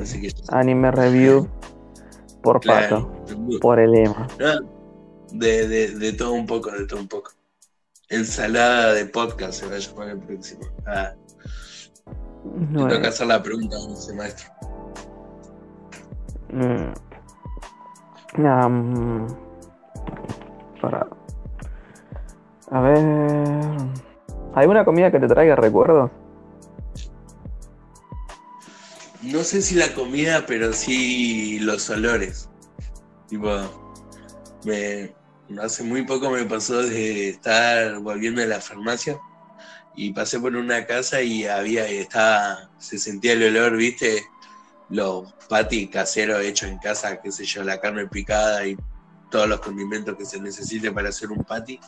Así 0.00 0.20
que 0.20 0.32
anime 0.48 0.90
review 0.90 1.48
por 2.42 2.60
claro, 2.60 3.12
pato, 3.12 3.60
por 3.60 3.78
el 3.78 3.94
ema. 3.94 4.26
No, 4.40 4.60
de, 5.30 5.68
de, 5.68 5.88
de 5.90 6.12
todo 6.14 6.32
un 6.32 6.46
poco, 6.46 6.72
de 6.72 6.84
todo 6.86 6.98
un 6.98 7.08
poco. 7.08 7.30
Ensalada 8.08 8.92
de 8.92 9.06
podcast 9.06 9.60
se 9.60 9.66
va 9.68 9.76
a 9.76 9.78
llamar 9.78 10.08
el 10.08 10.18
próximo. 10.18 10.62
Ah, 10.84 11.14
te 12.72 12.88
toca 12.88 13.08
hacer 13.08 13.28
la 13.28 13.40
pregunta, 13.40 13.76
no 13.76 14.14
maestro. 14.16 14.50
mm. 16.50 16.92
Mm. 18.36 19.43
A 22.70 22.80
ver. 22.80 22.98
¿Alguna 24.54 24.84
comida 24.84 25.10
que 25.10 25.20
te 25.20 25.26
traiga 25.26 25.56
recuerdos? 25.56 26.10
No 29.22 29.42
sé 29.42 29.62
si 29.62 29.74
la 29.74 29.92
comida, 29.94 30.44
pero 30.46 30.72
sí 30.72 31.58
los 31.60 31.88
olores. 31.90 32.48
Tipo, 33.28 33.48
me, 34.64 35.14
hace 35.60 35.82
muy 35.82 36.02
poco 36.04 36.30
me 36.30 36.44
pasó 36.44 36.82
de 36.82 37.30
estar 37.30 37.98
volviendo 38.00 38.42
de 38.42 38.48
la 38.48 38.60
farmacia 38.60 39.18
y 39.96 40.12
pasé 40.12 40.38
por 40.40 40.54
una 40.54 40.86
casa 40.86 41.22
y 41.22 41.46
había, 41.46 41.86
estaba, 41.86 42.70
se 42.78 42.98
sentía 42.98 43.32
el 43.32 43.44
olor, 43.44 43.76
viste, 43.76 44.22
los 44.90 45.32
patis 45.48 45.88
caseros 45.90 46.42
hechos 46.42 46.68
en 46.68 46.78
casa, 46.78 47.20
qué 47.22 47.32
sé 47.32 47.44
yo, 47.44 47.64
la 47.64 47.80
carne 47.80 48.06
picada 48.06 48.66
y 48.66 48.76
todos 49.34 49.48
los 49.48 49.58
condimentos 49.58 50.16
que 50.16 50.24
se 50.24 50.40
necesite 50.40 50.92
para 50.92 51.08
hacer 51.08 51.32
un 51.32 51.42
patty. 51.42 51.80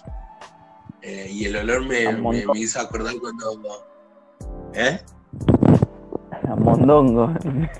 Eh, 1.01 1.29
y 1.31 1.45
el 1.45 1.55
olor 1.55 1.87
me, 1.87 2.03
hizo 2.59 2.81
acordar 2.81 3.15
cuando. 3.21 3.87
¿Eh? 4.75 4.99
A 6.49 6.57
mondongo. 6.57 7.33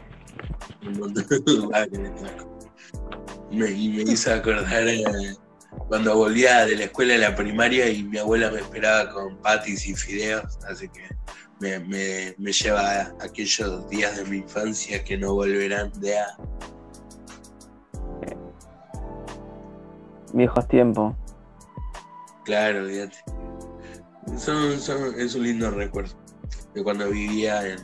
Ah, 1.75 1.85
me 3.51 3.71
y 3.73 3.89
me 3.89 4.03
hizo 4.13 4.33
acordar 4.33 4.87
eh, 4.87 5.03
cuando 5.89 6.17
volvía 6.17 6.65
de 6.65 6.77
la 6.77 6.85
escuela 6.85 7.15
a 7.17 7.19
la 7.19 7.35
primaria 7.35 7.89
y 7.91 8.05
mi 8.05 8.19
abuela 8.19 8.53
me 8.53 8.61
esperaba 8.61 9.11
con 9.13 9.37
patis 9.39 9.89
y 9.89 9.95
fideos, 9.97 10.59
así 10.69 10.89
que 10.89 11.09
me, 11.59 11.81
me- 11.81 12.35
me 12.39 12.53
lleva 12.53 13.01
a 13.01 13.15
aquellos 13.21 13.89
días 13.91 14.17
de 14.17 14.25
mi 14.27 14.37
infancia 14.39 15.03
que 15.03 15.19
no 15.19 15.35
volverán 15.35 15.91
de 16.01 16.19
a. 16.19 16.27
Viejos 20.33 20.67
tiempos. 20.69 21.15
Claro, 22.45 22.81
olvídate. 22.81 23.17
Son- 24.37 24.79
son- 24.79 25.19
es 25.19 25.35
un 25.35 25.45
lindo 25.45 25.71
recuerdo 25.71 26.15
de 26.75 26.83
cuando 26.83 27.09
vivía 27.09 27.67
en, 27.67 27.79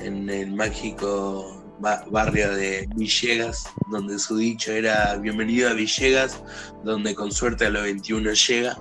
en 0.00 0.28
el 0.30 0.52
mágico 0.54 1.62
ba- 1.78 2.04
barrio 2.10 2.52
de 2.54 2.88
Villegas, 2.96 3.64
donde 3.90 4.18
su 4.18 4.36
dicho 4.36 4.72
era 4.72 5.16
bienvenido 5.16 5.70
a 5.70 5.72
Villegas, 5.72 6.42
donde 6.84 7.14
con 7.14 7.32
suerte 7.32 7.66
a 7.66 7.70
los 7.70 7.82
21 7.82 8.32
llega. 8.32 8.76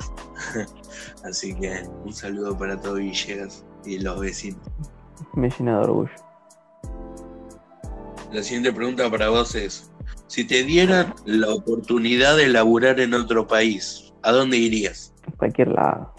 Así 1.23 1.53
que 1.55 1.83
un 2.05 2.13
saludo 2.13 2.57
para 2.57 2.79
todo 2.79 2.95
Villegas 2.95 3.63
y 3.85 3.99
los 3.99 4.19
vecinos. 4.19 4.61
Me 5.33 5.49
llena 5.49 5.77
de 5.77 5.83
orgullo. 5.83 6.11
La 8.31 8.43
siguiente 8.43 8.71
pregunta 8.71 9.09
para 9.09 9.29
vos 9.29 9.55
es, 9.55 9.88
si 10.29 10.45
te 10.45 10.63
dieran 10.63 11.13
la 11.25 11.49
oportunidad 11.49 12.37
de 12.37 12.47
laburar 12.47 12.99
en 12.99 13.15
otro 13.15 13.47
país, 13.47 14.13
¿a 14.21 14.31
dónde 14.31 14.57
irías? 14.57 15.11
Cualquier 15.37 15.69
lado. 15.69 16.13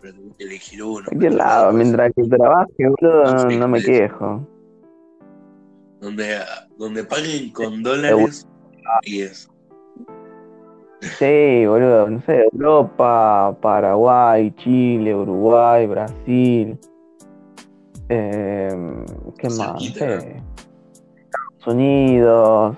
Pero 0.00 0.14
tenés 0.14 0.36
que 0.38 0.44
elegir 0.44 0.82
uno. 0.82 1.06
Cualquier 1.06 1.34
lado. 1.34 1.72
Mientras 1.72 2.12
que 2.14 2.22
trabaje, 2.22 2.88
boludo, 2.88 3.50
no, 3.50 3.68
me 3.68 3.82
quejo. 3.82 4.46
donde, 6.00 6.38
donde 6.78 7.02
paguen 7.02 7.50
con 7.50 7.82
dólares 7.82 8.46
y 9.02 9.22
es. 9.22 9.48
Sí, 11.18 11.66
boludo, 11.66 12.08
no 12.08 12.22
sé, 12.22 12.44
Europa, 12.52 13.56
Paraguay, 13.60 14.52
Chile, 14.56 15.14
Uruguay, 15.14 15.86
Brasil. 15.88 16.78
Eh, 18.08 19.04
¿Qué 19.36 19.48
más? 19.48 19.58
No 19.58 19.80
Cerquita, 19.80 20.20
sé. 20.20 20.42
Unidos. 21.66 22.76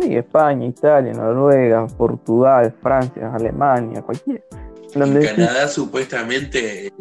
Y 0.00 0.16
España, 0.16 0.66
Italia, 0.66 1.12
Noruega, 1.12 1.86
Portugal, 1.86 2.72
Francia, 2.80 3.32
Alemania, 3.34 4.02
cualquier. 4.02 4.44
En. 4.94 5.24
Canadá 5.24 5.68
supuestamente 5.68 6.86
el, 6.88 6.92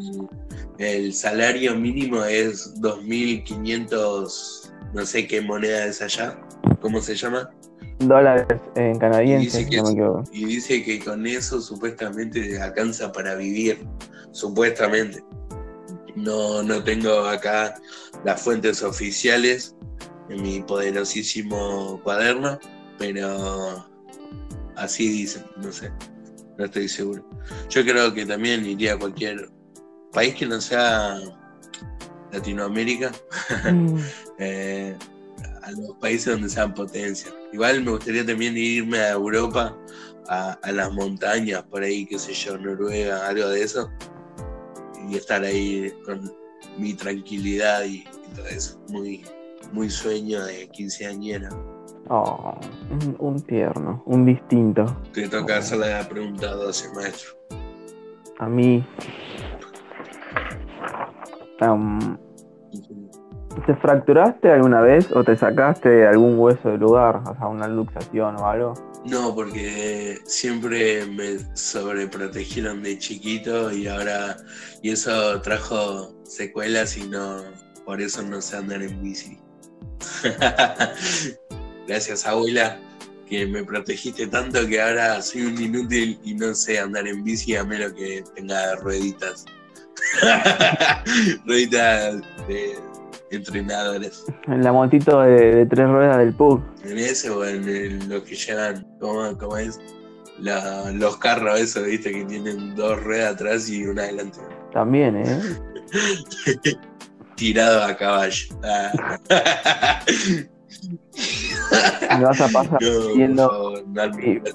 el 0.78 1.14
salario 1.14 1.76
mínimo 1.76 2.24
es 2.24 2.76
2.500, 2.82 4.72
no 4.94 5.06
sé 5.06 5.28
qué 5.28 5.42
moneda 5.42 5.86
es 5.86 6.02
allá, 6.02 6.40
¿cómo 6.82 7.02
se 7.02 7.16
llama? 7.16 7.50
dólares 8.00 8.46
en 8.76 8.96
Y 8.96 9.00
canadienses, 9.00 9.54
dice 9.54 9.64
si 9.66 9.70
que, 9.70 9.78
no 10.02 10.24
y 10.32 10.46
dice 10.46 10.84
que 10.84 11.00
con 11.00 11.28
eso 11.28 11.62
supuestamente 11.62 12.60
alcanza 12.62 13.12
para 13.12 13.36
vivir, 13.36 13.86
supuestamente. 14.32 15.24
No, 16.16 16.64
no 16.64 16.84
tengo 16.84 17.26
acá 17.26 17.76
las 18.26 18.42
fuentes 18.42 18.84
oficiales 18.84 19.76
en 20.30 20.42
mi 20.42 20.62
poderosísimo 20.62 22.00
cuaderno, 22.04 22.60
pero 22.98 23.86
así 24.76 25.10
dicen, 25.10 25.46
no 25.58 25.72
sé, 25.72 25.92
no 26.58 26.66
estoy 26.66 26.88
seguro. 26.88 27.28
Yo 27.70 27.84
creo 27.84 28.14
que 28.14 28.26
también 28.26 28.66
iría 28.66 28.94
a 28.94 29.00
cualquier 29.00 29.50
país 30.12 30.36
que 30.36 30.46
no 30.46 30.60
sea 30.62 31.20
Latinoamérica, 32.32 33.12
Mm, 33.66 33.98
eh, 34.40 34.96
a 35.64 35.72
los 35.72 35.96
países 36.00 36.34
donde 36.34 36.50
sean 36.50 36.74
potencia. 36.74 37.32
Igual 37.52 37.84
me 37.84 37.92
gustaría 37.92 38.26
también 38.26 38.58
irme 38.58 39.00
a 39.00 39.12
Europa, 39.12 39.76
a, 40.28 40.54
a 40.54 40.72
las 40.72 40.92
montañas, 40.92 41.64
por 41.64 41.84
ahí, 41.84 42.06
qué 42.06 42.20
sé 42.20 42.34
yo, 42.34 42.58
Noruega, 42.58 43.28
algo 43.28 43.50
de 43.50 43.64
eso, 43.64 43.92
y 45.10 45.18
estar 45.18 45.44
ahí 45.44 45.92
con 46.06 46.32
mi 46.78 46.94
tranquilidad 46.94 47.84
y, 47.86 48.04
y 48.04 48.36
todo 48.36 48.48
eso. 48.48 48.80
Muy, 48.90 49.26
muy 49.72 49.90
sueño 49.90 50.44
de 50.46 50.68
quinceañera. 50.70 51.50
Oh, 52.10 52.60
un, 53.20 53.40
tierno, 53.42 54.02
un 54.06 54.26
distinto. 54.26 54.86
Te 55.14 55.30
toca 55.30 55.58
hacer 55.58 55.78
la 55.80 56.08
pregunta 56.10 56.54
12, 56.54 56.94
maestro. 56.96 57.30
A 58.40 58.48
mí. 58.48 58.84
¿Te 63.66 63.76
fracturaste 63.76 64.50
alguna 64.50 64.82
vez 64.82 65.12
o 65.12 65.24
te 65.24 65.36
sacaste 65.36 66.08
algún 66.08 66.40
hueso 66.40 66.70
del 66.70 66.80
lugar? 66.80 67.22
O 67.30 67.36
sea, 67.36 67.48
una 67.48 67.68
luxación 67.68 68.38
o 68.38 68.48
algo. 68.48 68.74
No, 69.06 69.36
porque 69.36 70.18
siempre 70.26 71.06
me 71.06 71.38
sobreprotegieron 71.56 72.82
de 72.82 72.98
chiquito 72.98 73.72
y 73.72 73.88
ahora, 73.88 74.38
y 74.82 74.92
eso 74.92 75.42
trajo 75.42 76.14
secuelas 76.24 76.98
y 76.98 77.08
no, 77.08 77.38
por 77.86 78.02
eso 78.02 78.22
no 78.24 78.42
sé 78.42 78.58
andar 78.58 78.82
en 78.82 79.02
bici. 79.02 79.40
Gracias 81.88 82.26
abuela, 82.28 82.80
que 83.28 83.46
me 83.48 83.64
protegiste 83.64 84.28
tanto 84.28 84.66
que 84.68 84.82
ahora 84.82 85.22
soy 85.22 85.44
un 85.44 85.62
inútil 85.62 86.20
y 86.24 86.34
no 86.36 86.54
sé 86.54 86.80
andar 86.80 87.08
en 87.08 87.24
bici 87.24 87.56
a 87.56 87.64
menos 87.64 87.94
que 87.94 88.24
tenga 88.36 88.76
rueditas. 88.76 89.46
rueditas 91.46 92.22
de 92.48 92.76
entrenadores. 93.32 94.24
En 94.48 94.64
la 94.64 94.72
motito 94.72 95.22
de, 95.22 95.56
de 95.56 95.66
tres 95.66 95.88
ruedas 95.88 96.18
del 96.18 96.34
PUG. 96.34 96.62
En 96.86 96.98
ese 96.98 97.30
o 97.30 97.46
en 97.46 97.68
el- 97.68 98.10
los 98.10 98.24
que 98.24 98.36
llevan, 98.36 98.86
¿cómo, 99.00 99.38
cómo 99.38 99.58
es? 99.58 99.80
La- 100.40 100.90
los 100.92 101.18
carros 101.18 101.60
esos, 101.60 101.86
viste, 101.86 102.12
que 102.12 102.24
tienen 102.26 102.76
dos 102.76 103.02
ruedas 103.04 103.36
atrás 103.36 103.70
y 103.70 103.86
una 103.86 104.04
adelante. 104.04 104.40
También, 104.74 105.18
¿eh? 105.18 105.40
Tirado 107.40 107.84
a 107.84 107.96
caballo. 107.96 108.54
Ah. 108.64 108.92
Me 112.18 112.24
vas 112.26 112.42
a 112.42 112.48
pasar 112.50 112.80
No, 113.30 113.74
animes. 114.02 114.54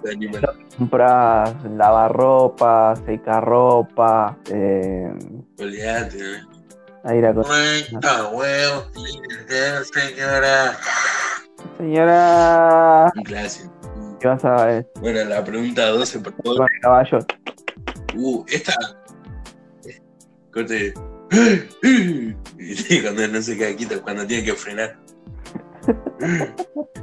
compras 0.78 1.54
lavarropa, 1.64 2.94
secarropa, 3.06 4.36
eh, 4.50 5.10
Olvídate, 5.58 6.18
¿eh? 6.18 6.42
aire 7.04 7.28
acon- 7.32 7.46
Ah, 8.02 8.28
huevo, 8.32 8.84
señora. 9.92 10.76
Señora, 11.78 13.12
Un 13.16 13.22
clásico. 13.22 13.72
¿qué 14.20 14.28
vas 14.28 14.44
a 14.44 14.72
eh, 14.78 14.86
Bueno, 15.00 15.24
la 15.24 15.42
pregunta 15.44 15.86
12, 15.88 16.20
por 16.20 16.34
favor. 16.42 16.68
caballo? 16.82 17.18
Uh, 18.14 18.44
esta. 18.48 18.74
Corte. 20.52 20.92
cuando 23.02 23.28
no 23.28 23.42
se 23.42 23.56
queda 23.56 23.76
quieto, 23.76 24.02
cuando 24.02 24.26
tiene 24.26 24.44
que 24.44 24.54
frenar. 24.54 24.98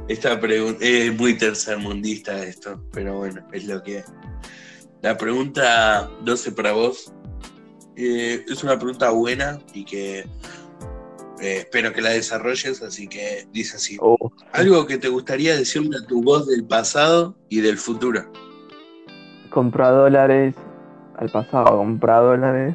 Esta 0.08 0.40
pregunta 0.40 0.84
es 0.84 1.16
muy 1.16 1.36
tercermundista 1.38 2.42
esto, 2.42 2.82
pero 2.92 3.18
bueno, 3.18 3.46
es 3.52 3.66
lo 3.66 3.82
que 3.82 3.98
es. 3.98 4.06
La 5.00 5.16
pregunta 5.16 6.10
12 6.22 6.52
para 6.52 6.72
vos 6.72 7.12
eh, 7.96 8.44
es 8.48 8.62
una 8.62 8.78
pregunta 8.78 9.10
buena 9.10 9.58
y 9.74 9.84
que 9.84 10.20
eh, 11.40 11.58
espero 11.58 11.92
que 11.92 12.00
la 12.00 12.10
desarrolles, 12.10 12.82
así 12.82 13.08
que 13.08 13.46
dice 13.52 13.76
así. 13.76 13.96
Oh, 14.00 14.16
Algo 14.52 14.86
que 14.86 14.98
te 14.98 15.08
gustaría 15.08 15.56
decirle 15.56 15.98
a 16.02 16.06
tu 16.06 16.22
voz 16.22 16.46
del 16.46 16.64
pasado 16.64 17.36
y 17.48 17.60
del 17.60 17.78
futuro. 17.78 18.30
compra 19.50 19.90
dólares 19.90 20.54
al 21.16 21.28
pasado, 21.30 21.76
compra 21.76 22.18
dólares 22.18 22.74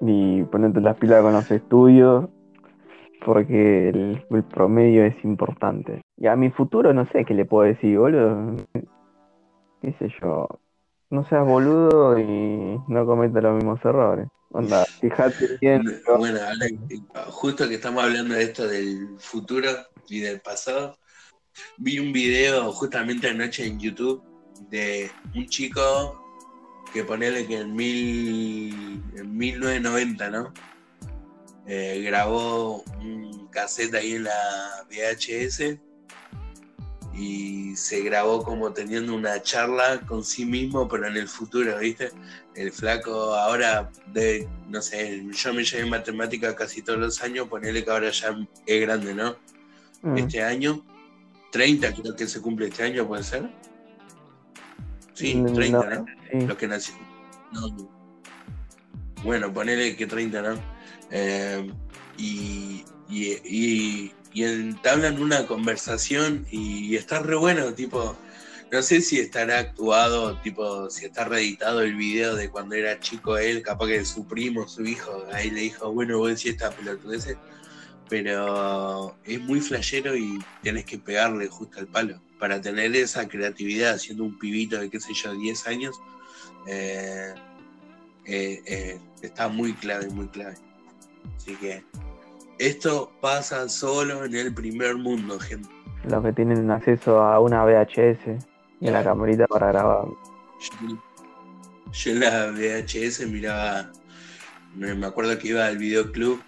y 0.00 0.42
ponete 0.44 0.80
las 0.80 0.96
pilas 0.96 1.22
con 1.22 1.32
los 1.32 1.50
estudios 1.50 2.28
porque 3.24 3.90
el, 3.90 4.24
el 4.30 4.44
promedio 4.44 5.04
es 5.04 5.14
importante. 5.24 6.02
Y 6.16 6.26
a 6.26 6.36
mi 6.36 6.50
futuro 6.50 6.92
no 6.92 7.06
sé 7.10 7.24
qué 7.24 7.34
le 7.34 7.44
puedo 7.44 7.64
decir, 7.64 7.98
boludo. 7.98 8.56
¿Qué 9.82 9.94
sé 9.98 10.12
yo? 10.20 10.46
No 11.10 11.24
seas 11.28 11.46
boludo 11.46 12.18
y 12.18 12.80
no 12.88 13.06
cometas 13.06 13.42
los 13.42 13.56
mismos 13.56 13.80
errores. 13.84 14.28
Onda, 14.52 14.84
fíjate 15.00 15.58
bien. 15.60 15.82
Bueno, 16.18 16.38
ahora 16.40 16.66
justo 17.30 17.68
que 17.68 17.76
estamos 17.76 18.02
hablando 18.02 18.34
de 18.34 18.42
esto 18.42 18.66
del 18.66 19.16
futuro 19.18 19.68
y 20.08 20.20
del 20.20 20.40
pasado, 20.40 20.96
vi 21.78 21.98
un 21.98 22.12
video 22.12 22.72
justamente 22.72 23.28
anoche 23.28 23.66
en 23.66 23.78
YouTube 23.78 24.22
de 24.70 25.10
un 25.34 25.46
chico 25.46 26.19
que 26.92 27.04
ponele 27.04 27.46
que 27.46 27.58
en, 27.58 27.74
mil, 27.74 29.02
en 29.16 29.36
1990, 29.36 30.30
¿no? 30.30 30.52
Eh, 31.66 32.02
grabó 32.04 32.82
un 33.00 33.48
cassette 33.48 33.94
ahí 33.94 34.14
en 34.14 34.24
la 34.24 34.86
VHS 34.88 35.78
y 37.14 37.76
se 37.76 38.00
grabó 38.00 38.42
como 38.42 38.72
teniendo 38.72 39.14
una 39.14 39.42
charla 39.42 40.00
con 40.00 40.24
sí 40.24 40.44
mismo, 40.44 40.88
pero 40.88 41.06
en 41.06 41.16
el 41.16 41.28
futuro, 41.28 41.78
¿viste? 41.78 42.10
El 42.54 42.72
flaco 42.72 43.34
ahora, 43.34 43.90
de, 44.12 44.48
no 44.68 44.80
sé, 44.80 45.26
yo 45.30 45.54
me 45.54 45.64
llevé 45.64 45.86
matemática 45.86 46.56
casi 46.56 46.82
todos 46.82 46.98
los 46.98 47.22
años, 47.22 47.48
ponele 47.48 47.84
que 47.84 47.90
ahora 47.90 48.10
ya 48.10 48.36
es 48.66 48.80
grande, 48.80 49.14
¿no? 49.14 49.36
Mm. 50.02 50.18
Este 50.18 50.42
año, 50.42 50.84
30 51.52 51.92
creo 51.94 52.16
que 52.16 52.26
se 52.26 52.40
cumple 52.40 52.68
este 52.68 52.84
año, 52.84 53.06
¿puede 53.06 53.22
ser? 53.22 53.50
Sí, 55.12 55.34
Mm, 55.34 55.52
30, 55.52 55.78
no, 55.78 55.94
¿no? 55.96 56.19
Sí. 56.30 56.46
Los 56.46 56.56
que 56.56 56.68
nacieron. 56.68 57.02
No. 57.52 57.90
Bueno, 59.22 59.52
ponele 59.52 59.96
que 59.96 60.06
30, 60.06 60.42
¿no? 60.42 60.60
Eh, 61.10 61.70
y, 62.16 62.84
y, 63.08 63.32
y, 63.44 64.12
y 64.32 64.44
entablan 64.44 65.20
una 65.20 65.46
conversación 65.46 66.46
y 66.50 66.94
está 66.96 67.20
re 67.20 67.36
bueno, 67.36 67.74
tipo, 67.74 68.16
no 68.70 68.82
sé 68.82 69.00
si 69.00 69.18
estará 69.18 69.58
actuado, 69.58 70.36
tipo, 70.42 70.88
si 70.90 71.06
está 71.06 71.24
reeditado 71.24 71.82
el 71.82 71.96
video 71.96 72.36
de 72.36 72.48
cuando 72.50 72.76
era 72.76 73.00
chico 73.00 73.36
él, 73.36 73.62
capaz 73.62 73.88
que 73.88 74.04
su 74.04 74.26
primo, 74.28 74.68
su 74.68 74.84
hijo, 74.84 75.24
ahí 75.32 75.50
le 75.50 75.62
dijo, 75.62 75.92
bueno, 75.92 76.18
voy 76.18 76.28
a 76.30 76.34
decir 76.34 76.52
esta 76.52 76.70
pelotudez, 76.70 77.36
pero 78.08 79.16
es 79.24 79.40
muy 79.40 79.60
flashero 79.60 80.16
y 80.16 80.38
tienes 80.62 80.84
que 80.84 80.98
pegarle 80.98 81.48
justo 81.48 81.80
al 81.80 81.88
palo. 81.88 82.20
Para 82.38 82.60
tener 82.60 82.94
esa 82.96 83.28
creatividad, 83.28 83.98
siendo 83.98 84.24
un 84.24 84.38
pibito 84.38 84.78
de, 84.78 84.88
qué 84.88 85.00
sé 85.00 85.14
yo, 85.14 85.34
10 85.34 85.66
años, 85.66 86.00
eh, 86.66 87.34
eh, 88.26 88.62
eh, 88.66 88.98
está 89.22 89.48
muy 89.48 89.72
clave, 89.74 90.08
muy 90.08 90.26
clave. 90.28 90.54
Así 91.36 91.54
que 91.56 91.82
esto 92.58 93.12
pasa 93.20 93.68
solo 93.68 94.24
en 94.24 94.34
el 94.34 94.52
primer 94.54 94.96
mundo, 94.96 95.38
gente. 95.38 95.68
Los 96.08 96.22
que 96.24 96.32
tienen 96.32 96.70
acceso 96.70 97.20
a 97.22 97.40
una 97.40 97.64
VHS 97.64 98.44
y 98.80 98.88
a 98.88 98.90
la 98.92 99.04
camarita 99.04 99.46
para 99.46 99.68
grabar. 99.68 100.06
Yo, 100.06 100.98
yo 101.92 102.12
en 102.12 102.20
la 102.20 102.46
VHS 102.52 103.26
miraba, 103.28 103.90
me 104.74 104.94
me 104.94 105.06
acuerdo 105.06 105.38
que 105.38 105.48
iba 105.48 105.66
al 105.66 105.76
videoclub 105.78 106.40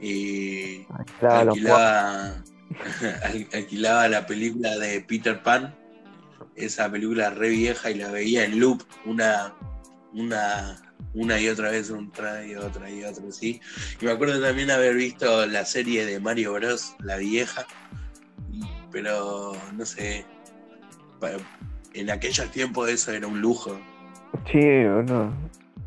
y 0.00 0.86
alquilaba, 1.28 2.42
al- 3.24 3.48
alquilaba 3.52 4.08
la 4.08 4.26
película 4.26 4.76
de 4.78 5.00
Peter 5.02 5.42
Pan, 5.42 5.74
esa 6.58 6.90
película 6.90 7.30
re 7.30 7.48
vieja 7.50 7.90
y 7.90 7.94
la 7.94 8.10
veía 8.10 8.44
en 8.44 8.58
loop 8.60 8.82
una, 9.06 9.54
una, 10.12 10.76
una 11.14 11.40
y 11.40 11.48
otra 11.48 11.70
vez, 11.70 11.90
otra 11.90 12.44
y 12.46 12.54
otra 12.54 12.90
y 12.90 13.04
otra, 13.04 13.24
¿sí? 13.30 13.60
Y 14.00 14.04
me 14.04 14.12
acuerdo 14.12 14.40
también 14.40 14.70
haber 14.70 14.94
visto 14.94 15.46
la 15.46 15.64
serie 15.64 16.04
de 16.06 16.20
Mario 16.20 16.52
Bros, 16.54 16.94
la 17.00 17.16
vieja, 17.16 17.66
pero 18.90 19.52
no 19.76 19.84
sé, 19.86 20.24
en 21.94 22.10
aquellos 22.10 22.50
tiempos 22.50 22.88
eso 22.88 23.12
era 23.12 23.26
un 23.26 23.40
lujo, 23.40 23.78
Sí, 24.50 24.60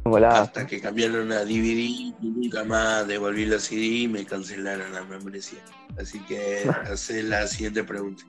golazo. 0.04 0.42
hasta 0.44 0.66
que 0.68 0.82
cambiaron 0.82 1.32
a 1.32 1.44
DVD 1.46 1.80
y 1.80 2.16
nunca 2.22 2.64
más 2.64 3.08
devolví 3.08 3.46
los 3.46 3.64
CD 3.64 3.82
y 3.86 4.08
me 4.08 4.26
cancelaron 4.26 4.92
la 4.94 5.04
membresía. 5.04 5.60
Así 6.00 6.20
que 6.22 6.64
hace 6.92 7.24
la 7.24 7.48
siguiente 7.48 7.84
pregunta. 7.84 8.24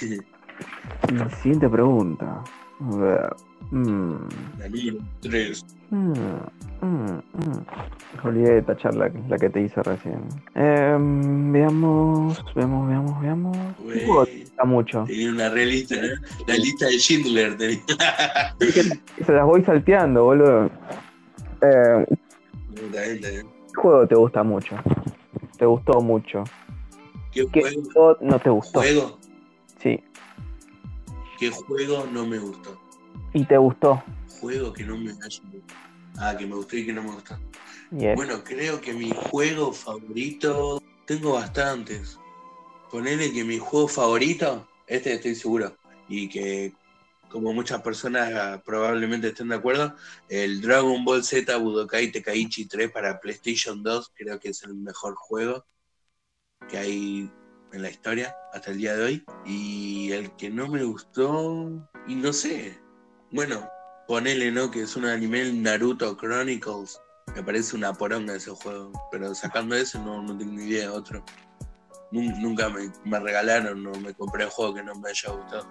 La 1.12 1.28
siguiente 1.30 1.68
pregunta. 1.68 2.42
A 2.80 2.96
ver. 2.96 3.36
Mm, 3.70 4.16
número 4.58 4.98
3. 5.20 5.64
mm, 5.90 6.12
mm, 6.82 6.82
mm. 6.82 8.24
Olvidé 8.24 8.54
de 8.54 8.62
tachar 8.62 8.94
la, 8.94 9.10
la 9.28 9.38
que 9.38 9.48
te 9.48 9.62
hice 9.62 9.82
recién. 9.82 10.20
Em, 10.54 11.50
veamos, 11.52 12.44
veamos, 12.54 12.88
veamos, 12.88 13.20
veamos. 13.22 13.56
¿Qué 13.92 14.06
juego 14.06 14.26
te 14.26 14.40
gusta 14.40 14.64
mucho? 14.64 15.04
Tenía 15.06 15.30
una 15.30 15.48
re 15.48 15.66
lista, 15.66 15.96
¿no? 15.96 16.08
La 16.46 16.54
lista 16.56 16.86
de 16.86 16.98
Schindler 16.98 17.56
tenía. 17.56 17.80
Se 19.26 19.32
las 19.32 19.44
voy 19.46 19.64
salteando, 19.64 20.24
boludo. 20.24 20.70
Em, 21.62 22.06
Está 22.76 23.04
está. 23.06 23.28
¿Qué 23.30 23.44
juego 23.80 24.06
te 24.06 24.14
gusta 24.14 24.42
mucho? 24.42 24.76
¿Te 25.58 25.66
gustó 25.66 26.00
mucho? 26.00 26.44
¿Qué 27.32 27.44
juego 27.52 28.16
no 28.20 28.38
te 28.38 28.50
gustó? 28.50 28.80
¿Juego? 28.80 29.18
¿Qué 31.38 31.50
juego 31.50 32.06
no 32.10 32.26
me 32.26 32.38
gustó? 32.38 32.80
¿Y 33.32 33.44
te 33.44 33.56
gustó? 33.56 34.02
Juego 34.40 34.72
que 34.72 34.84
no 34.84 34.96
me 34.96 35.10
haya 35.10 35.20
gustado. 35.22 35.62
Ah, 36.18 36.36
que 36.36 36.46
me 36.46 36.54
gustó 36.54 36.76
y 36.76 36.86
que 36.86 36.92
no 36.92 37.02
me 37.02 37.12
gustó. 37.12 37.36
Yes. 37.90 38.14
Bueno, 38.16 38.42
creo 38.44 38.80
que 38.80 38.92
mi 38.92 39.10
juego 39.10 39.72
favorito. 39.72 40.82
Tengo 41.06 41.34
bastantes. 41.34 42.18
Ponele 42.90 43.32
que 43.32 43.44
mi 43.44 43.58
juego 43.58 43.88
favorito, 43.88 44.68
este 44.86 45.14
estoy 45.14 45.34
seguro, 45.34 45.76
y 46.08 46.28
que 46.28 46.72
como 47.28 47.52
muchas 47.52 47.82
personas 47.82 48.62
probablemente 48.62 49.28
estén 49.28 49.48
de 49.48 49.56
acuerdo, 49.56 49.96
el 50.28 50.60
Dragon 50.60 51.04
Ball 51.04 51.24
Z 51.24 51.56
Budokai 51.56 52.12
Tenkaichi 52.12 52.66
3 52.66 52.92
para 52.92 53.18
PlayStation 53.18 53.82
2 53.82 54.12
creo 54.14 54.38
que 54.38 54.50
es 54.50 54.62
el 54.62 54.74
mejor 54.76 55.16
juego 55.16 55.66
que 56.68 56.78
hay 56.78 57.32
en 57.74 57.82
la 57.82 57.90
historia 57.90 58.34
hasta 58.52 58.70
el 58.70 58.78
día 58.78 58.94
de 58.94 59.04
hoy. 59.04 59.24
Y 59.44 60.12
el 60.12 60.30
que 60.36 60.50
no 60.50 60.68
me 60.68 60.82
gustó, 60.84 61.70
y 62.06 62.14
no 62.14 62.32
sé, 62.32 62.78
bueno, 63.30 63.68
ponele, 64.06 64.50
¿no? 64.52 64.70
Que 64.70 64.82
es 64.82 64.96
un 64.96 65.04
anime, 65.06 65.52
Naruto 65.52 66.16
Chronicles. 66.16 67.00
Me 67.34 67.42
parece 67.42 67.74
una 67.76 67.92
poronga 67.92 68.34
ese 68.34 68.50
juego, 68.50 68.92
pero 69.10 69.34
sacando 69.34 69.74
eso 69.74 69.98
no, 70.04 70.22
no 70.22 70.36
tengo 70.38 70.52
ni 70.52 70.64
idea 70.64 70.82
de 70.82 70.88
otro. 70.90 71.24
Nun- 72.12 72.38
Nunca 72.40 72.68
me, 72.68 72.90
me 73.04 73.18
regalaron, 73.18 73.82
no 73.82 73.90
me 74.00 74.14
compré 74.14 74.44
un 74.44 74.50
juego 74.50 74.74
que 74.74 74.82
no 74.84 74.94
me 74.94 75.10
haya 75.10 75.30
gustado. 75.32 75.66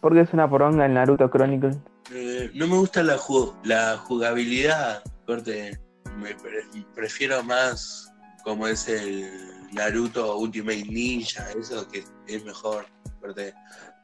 ¿Por 0.00 0.12
qué 0.12 0.20
es 0.20 0.32
una 0.32 0.50
poronga 0.50 0.84
el 0.86 0.94
Naruto 0.94 1.30
Chronicle? 1.30 1.76
Eh, 2.12 2.50
no 2.54 2.66
me 2.66 2.76
gusta 2.76 3.02
la, 3.02 3.16
ju- 3.16 3.54
la 3.64 3.96
jugabilidad, 3.96 5.02
corte. 5.24 5.80
Me 6.18 6.34
pre- 6.34 6.66
prefiero 6.94 7.42
más 7.42 8.12
como 8.44 8.66
es 8.66 8.86
el 8.88 9.30
Naruto 9.72 10.36
Ultimate 10.38 10.84
Ninja, 10.84 11.46
eso 11.52 11.86
que 11.88 12.04
es 12.26 12.44
mejor, 12.44 12.86
corte, 13.20 13.54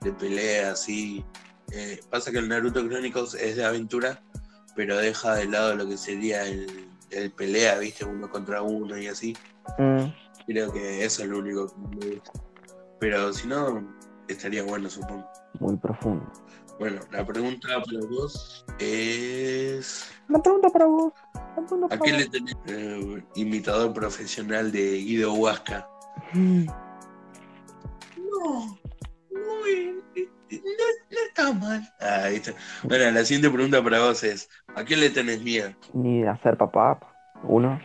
de 0.01 0.13
pelea, 0.13 0.73
así. 0.73 1.25
Eh, 1.73 2.01
pasa 2.11 2.31
que 2.31 2.39
el 2.39 2.49
Naruto 2.49 2.87
Chronicles 2.89 3.35
es 3.35 3.57
de 3.57 3.65
aventura, 3.65 4.23
pero 4.75 4.97
deja 4.97 5.35
de 5.35 5.47
lado 5.47 5.75
lo 5.77 5.87
que 5.89 5.97
sería 5.99 6.47
el, 6.47 6.89
el 7.11 7.31
pelea, 7.33 7.79
viste, 7.79 8.05
uno 8.05 8.31
contra 8.31 8.63
uno 8.63 8.97
y 8.99 9.09
así. 9.09 9.37
Mm, 9.79 10.05
Creo 10.47 10.73
que 10.73 11.05
eso 11.05 11.23
es 11.23 11.29
lo 11.29 11.39
único 11.41 11.67
que 11.69 11.97
me 12.07 12.15
gusta. 12.15 12.33
Pero 13.01 13.33
si 13.33 13.47
no, 13.47 13.95
estaría 14.29 14.63
bueno, 14.63 14.89
supongo. 14.89 15.29
muy 15.61 15.77
profundo. 15.77 16.31
Bueno, 16.79 17.01
la 17.11 17.25
pregunta 17.27 17.69
para 17.83 18.07
vos 18.09 18.65
es... 18.79 20.11
Una 20.29 20.41
pregunta 20.43 20.69
para 20.71 20.87
vos. 20.87 21.13
Pregunta 21.67 21.95
¿A 21.95 21.99
qué 21.99 22.13
vos. 22.13 22.21
le 22.21 22.29
tenés 22.29 22.57
eh, 22.67 23.25
imitador 23.35 23.93
profesional 23.93 24.71
de 24.71 24.99
Guido 24.99 25.33
Huasca? 25.35 25.89
Mm, 26.35 26.67
No, 28.17 28.79
no, 29.31 29.41
no, 30.51 31.25
está 31.29 31.53
mal. 31.53 31.83
Ah, 32.01 32.23
ahí 32.25 32.37
está. 32.37 32.53
Bueno, 32.85 33.11
la 33.11 33.25
siguiente 33.25 33.51
pregunta 33.51 33.83
para 33.83 34.01
vos 34.01 34.23
es, 34.23 34.49
¿a 34.77 34.85
qué 34.85 34.97
le 34.97 35.11
tenés 35.11 35.43
miedo? 35.43 35.71
Ni 35.95 36.23
de 36.23 36.29
hacer 36.29 36.57
papá. 36.57 37.01
Uno. 37.43 37.81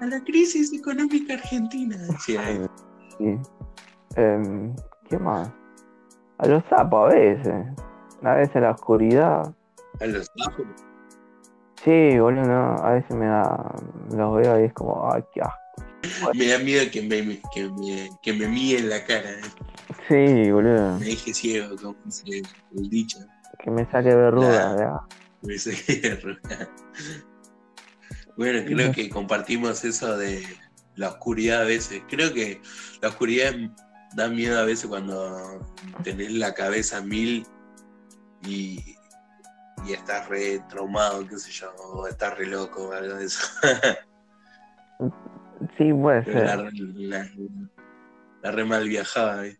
A 0.00 0.06
la 0.06 0.22
crisis 0.24 0.72
económica 0.72 1.34
argentina. 1.34 1.96
él. 1.96 2.68
Sí. 3.18 3.38
Em, 4.16 4.74
¿Qué 5.08 5.18
más? 5.18 5.50
A 6.38 6.46
los 6.46 6.62
sapos 6.68 7.12
a 7.12 7.14
veces. 7.14 7.54
A 8.22 8.34
veces 8.34 8.62
la 8.62 8.70
oscuridad. 8.70 9.54
A 10.00 10.06
los 10.06 10.26
sapos. 10.36 10.66
Sí, 11.84 12.18
boludo, 12.18 12.44
no. 12.44 12.74
A 12.82 12.92
veces 12.94 13.14
me 13.16 13.26
da. 13.26 13.74
Los 14.14 14.36
veo 14.36 14.60
y 14.60 14.64
es 14.64 14.72
como, 14.72 15.10
ay, 15.12 15.22
qué 15.32 15.40
asco. 15.42 15.58
Me 16.34 16.46
da 16.48 16.58
miedo 16.58 16.84
que 16.92 17.00
me, 17.00 17.40
que 17.54 17.70
me, 17.70 18.10
que 18.22 18.32
me 18.34 18.46
míe 18.46 18.78
en 18.78 18.90
la 18.90 19.02
cara. 19.04 19.30
eh. 19.30 19.40
Sí, 20.08 20.50
boludo. 20.50 20.98
Me 20.98 21.06
deje 21.06 21.32
ciego, 21.32 21.76
como 21.76 21.96
dice 22.04 22.42
el 22.76 22.90
dicho. 22.90 23.18
Que 23.58 23.70
me 23.70 23.90
saque 23.90 24.14
verruga. 24.14 24.74
¿verdad? 24.74 25.00
Me 25.42 25.58
saqué 25.58 26.12
arrugar. 26.12 26.68
Bueno, 28.36 28.64
creo 28.66 28.90
que 28.90 29.08
compartimos 29.08 29.84
eso 29.84 30.16
de 30.18 30.42
la 30.96 31.08
oscuridad 31.10 31.62
a 31.62 31.64
veces. 31.66 32.02
Creo 32.08 32.34
que 32.34 32.60
la 33.00 33.10
oscuridad 33.10 33.52
da 34.14 34.28
miedo 34.28 34.58
a 34.60 34.64
veces 34.64 34.86
cuando 34.86 35.60
tenés 36.02 36.32
la 36.32 36.54
cabeza 36.54 37.00
mil 37.00 37.46
y, 38.46 38.96
y 39.86 39.92
estás 39.92 40.28
re 40.28 40.60
traumado, 40.68 41.26
qué 41.26 41.36
sé 41.38 41.50
yo, 41.50 41.72
o 41.76 42.06
estás 42.06 42.36
re 42.38 42.46
loco 42.46 42.88
o 42.88 42.92
algo 42.92 43.14
de 43.16 43.24
eso. 43.26 43.46
Sí, 45.78 45.92
puede 45.92 46.22
la, 46.44 46.56
ser. 46.56 46.76
la- 46.96 47.30
la 48.42 48.50
re 48.50 48.64
mal 48.64 48.86
viajada. 48.88 49.46
¿eh? 49.46 49.58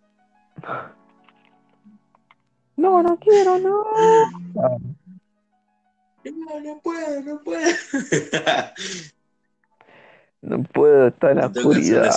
No, 2.77 3.03
no 3.03 3.19
quiero, 3.19 3.59
no. 3.59 3.85
No, 6.25 6.61
no 6.61 6.81
puedo, 6.83 7.23
no 7.23 7.41
puedo. 7.43 7.61
No 10.43 10.63
puedo 10.63 11.07
estar 11.09 11.31
en 11.31 11.39
la 11.39 11.47
oscuridad. 11.47 12.15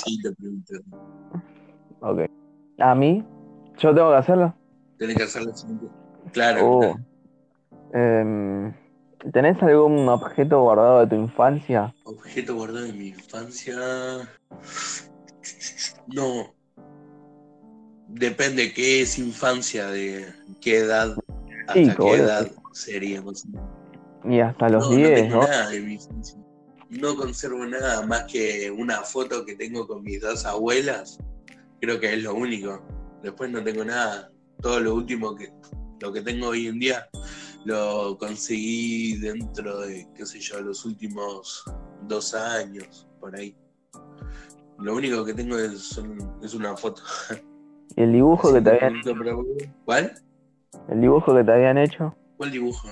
Ok. 2.02 2.22
¿A 2.80 2.96
mí? 2.96 3.24
¿Yo 3.78 3.94
tengo 3.94 4.12
que 4.12 4.18
hacerlo? 4.18 4.54
Tenés 4.98 5.18
que 5.18 5.24
hacer 5.24 5.44
la 5.44 5.56
siguiente. 5.56 5.88
Claro. 6.32 6.68
Oh. 6.70 6.80
claro. 6.80 7.00
Em, 7.94 8.74
¿tenés 9.32 9.62
algún 9.64 10.08
objeto 10.10 10.62
guardado 10.62 11.02
de 11.02 11.08
tu 11.08 11.16
infancia? 11.16 11.94
Objeto 12.04 12.56
guardado 12.56 12.86
de 12.86 12.94
mi 12.94 13.08
infancia. 13.10 13.76
No. 16.08 16.54
Depende 18.10 18.74
qué 18.74 19.02
es 19.02 19.18
infancia, 19.20 19.88
de 19.88 20.26
qué 20.62 20.78
edad, 20.80 21.16
hasta 21.68 21.74
Chico, 21.74 22.06
qué 22.06 22.16
edad 22.16 22.48
sería. 22.72 23.22
más. 23.22 23.46
Y 24.24 24.40
hasta 24.40 24.70
los 24.70 24.86
no, 24.86 24.92
no 24.92 24.98
10, 24.98 25.22
tengo 25.22 25.36
¿no? 25.36 25.48
nada 25.48 25.70
de 25.70 25.82
mi 25.82 25.94
infancia. 25.96 26.40
No 26.90 27.16
conservo 27.18 27.66
nada 27.66 28.06
más 28.06 28.24
que 28.32 28.72
una 28.72 29.02
foto 29.02 29.46
que 29.46 29.56
tengo 29.56 29.86
con 29.88 30.04
mis 30.04 30.22
dos 30.22 30.46
abuelas. 30.46 31.20
Creo 31.80 32.00
que 32.00 32.14
es 32.14 32.24
lo 32.24 32.36
único. 32.36 32.82
Después 33.22 33.52
no 33.52 33.64
tengo 33.64 33.84
nada. 33.84 34.32
Todo 34.62 34.80
lo 34.80 34.96
último 34.96 35.36
que 35.36 35.52
lo 36.02 36.14
que 36.14 36.22
tengo 36.22 36.50
hoy 36.50 36.68
en 36.68 36.80
día 36.80 37.08
lo 37.66 38.18
conseguí 38.18 39.18
dentro 39.18 39.82
de, 39.82 40.08
qué 40.16 40.26
sé 40.26 40.40
yo, 40.40 40.62
los 40.62 40.86
últimos 40.86 41.64
dos 42.04 42.34
años, 42.34 43.08
por 43.20 43.36
ahí. 43.36 43.56
Lo 44.80 44.96
único 44.96 45.26
que 45.26 45.34
tengo 45.34 45.58
es, 45.58 46.00
es 46.44 46.54
una 46.54 46.78
foto. 46.78 47.02
¿Y 47.96 48.02
el 48.04 48.14
dibujo 48.14 48.54
que 48.54 48.62
te 48.62 48.70
habían, 48.70 49.02
vos. 49.04 49.46
¿Cuál? 49.86 50.14
el 50.90 51.02
dibujo 51.02 51.36
que 51.36 51.44
te 51.44 51.52
habían 51.52 51.78
hecho? 51.78 52.16
¿Cuál 52.38 52.52
dibujo? 52.52 52.88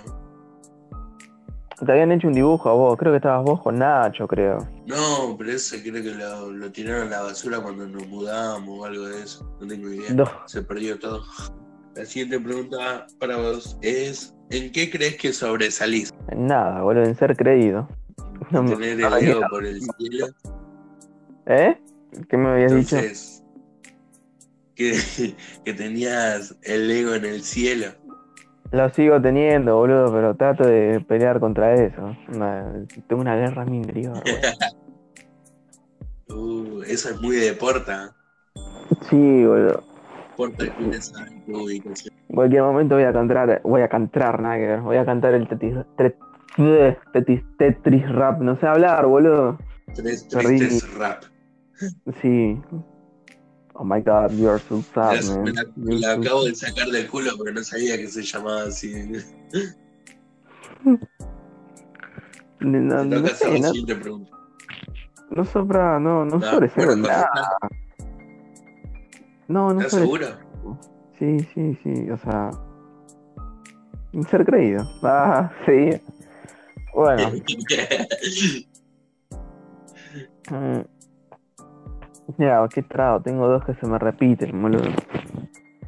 Te 1.84 1.92
habían 1.92 2.12
hecho 2.14 2.28
un 2.28 2.34
dibujo 2.34 2.70
a 2.70 2.74
vos, 2.74 2.98
creo 2.98 3.12
que 3.12 3.18
estabas 3.18 3.44
vos 3.44 3.62
con 3.62 3.78
Nacho, 3.80 4.28
creo. 4.28 4.60
No, 4.86 5.36
pero 5.38 5.52
ese 5.52 5.82
creo 5.82 6.02
que 6.02 6.12
lo, 6.14 6.52
lo 6.52 6.72
tiraron 6.72 7.08
a 7.08 7.18
la 7.18 7.22
basura 7.24 7.60
cuando 7.60 7.86
nos 7.88 8.08
mudamos 8.08 8.80
o 8.80 8.86
algo 8.86 9.06
de 9.08 9.24
eso. 9.24 9.46
No 9.60 9.68
tengo 9.68 9.90
idea. 9.90 10.14
No. 10.14 10.26
Se 10.46 10.62
perdió 10.62 10.98
todo. 10.98 11.24
La 11.96 12.06
siguiente 12.06 12.40
pregunta 12.40 13.06
para 13.20 13.38
vos 13.38 13.78
es: 13.82 14.34
¿en 14.52 14.72
qué 14.72 14.90
crees 14.90 15.18
que 15.18 15.34
sobresalís? 15.34 16.14
Nada, 16.36 16.82
boludo, 16.82 17.04
en 17.04 17.16
ser 17.16 17.36
creído. 17.36 17.88
No 18.52 18.64
me- 18.64 18.70
¿Tener 18.76 18.98
no 19.00 19.08
el 19.18 19.24
me- 19.24 19.32
ego 19.32 19.42
por 19.50 19.66
el 19.66 19.82
cielo? 19.82 20.28
¿Eh? 21.48 21.78
¿Qué 22.30 22.38
me 22.38 22.50
habías 22.50 22.74
dicho? 22.74 22.98
Que, 24.76 24.98
que 25.66 25.74
tenías 25.74 26.56
el 26.64 26.90
ego 26.90 27.16
en 27.16 27.26
el 27.26 27.42
cielo. 27.44 27.88
Lo 28.76 28.90
sigo 28.90 29.22
teniendo, 29.22 29.78
boludo, 29.78 30.12
pero 30.12 30.36
trato 30.36 30.68
de 30.68 31.00
pelear 31.08 31.40
contra 31.40 31.74
eso. 31.76 32.14
Una- 32.28 32.86
tengo 33.08 33.22
una 33.22 33.38
guerra 33.38 33.64
en 33.64 33.72
mi 33.72 33.78
interior. 33.78 34.22
Uh, 36.28 36.82
eso 36.88 37.12
es 37.12 37.22
muy 37.22 37.36
de 37.36 37.54
Porta. 37.54 38.14
Sí, 39.10 39.46
boludo. 39.46 39.84
Porta. 40.36 40.66
En 40.66 42.36
cualquier 42.36 42.64
momento 42.64 42.96
voy 42.96 43.04
a 43.04 43.14
cantar, 43.14 43.62
voy 43.64 43.82
a 43.84 43.88
cantar, 43.88 44.42
nada 44.42 44.56
que 44.56 44.66
ver. 44.66 44.82
Voy 44.82 44.98
a 44.98 45.06
cantar 45.06 45.36
el 45.36 45.48
tetis, 45.48 45.76
tetis, 47.14 47.42
Tetris 47.58 48.12
rap. 48.12 48.42
No 48.42 48.58
sé 48.60 48.66
hablar, 48.68 49.06
boludo. 49.06 49.60
Tres 49.94 50.28
tristes 50.28 50.94
rap. 50.96 51.24
Sí. 52.22 52.60
Oh 53.78 53.84
my 53.84 54.00
god, 54.00 54.32
you're 54.34 54.60
so 54.70 54.82
sad, 54.94 55.22
me 55.24 55.52
man. 55.52 55.54
la, 55.54 55.64
me 55.76 55.96
la 56.00 56.16
so 56.16 56.22
acabo 56.22 56.46
de 56.46 56.56
sacar 56.56 56.88
del 56.88 57.08
culo 57.08 57.32
porque 57.36 57.52
no 57.52 57.62
sabía 57.62 57.98
que 57.98 58.08
se 58.08 58.24
llamaba 58.24 58.64
así. 58.64 58.94
No, 62.62 63.04
no, 63.04 63.28
sé, 63.28 63.60
no, 63.60 63.72
no 65.30 65.46
sobra, 65.46 66.00
no, 66.00 66.26
no 66.26 66.38
No, 66.38 66.58
en 66.64 66.72
bueno, 66.76 66.96
nada. 66.96 67.58
No, 69.48 69.74
no 69.74 69.82
¿Estás 69.82 69.92
sobre. 69.92 70.04
seguro? 70.04 70.40
Sí, 71.20 71.40
sí, 71.54 71.78
sí, 71.84 72.10
o 72.10 72.18
sea. 72.18 72.52
Ser 74.30 74.46
creído. 74.46 74.84
Ah, 75.04 75.52
sí. 75.66 76.02
Bueno, 76.94 77.32
mira, 82.38 82.68
qué 82.74 82.82
trago, 82.82 83.22
tengo 83.22 83.48
dos 83.48 83.64
que 83.66 83.74
se 83.76 83.88
me 83.88 83.98
repiten, 84.00 84.62
boludo. 84.62 84.90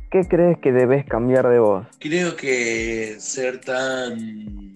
¿Qué 0.09 0.25
crees 0.27 0.57
que 0.59 0.71
debes 0.71 1.05
cambiar 1.05 1.49
de 1.49 1.59
vos? 1.59 1.85
Creo 1.99 2.35
que 2.35 3.17
ser 3.19 3.59
tan 3.59 4.73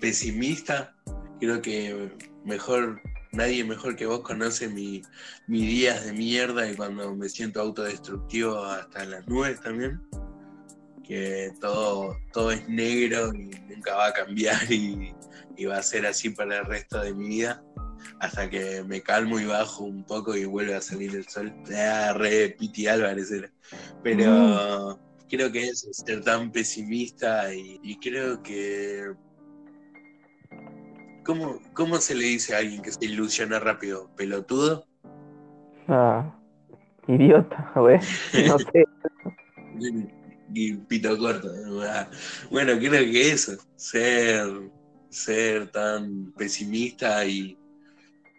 pesimista, 0.00 0.94
creo 1.40 1.62
que 1.62 2.10
mejor, 2.44 3.00
nadie 3.32 3.64
mejor 3.64 3.96
que 3.96 4.04
vos 4.04 4.20
conoce 4.20 4.68
mi, 4.68 5.00
mis 5.46 5.62
días 5.62 6.04
de 6.04 6.12
mierda 6.12 6.70
y 6.70 6.74
cuando 6.74 7.14
me 7.14 7.28
siento 7.28 7.60
autodestructivo 7.60 8.62
hasta 8.64 9.04
las 9.06 9.26
nubes 9.26 9.60
también. 9.60 10.00
Que 11.02 11.50
todo, 11.60 12.16
todo 12.32 12.50
es 12.52 12.68
negro 12.68 13.32
y 13.34 13.50
nunca 13.68 13.94
va 13.96 14.08
a 14.08 14.12
cambiar 14.12 14.70
y 14.70 15.14
va 15.64 15.78
a 15.78 15.82
ser 15.82 16.06
así 16.06 16.30
para 16.30 16.58
el 16.58 16.66
resto 16.66 17.00
de 17.00 17.14
mi 17.14 17.28
vida. 17.28 17.62
Hasta 18.20 18.48
que 18.48 18.82
me 18.84 19.00
calmo 19.00 19.40
y 19.40 19.44
bajo 19.46 19.84
un 19.84 20.04
poco 20.04 20.36
y 20.36 20.44
vuelve 20.44 20.74
a 20.74 20.80
salir 20.80 21.14
el 21.14 21.26
sol. 21.26 21.52
Ah, 21.76 22.12
re 22.16 22.50
Piti 22.58 22.86
Álvarez 22.86 23.30
era. 23.30 23.50
Pero 24.02 24.98
creo 25.28 25.50
que 25.50 25.68
es 25.68 25.88
ser 25.92 26.22
tan 26.22 26.52
pesimista 26.52 27.52
y, 27.54 27.80
y 27.82 27.98
creo 27.98 28.42
que... 28.42 29.12
¿Cómo, 31.24 31.60
¿Cómo 31.72 31.98
se 31.98 32.14
le 32.14 32.24
dice 32.24 32.54
a 32.54 32.58
alguien 32.58 32.82
que 32.82 32.90
se 32.90 33.04
ilusiona 33.04 33.58
rápido? 33.60 34.10
¿Pelotudo? 34.16 34.86
Ah, 35.88 36.34
idiota, 37.06 37.72
güey. 37.76 37.98
No 38.46 38.58
sé. 38.58 38.84
Y 40.54 40.74
pito 40.74 41.16
corto. 41.16 41.48
Ah, 41.82 42.08
Bueno, 42.50 42.78
creo 42.78 42.90
que 42.90 43.32
eso, 43.32 43.52
ser, 43.74 44.46
ser 45.08 45.70
tan 45.70 46.30
pesimista 46.32 47.24
y, 47.24 47.56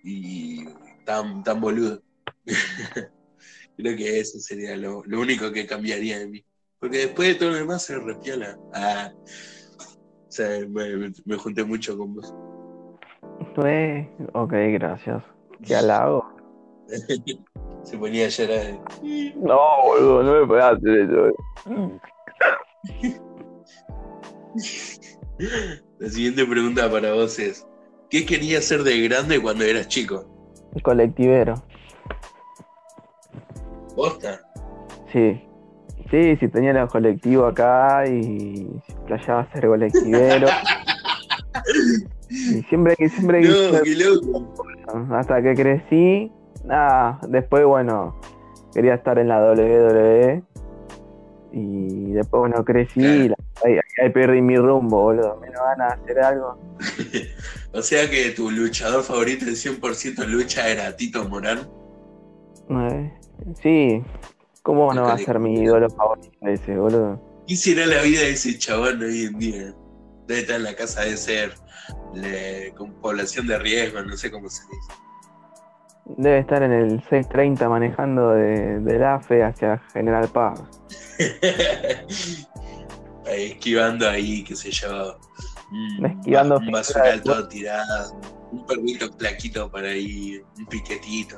y 0.04 0.66
tan, 1.06 1.44
tan 1.44 1.60
boludo. 1.62 2.02
creo 3.78 3.98
que 3.98 4.20
eso 4.20 4.40
sería 4.40 4.76
lo, 4.76 5.04
lo 5.06 5.20
único 5.20 5.52
que 5.52 5.66
cambiaría 5.66 6.20
de 6.20 6.28
mí. 6.28 6.46
Porque 6.80 6.98
después 7.00 7.30
de 7.30 7.36
todo 7.36 7.50
lo 7.52 7.56
demás 7.56 7.84
se 7.84 7.98
repiola. 7.98 8.58
Ah, 8.74 9.12
o 9.16 10.32
sea, 10.32 10.60
me, 10.68 11.12
me- 11.26 11.38
junté 11.38 11.64
mucho 11.64 11.98
con 11.98 12.16
vos. 12.16 12.34
Güey, 13.56 14.10
ok, 14.34 14.52
gracias. 14.74 15.24
¿Qué 15.66 15.76
halago? 15.78 16.26
se 17.84 17.98
ponía 17.98 18.26
a 18.26 18.30
llorar. 18.30 18.80
No, 19.36 19.60
boludo, 19.84 20.24
no 20.24 20.42
me 20.42 20.48
puedes 20.48 20.66
hacer 20.66 21.00
eso. 21.00 21.32
La 26.00 26.10
siguiente 26.10 26.46
pregunta 26.46 26.90
para 26.92 27.14
vos 27.14 27.40
es: 27.40 27.66
¿Qué 28.14 28.28
querías 28.28 28.64
ser 28.66 28.84
de 28.84 29.02
grande 29.08 29.42
cuando 29.42 29.64
eras 29.64 29.88
chico? 29.88 30.24
Colectivero. 30.84 31.56
¿Posta? 33.96 34.40
Sí. 35.12 35.42
Sí, 36.12 36.36
si 36.36 36.48
tenía 36.48 36.80
el 36.80 36.88
colectivo 36.90 37.48
acá 37.48 38.06
y 38.08 38.68
playaba 39.08 39.52
ser 39.52 39.66
colectivero. 39.66 40.46
y 42.30 42.62
siempre 42.70 42.96
que 42.98 43.10
siempre 43.10 43.42
quise 43.42 43.72
No, 43.72 43.80
ser- 43.80 43.98
loco. 43.98 44.54
hasta 45.16 45.42
que 45.42 45.56
crecí, 45.56 46.32
nada, 46.66 47.20
después 47.30 47.66
bueno, 47.66 48.16
quería 48.76 48.94
estar 48.94 49.18
en 49.18 49.28
la 49.30 49.40
WWE 49.42 50.44
y 51.52 52.12
después 52.12 52.42
bueno 52.42 52.64
crecí 52.64 53.02
y 53.02 53.30
la- 53.30 53.36
ahí, 53.66 53.80
ahí 54.04 54.10
perdí 54.12 54.40
mi 54.40 54.56
rumbo, 54.58 55.02
boludo, 55.02 55.40
me 55.42 55.50
ganas 55.50 55.98
de 55.98 56.04
hacer 56.12 56.20
algo. 56.24 56.60
O 57.74 57.82
sea 57.82 58.10
que 58.10 58.32
tu 58.32 58.52
luchador 58.52 59.04
favorito 59.04 59.46
del 59.46 59.56
100% 59.56 60.26
lucha 60.28 60.68
era 60.68 60.96
Tito 60.96 61.28
Morán. 61.28 61.68
Eh, 62.70 63.14
sí, 63.62 64.02
¿cómo 64.62 64.94
no 64.94 65.04
va 65.04 65.14
a 65.14 65.18
ser 65.18 65.40
mi 65.40 65.56
ídolo 65.60 65.90
favorito 65.90 66.30
ese, 66.44 66.78
boludo? 66.78 67.20
¿Qué 67.48 67.56
será 67.56 67.86
la 67.88 68.02
vida 68.04 68.22
de 68.22 68.32
ese 68.32 68.58
chabón 68.58 69.02
hoy 69.02 69.24
en 69.24 69.40
día? 69.40 69.74
Debe 70.28 70.42
estar 70.42 70.56
en 70.58 70.64
la 70.64 70.76
casa 70.76 71.02
de 71.02 71.18
ser 71.18 71.54
le- 72.14 72.74
con 72.78 72.94
población 73.02 73.48
de 73.48 73.58
riesgo, 73.60 74.02
no 74.04 74.16
sé 74.16 74.32
cómo 74.32 74.50
se 74.50 74.62
dice. 74.64 74.94
Debe 76.22 76.40
estar 76.40 76.62
en 76.64 76.72
el 76.74 76.90
630 77.10 77.68
manejando 77.70 78.32
de, 78.32 78.80
del 78.80 79.04
AFE 79.04 79.44
hacia 79.44 79.80
General 79.94 80.28
Paz. 80.30 80.62
Esquivando 83.26 84.10
ahí, 84.10 84.44
qué 84.44 84.56
sé 84.56 84.72
yo. 84.72 85.18
Un, 86.00 86.06
Esquivando 86.06 86.58
un 86.58 86.72
basural 86.72 87.18
de- 87.20 87.24
todo 87.24 87.48
tirado. 87.48 88.20
Un 88.52 88.66
perrito 88.66 89.12
flaquito 89.18 89.70
por 89.72 89.84
ahí. 89.84 90.42
Un 90.60 90.66
piquetito. 90.68 91.38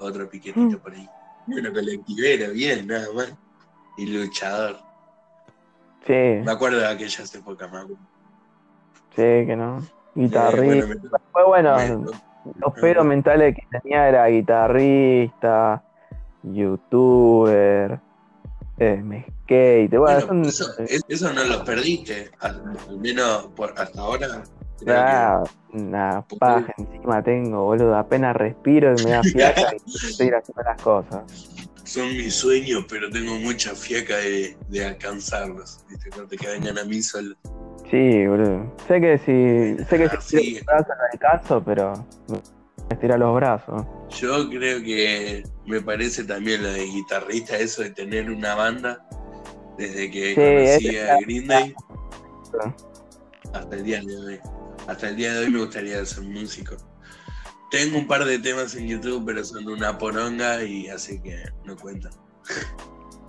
Otro 0.00 0.28
piquetito 0.28 0.78
por 0.80 0.92
ahí. 0.92 1.08
Bueno, 1.46 1.72
colectivero, 1.72 2.52
bien, 2.52 2.86
nada 2.86 3.06
más. 3.14 3.32
Y 3.96 4.06
luchador. 4.06 4.76
Sí, 6.06 6.12
Me 6.12 6.50
acuerdo 6.50 6.78
de 6.78 6.86
aquellas 6.88 7.32
épocas, 7.34 7.70
me 7.70 7.78
acuerdo. 7.78 7.96
sí, 9.10 9.46
que 9.46 9.54
no. 9.56 9.78
Eh, 9.78 9.82
Guitarrista. 10.14 10.86
bueno, 10.86 11.00
me- 11.02 11.18
Fue 11.32 11.44
bueno, 11.46 11.76
me- 11.76 12.52
los 12.58 12.74
pedos 12.80 13.04
mentales 13.06 13.54
que 13.54 13.78
tenía 13.80 14.08
era 14.08 14.26
guitarrista, 14.26 15.82
youtuber, 16.42 18.00
eh, 18.78 19.24
skate. 19.52 19.96
Bueno, 19.98 20.26
Bueno, 20.26 20.48
eso, 20.48 20.66
es- 20.78 21.02
eso 21.08 21.32
no 21.32 21.44
lo 21.44 21.64
perdiste, 21.64 22.30
al, 22.40 22.62
al 22.88 22.98
menos 22.98 23.48
por, 23.56 23.74
hasta 23.78 24.00
ahora. 24.00 24.42
Ah, 24.88 25.44
una 25.72 26.24
Porque- 26.28 26.38
paja 26.40 26.74
encima 26.78 27.22
tengo, 27.22 27.64
boludo. 27.64 27.96
Apenas 27.96 28.34
respiro 28.36 28.94
y 28.98 29.04
me 29.04 29.10
da 29.12 29.22
fiaca 29.22 29.72
y 29.86 29.90
estoy 30.10 30.30
haciendo 30.30 30.62
las 30.64 30.82
cosas. 30.82 31.22
son 31.84 32.08
mis 32.16 32.34
sueños, 32.34 32.84
pero 32.88 33.08
tengo 33.10 33.34
mucha 33.36 33.74
fiaca 33.74 34.16
de, 34.16 34.56
de 34.68 34.84
alcanzarlos. 34.86 35.80
¿viste? 35.88 36.10
No 36.16 36.26
te 36.26 36.36
vengan 36.46 36.78
a 36.78 36.84
mí 36.84 37.00
solo. 37.02 37.34
Sí, 37.90 38.26
boludo. 38.26 38.72
Sé 38.88 39.00
que 39.00 39.18
si, 39.18 39.84
sé 39.84 39.98
que 39.98 40.04
Ah, 40.06 40.20
si 40.20 40.38
sí. 40.38 40.60
brazos 40.64 40.88
no 40.88 41.04
alcanzo, 41.12 41.62
pero 41.62 41.92
me 42.28 42.94
estira 42.94 43.16
los 43.18 43.34
brazos. 43.36 43.82
Yo 44.18 44.48
creo 44.48 44.80
que 44.82 45.44
me 45.66 45.80
parece 45.80 46.24
también 46.24 46.62
lo 46.62 46.72
de 46.72 46.84
guitarrista, 46.86 47.56
eso 47.56 47.82
de 47.82 47.90
tener 47.90 48.30
una 48.30 48.54
banda, 48.54 49.06
desde 49.78 50.10
que 50.10 50.34
Sí, 50.34 50.86
conocí 50.86 50.98
a 50.98 51.16
Green 51.20 51.46
Day 51.48 51.74
hasta 53.52 53.76
el 53.76 53.84
día 53.84 54.00
de 54.02 54.16
hoy. 54.16 54.40
Hasta 54.86 55.08
el 55.08 55.16
día 55.16 55.32
de 55.34 55.38
hoy 55.40 55.50
me 55.50 55.58
gustaría 55.60 56.04
ser 56.04 56.24
músico. 56.24 56.76
Tengo 57.70 57.98
un 57.98 58.06
par 58.06 58.24
de 58.24 58.38
temas 58.38 58.74
en 58.74 58.86
YouTube, 58.88 59.24
pero 59.24 59.44
son 59.44 59.66
una 59.68 59.96
poronga 59.96 60.62
y 60.62 60.88
así 60.88 61.20
que 61.22 61.42
no 61.64 61.76
cuentan. 61.76 62.12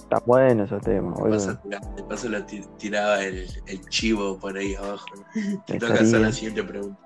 Está 0.01 0.19
bueno 0.25 0.63
esos 0.65 0.81
temas, 0.81 1.15
De 1.23 1.29
paso, 1.29 1.47
boludo. 1.47 1.59
tira- 1.63 1.95
de 1.95 2.03
paso 2.03 2.29
lo 2.29 2.43
ti- 2.45 2.65
tiraba 2.77 3.23
el, 3.23 3.47
el 3.67 3.81
chivo 3.89 4.37
por 4.37 4.57
ahí 4.57 4.75
abajo. 4.75 5.05
Te 5.67 5.79
toca 5.79 5.93
hacer 5.93 6.19
la 6.21 6.31
siguiente 6.31 6.63
pregunta. 6.63 6.99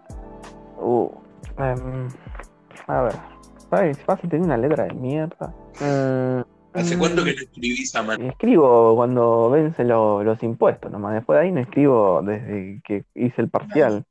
Uh, 0.80 1.10
em, 1.60 2.08
a 2.88 3.02
ver. 3.04 3.16
Ay, 3.72 3.92
pasa, 4.06 4.28
tengo 4.28 4.46
una 4.46 4.58
letra 4.58 4.86
de 4.86 4.94
mierda. 4.94 5.54
Mm, 5.80 6.42
¿Hace 6.78 6.96
mm, 6.96 7.00
cuánto 7.00 7.24
que 7.26 7.34
no 7.34 7.42
escribís 7.42 7.96
a 7.96 8.04
mano? 8.04 8.30
Escribo 8.30 8.96
cuando 8.96 9.50
vencen 9.50 9.88
lo- 9.88 10.24
los 10.24 10.42
impuestos, 10.44 10.92
nomás. 10.92 11.14
Después 11.16 11.38
de 11.40 11.46
ahí 11.46 11.52
no 11.52 11.60
escribo 11.60 12.22
desde 12.24 12.82
que 12.86 13.04
hice 13.16 13.42
el 13.42 13.50
parcial. 13.50 14.06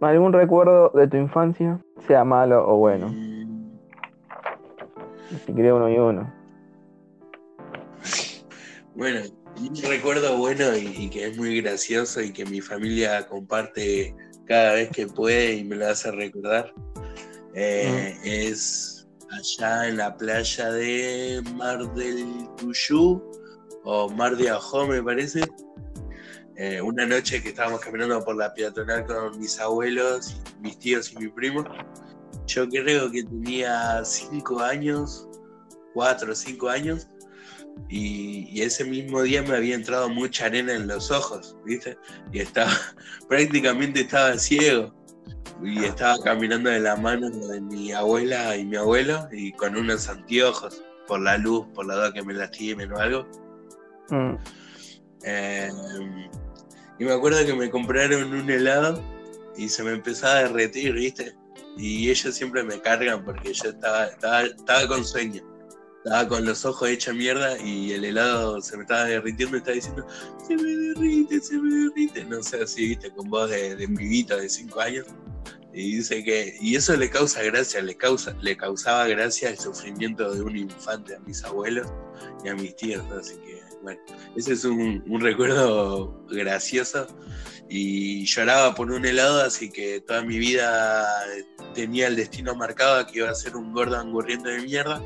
¿Algún 0.00 0.32
recuerdo 0.32 0.90
de 0.94 1.08
tu 1.08 1.16
infancia? 1.16 1.80
Sea 2.06 2.24
malo 2.24 2.64
o 2.68 2.76
bueno. 2.76 3.08
Mm, 3.08 3.70
Si 5.46 5.52
creo 5.52 5.76
uno 5.76 5.88
y 5.88 5.98
uno. 5.98 6.32
Bueno, 8.94 9.20
un 9.58 9.82
recuerdo 9.88 10.36
bueno 10.38 10.76
y, 10.76 10.86
y 11.04 11.10
que 11.10 11.26
es 11.28 11.36
muy 11.36 11.60
gracioso 11.60 12.20
y 12.20 12.32
que 12.32 12.44
mi 12.44 12.60
familia 12.60 13.26
comparte 13.26 14.14
cada 14.46 14.74
vez 14.74 14.90
que 14.90 15.06
puede 15.06 15.54
y 15.54 15.64
me 15.64 15.76
lo 15.76 15.86
hace 15.88 16.10
recordar 16.12 16.72
eh, 17.54 18.14
es 18.22 18.95
allá 19.30 19.88
en 19.88 19.96
la 19.98 20.16
playa 20.16 20.70
de 20.70 21.42
Mar 21.54 21.92
del 21.94 22.48
Tuyú 22.56 23.22
o 23.84 24.08
Mar 24.10 24.36
de 24.36 24.50
Ajó 24.50 24.86
me 24.86 25.02
parece. 25.02 25.42
Eh, 26.56 26.80
una 26.80 27.04
noche 27.04 27.42
que 27.42 27.50
estábamos 27.50 27.80
caminando 27.80 28.24
por 28.24 28.36
la 28.36 28.54
peatonal 28.54 29.04
con 29.04 29.38
mis 29.38 29.60
abuelos, 29.60 30.36
mis 30.60 30.78
tíos 30.78 31.12
y 31.12 31.18
mi 31.18 31.28
primo. 31.28 31.64
Yo 32.46 32.66
creo 32.68 33.10
que 33.10 33.24
tenía 33.24 34.02
cinco 34.04 34.60
años, 34.60 35.28
cuatro 35.92 36.32
o 36.32 36.34
cinco 36.34 36.68
años, 36.70 37.08
y, 37.88 38.48
y 38.48 38.62
ese 38.62 38.84
mismo 38.84 39.20
día 39.22 39.42
me 39.42 39.54
había 39.54 39.74
entrado 39.74 40.08
mucha 40.08 40.46
arena 40.46 40.72
en 40.72 40.86
los 40.86 41.10
ojos, 41.10 41.56
¿viste? 41.64 41.98
Y 42.32 42.40
estaba, 42.40 42.72
prácticamente 43.28 44.00
estaba 44.00 44.38
ciego. 44.38 44.94
Y 45.62 45.84
estaba 45.84 46.18
caminando 46.22 46.70
de 46.70 46.80
la 46.80 46.96
mano 46.96 47.30
de 47.30 47.60
mi 47.60 47.92
abuela 47.92 48.56
y 48.56 48.64
mi 48.64 48.76
abuelo, 48.76 49.28
y 49.32 49.52
con 49.52 49.76
unos 49.76 50.08
anteojos, 50.08 50.82
por 51.06 51.20
la 51.20 51.38
luz, 51.38 51.66
por 51.74 51.86
la 51.86 51.94
duda 51.94 52.12
que 52.12 52.22
me 52.22 52.34
lastimen 52.34 52.92
o 52.92 52.98
algo. 52.98 53.26
Mm, 54.10 54.34
Eh, 55.28 55.70
y 56.98 57.04
me 57.04 57.12
acuerdo 57.12 57.44
que 57.44 57.54
me 57.54 57.68
compraron 57.68 58.32
un 58.32 58.48
helado 58.48 59.02
y 59.56 59.68
se 59.68 59.82
me 59.82 59.92
empezaba 59.92 60.34
a 60.34 60.42
derretir, 60.44 60.92
¿viste? 60.92 61.34
Y 61.76 62.10
ellos 62.10 62.34
siempre 62.34 62.62
me 62.62 62.80
cargan 62.80 63.24
porque 63.24 63.52
yo 63.52 63.70
estaba, 63.70 64.06
estaba, 64.06 64.42
estaba 64.42 64.86
con 64.86 65.04
sueño. 65.04 65.42
Estaba 66.06 66.28
con 66.28 66.44
los 66.44 66.64
ojos 66.64 66.88
hechos 66.88 67.16
mierda 67.16 67.58
y 67.60 67.90
el 67.90 68.04
helado 68.04 68.60
se 68.60 68.76
me 68.76 68.84
estaba 68.84 69.06
derritiendo 69.06 69.56
y 69.56 69.58
estaba 69.58 69.74
diciendo, 69.74 70.06
se 70.46 70.56
me 70.56 70.76
derrite, 70.76 71.40
se 71.40 71.58
me 71.58 71.74
derrite. 71.74 72.24
No 72.26 72.40
sé, 72.44 72.62
así, 72.62 72.90
¿viste? 72.90 73.10
Con 73.10 73.28
voz 73.28 73.50
de, 73.50 73.74
de 73.74 73.86
de 73.88 74.48
5 74.48 74.80
años. 74.80 75.06
Y 75.74 75.96
dice 75.96 76.22
que, 76.22 76.56
y 76.60 76.76
eso 76.76 76.96
le 76.96 77.10
causa 77.10 77.42
gracia, 77.42 77.82
le, 77.82 77.96
causa, 77.96 78.36
le 78.40 78.56
causaba 78.56 79.08
gracia 79.08 79.50
el 79.50 79.58
sufrimiento 79.58 80.32
de 80.32 80.42
un 80.42 80.56
infante 80.56 81.16
a 81.16 81.18
mis 81.26 81.42
abuelos 81.42 81.88
y 82.44 82.50
a 82.50 82.54
mis 82.54 82.76
tíos. 82.76 83.04
Así 83.10 83.34
que, 83.38 83.60
bueno, 83.82 84.00
ese 84.36 84.52
es 84.52 84.64
un, 84.64 85.02
un 85.08 85.20
recuerdo 85.20 86.24
gracioso. 86.30 87.08
Y 87.68 88.24
lloraba 88.26 88.76
por 88.76 88.92
un 88.92 89.04
helado, 89.04 89.42
así 89.42 89.70
que 89.72 90.00
toda 90.02 90.22
mi 90.22 90.38
vida 90.38 91.04
tenía 91.74 92.06
el 92.06 92.14
destino 92.14 92.54
marcado 92.54 93.04
que 93.08 93.18
iba 93.18 93.28
a 93.28 93.34
ser 93.34 93.56
un 93.56 93.72
gordo 93.72 93.98
angurriento 93.98 94.48
de 94.48 94.60
mierda. 94.60 95.02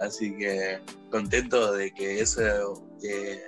Así 0.00 0.36
que 0.36 0.80
contento 1.10 1.72
de 1.72 1.92
que 1.92 2.20
eso, 2.20 2.82
que 3.00 3.42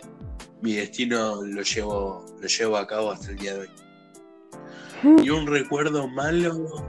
mi 0.63 0.75
destino 0.75 1.43
lo 1.43 1.63
llevo, 1.63 2.25
lo 2.41 2.47
llevo 2.47 2.77
a 2.77 2.87
cabo 2.87 3.13
hasta 3.13 3.31
el 3.31 3.39
día 3.39 3.55
de 3.55 3.61
hoy. 3.61 3.71
Y 5.25 5.31
un 5.31 5.47
recuerdo 5.47 6.07
malo, 6.09 6.85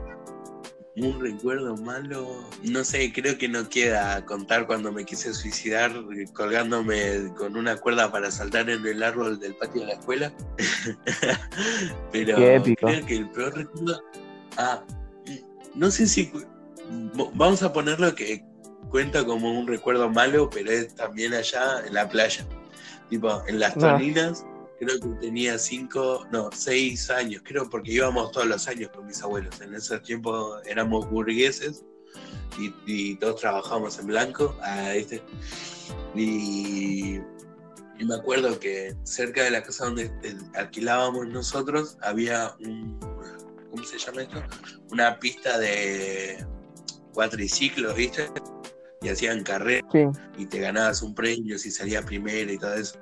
un 0.96 1.20
recuerdo 1.20 1.76
malo, 1.76 2.46
no 2.62 2.84
sé, 2.84 3.10
creo 3.12 3.38
que 3.38 3.48
no 3.48 3.66
queda 3.68 4.22
contar 4.26 4.66
cuando 4.66 4.92
me 4.92 5.04
quise 5.06 5.32
suicidar 5.32 5.92
colgándome 6.34 7.32
con 7.38 7.56
una 7.56 7.76
cuerda 7.76 8.12
para 8.12 8.30
saltar 8.30 8.68
en 8.68 8.86
el 8.86 9.02
árbol 9.02 9.40
del 9.40 9.54
patio 9.54 9.82
de 9.82 9.86
la 9.86 9.92
escuela. 9.94 10.32
Pero 12.12 12.36
Qué 12.36 12.56
épico. 12.56 12.86
creo 12.86 13.06
que 13.06 13.16
el 13.16 13.30
peor 13.30 13.56
recuerdo, 13.56 14.02
ah, 14.58 14.84
no 15.74 15.90
sé 15.90 16.06
si 16.06 16.30
vamos 17.34 17.62
a 17.62 17.72
ponerlo 17.72 18.14
que 18.14 18.44
cuenta 18.92 19.24
como 19.24 19.50
un 19.58 19.66
recuerdo 19.66 20.08
malo, 20.08 20.48
pero 20.48 20.70
es 20.70 20.94
también 20.94 21.32
allá 21.34 21.82
en 21.84 21.94
la 21.94 22.08
playa. 22.08 22.46
Tipo, 23.10 23.42
en 23.48 23.58
las 23.58 23.76
No. 23.76 23.88
toninas, 23.88 24.44
creo 24.78 25.00
que 25.00 25.08
tenía 25.20 25.58
cinco, 25.58 26.26
no, 26.30 26.50
seis 26.54 27.10
años, 27.10 27.42
creo, 27.44 27.68
porque 27.68 27.90
íbamos 27.92 28.30
todos 28.32 28.46
los 28.46 28.68
años 28.68 28.90
con 28.94 29.06
mis 29.06 29.20
abuelos. 29.22 29.60
En 29.60 29.74
ese 29.74 29.98
tiempo 30.00 30.58
éramos 30.66 31.10
burgueses 31.10 31.84
y, 32.58 32.72
y 32.86 33.16
todos 33.16 33.40
trabajábamos 33.40 33.98
en 33.98 34.06
blanco. 34.06 34.56
Ah, 34.62 34.92
¿viste? 34.94 35.22
Y, 36.14 37.16
y 37.98 38.04
me 38.04 38.14
acuerdo 38.14 38.58
que 38.60 38.94
cerca 39.04 39.42
de 39.44 39.50
la 39.50 39.62
casa 39.62 39.86
donde 39.86 40.04
eh, 40.22 40.36
alquilábamos 40.54 41.26
nosotros 41.28 41.96
había 42.02 42.54
un, 42.60 42.98
¿cómo 43.70 43.84
se 43.84 43.98
llama 43.98 44.22
esto? 44.22 44.42
Una 44.90 45.18
pista 45.18 45.58
de 45.58 46.44
cuatriciclos, 47.14 47.94
¿viste? 47.94 48.28
Y 49.02 49.08
hacían 49.08 49.42
carreras 49.42 49.82
Sí. 49.92 50.04
y 50.38 50.46
te 50.46 50.60
ganabas 50.60 51.02
un 51.02 51.14
premio 51.14 51.58
si 51.58 51.70
salías 51.70 52.04
primero 52.04 52.52
y 52.52 52.58
todo 52.58 52.74
eso. 52.74 52.98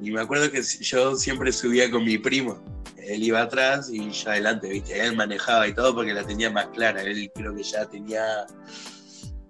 Y 0.00 0.10
me 0.10 0.20
acuerdo 0.20 0.50
que 0.50 0.62
yo 0.62 1.16
siempre 1.16 1.52
subía 1.52 1.90
con 1.90 2.04
mi 2.04 2.18
primo. 2.18 2.62
Él 2.96 3.22
iba 3.22 3.42
atrás 3.42 3.88
y 3.90 4.10
yo 4.10 4.30
adelante, 4.30 4.68
¿viste? 4.68 5.00
Él 5.00 5.14
manejaba 5.16 5.68
y 5.68 5.74
todo 5.74 5.94
porque 5.94 6.12
la 6.12 6.26
tenía 6.26 6.50
más 6.50 6.66
clara. 6.68 7.02
Él 7.02 7.30
creo 7.34 7.54
que 7.54 7.62
ya 7.62 7.86
tenía, 7.86 8.46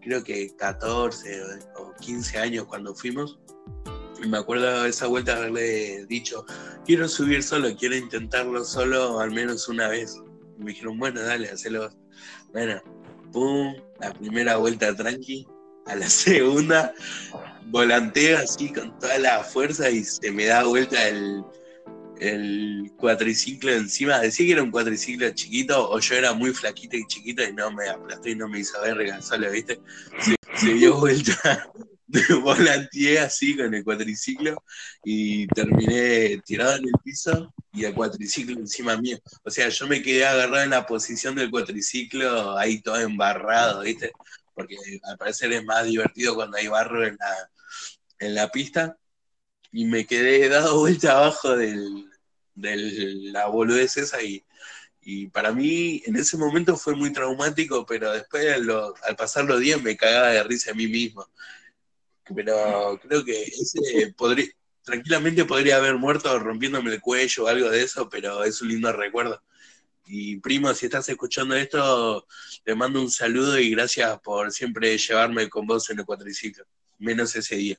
creo 0.00 0.22
que 0.22 0.54
14 0.56 1.40
o 1.76 1.94
15 2.00 2.38
años 2.38 2.66
cuando 2.66 2.94
fuimos. 2.94 3.38
Y 4.22 4.28
me 4.28 4.38
acuerdo 4.38 4.82
de 4.82 4.88
esa 4.88 5.06
vuelta 5.06 5.36
haberle 5.36 6.06
dicho, 6.06 6.44
quiero 6.84 7.08
subir 7.08 7.42
solo, 7.42 7.74
quiero 7.76 7.96
intentarlo 7.96 8.64
solo 8.64 9.20
al 9.20 9.30
menos 9.30 9.68
una 9.68 9.88
vez. 9.88 10.16
Y 10.58 10.62
me 10.64 10.70
dijeron, 10.72 10.98
bueno, 10.98 11.20
dale, 11.22 11.50
hacelo. 11.50 11.90
Bueno, 12.52 12.80
pum, 13.32 13.74
la 14.00 14.12
primera 14.14 14.56
vuelta 14.56 14.94
tranqui, 14.94 15.46
a 15.86 15.94
la 15.94 16.08
segunda 16.10 16.94
volanteo 17.66 18.38
así 18.38 18.72
con 18.72 18.98
toda 18.98 19.18
la 19.18 19.42
fuerza 19.42 19.90
y 19.90 20.04
se 20.04 20.30
me 20.30 20.46
da 20.46 20.64
vuelta 20.64 21.08
el, 21.08 21.42
el 22.20 22.92
cuatriciclo 22.96 23.72
encima. 23.72 24.20
Decía 24.20 24.46
que 24.46 24.52
era 24.52 24.62
un 24.62 24.70
cuatriciclo 24.70 25.28
chiquito 25.30 25.90
o 25.90 25.98
yo 25.98 26.14
era 26.14 26.32
muy 26.32 26.52
flaquito 26.52 26.96
y 26.96 27.06
chiquito 27.06 27.42
y 27.42 27.52
no 27.52 27.70
me 27.70 27.88
aplastó 27.88 28.28
y 28.28 28.36
no 28.36 28.48
me 28.48 28.60
hizo 28.60 28.80
verga 28.80 29.20
solo, 29.20 29.50
¿viste? 29.50 29.80
Se, 30.20 30.36
se 30.54 30.74
dio 30.74 30.96
vuelta, 31.00 31.70
volanteé 32.42 33.18
así 33.18 33.56
con 33.56 33.74
el 33.74 33.84
cuatriciclo 33.84 34.62
y 35.04 35.46
terminé 35.48 36.40
tirado 36.44 36.76
en 36.76 36.84
el 36.84 36.94
piso 37.02 37.52
y 37.72 37.84
el 37.84 37.94
cuatriciclo 37.94 38.58
encima 38.58 38.96
mío. 38.96 39.18
O 39.42 39.50
sea, 39.50 39.68
yo 39.68 39.86
me 39.86 40.02
quedé 40.02 40.24
agarrado 40.24 40.62
en 40.62 40.70
la 40.70 40.86
posición 40.86 41.34
del 41.34 41.50
cuatriciclo 41.50 42.56
ahí 42.56 42.80
todo 42.80 42.98
embarrado, 43.00 43.82
¿viste? 43.82 44.12
Porque 44.56 44.76
al 45.04 45.18
parecer 45.18 45.52
es 45.52 45.64
más 45.64 45.86
divertido 45.86 46.34
cuando 46.34 46.56
hay 46.56 46.66
barro 46.68 47.06
en 47.06 47.16
la, 47.18 47.50
en 48.18 48.34
la 48.34 48.50
pista. 48.50 48.98
Y 49.72 49.84
me 49.86 50.06
quedé 50.06 50.48
dado 50.48 50.80
vuelta 50.80 51.12
abajo 51.18 51.56
del, 51.56 52.10
de 52.54 52.76
la 53.32 53.46
boludez 53.46 53.96
esa 53.98 54.22
y, 54.22 54.44
Y 55.02 55.28
para 55.28 55.52
mí, 55.52 56.02
en 56.06 56.16
ese 56.16 56.36
momento 56.38 56.76
fue 56.76 56.96
muy 56.96 57.12
traumático, 57.12 57.86
pero 57.86 58.12
después, 58.12 58.46
al 59.04 59.16
pasar 59.16 59.44
los 59.46 59.60
días, 59.60 59.82
me 59.82 59.96
cagaba 59.96 60.30
de 60.30 60.42
risa 60.44 60.72
a 60.72 60.74
mí 60.74 60.88
mismo. 60.88 61.26
Pero 62.34 62.98
creo 63.02 63.24
que 63.24 63.42
ese 63.44 64.12
podría, 64.16 64.48
tranquilamente 64.82 65.44
podría 65.44 65.76
haber 65.76 65.96
muerto 65.96 66.38
rompiéndome 66.38 66.92
el 66.92 67.00
cuello 67.00 67.44
o 67.44 67.48
algo 67.48 67.70
de 67.70 67.82
eso, 67.82 68.08
pero 68.08 68.44
es 68.44 68.62
un 68.62 68.68
lindo 68.68 68.92
recuerdo. 68.92 69.42
Y 70.06 70.38
primo, 70.38 70.72
si 70.72 70.86
estás 70.86 71.08
escuchando 71.08 71.56
esto, 71.56 72.26
te 72.62 72.74
mando 72.74 73.00
un 73.00 73.10
saludo 73.10 73.58
y 73.58 73.70
gracias 73.70 74.18
por 74.20 74.52
siempre 74.52 74.96
llevarme 74.96 75.48
con 75.48 75.66
vos 75.66 75.90
en 75.90 75.98
el 75.98 76.04
cuatriciclo, 76.04 76.64
menos 76.98 77.34
ese 77.34 77.56
día. 77.56 77.76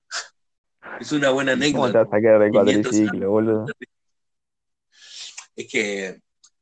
Es 0.99 1.11
una 1.13 1.29
buena 1.29 1.53
¿Cómo 1.53 1.61
te 1.61 1.67
anécdota. 1.67 2.03
vas 2.03 2.13
a 2.13 2.49
500 2.49 2.51
cuatriciclo, 2.51 3.29
boludo? 3.31 3.65
Es 5.55 5.67
que 5.67 6.19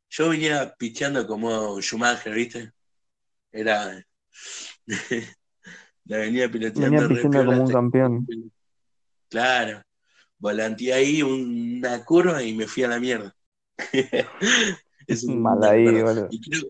yo 0.09 0.29
venía 0.29 0.73
picheando 0.77 1.25
como 1.27 1.81
Schumacher, 1.81 2.33
¿viste? 2.33 2.71
Era. 3.51 4.05
la 6.05 6.17
venía 6.17 6.49
piloteando 6.49 7.07
Venía 7.07 7.23
pichando 7.23 7.45
como 7.45 7.63
un 7.63 7.71
campeón. 7.71 8.27
Claro. 9.29 9.81
Volanteé 10.37 10.93
ahí 10.93 11.21
una 11.23 12.03
curva 12.05 12.43
y 12.43 12.53
me 12.53 12.67
fui 12.67 12.83
a 12.83 12.87
la 12.87 12.99
mierda. 12.99 13.35
es 15.07 15.23
un 15.23 15.41
Mal 15.41 15.63
ahí. 15.63 15.87
Y 16.29 16.41
creo, 16.41 16.69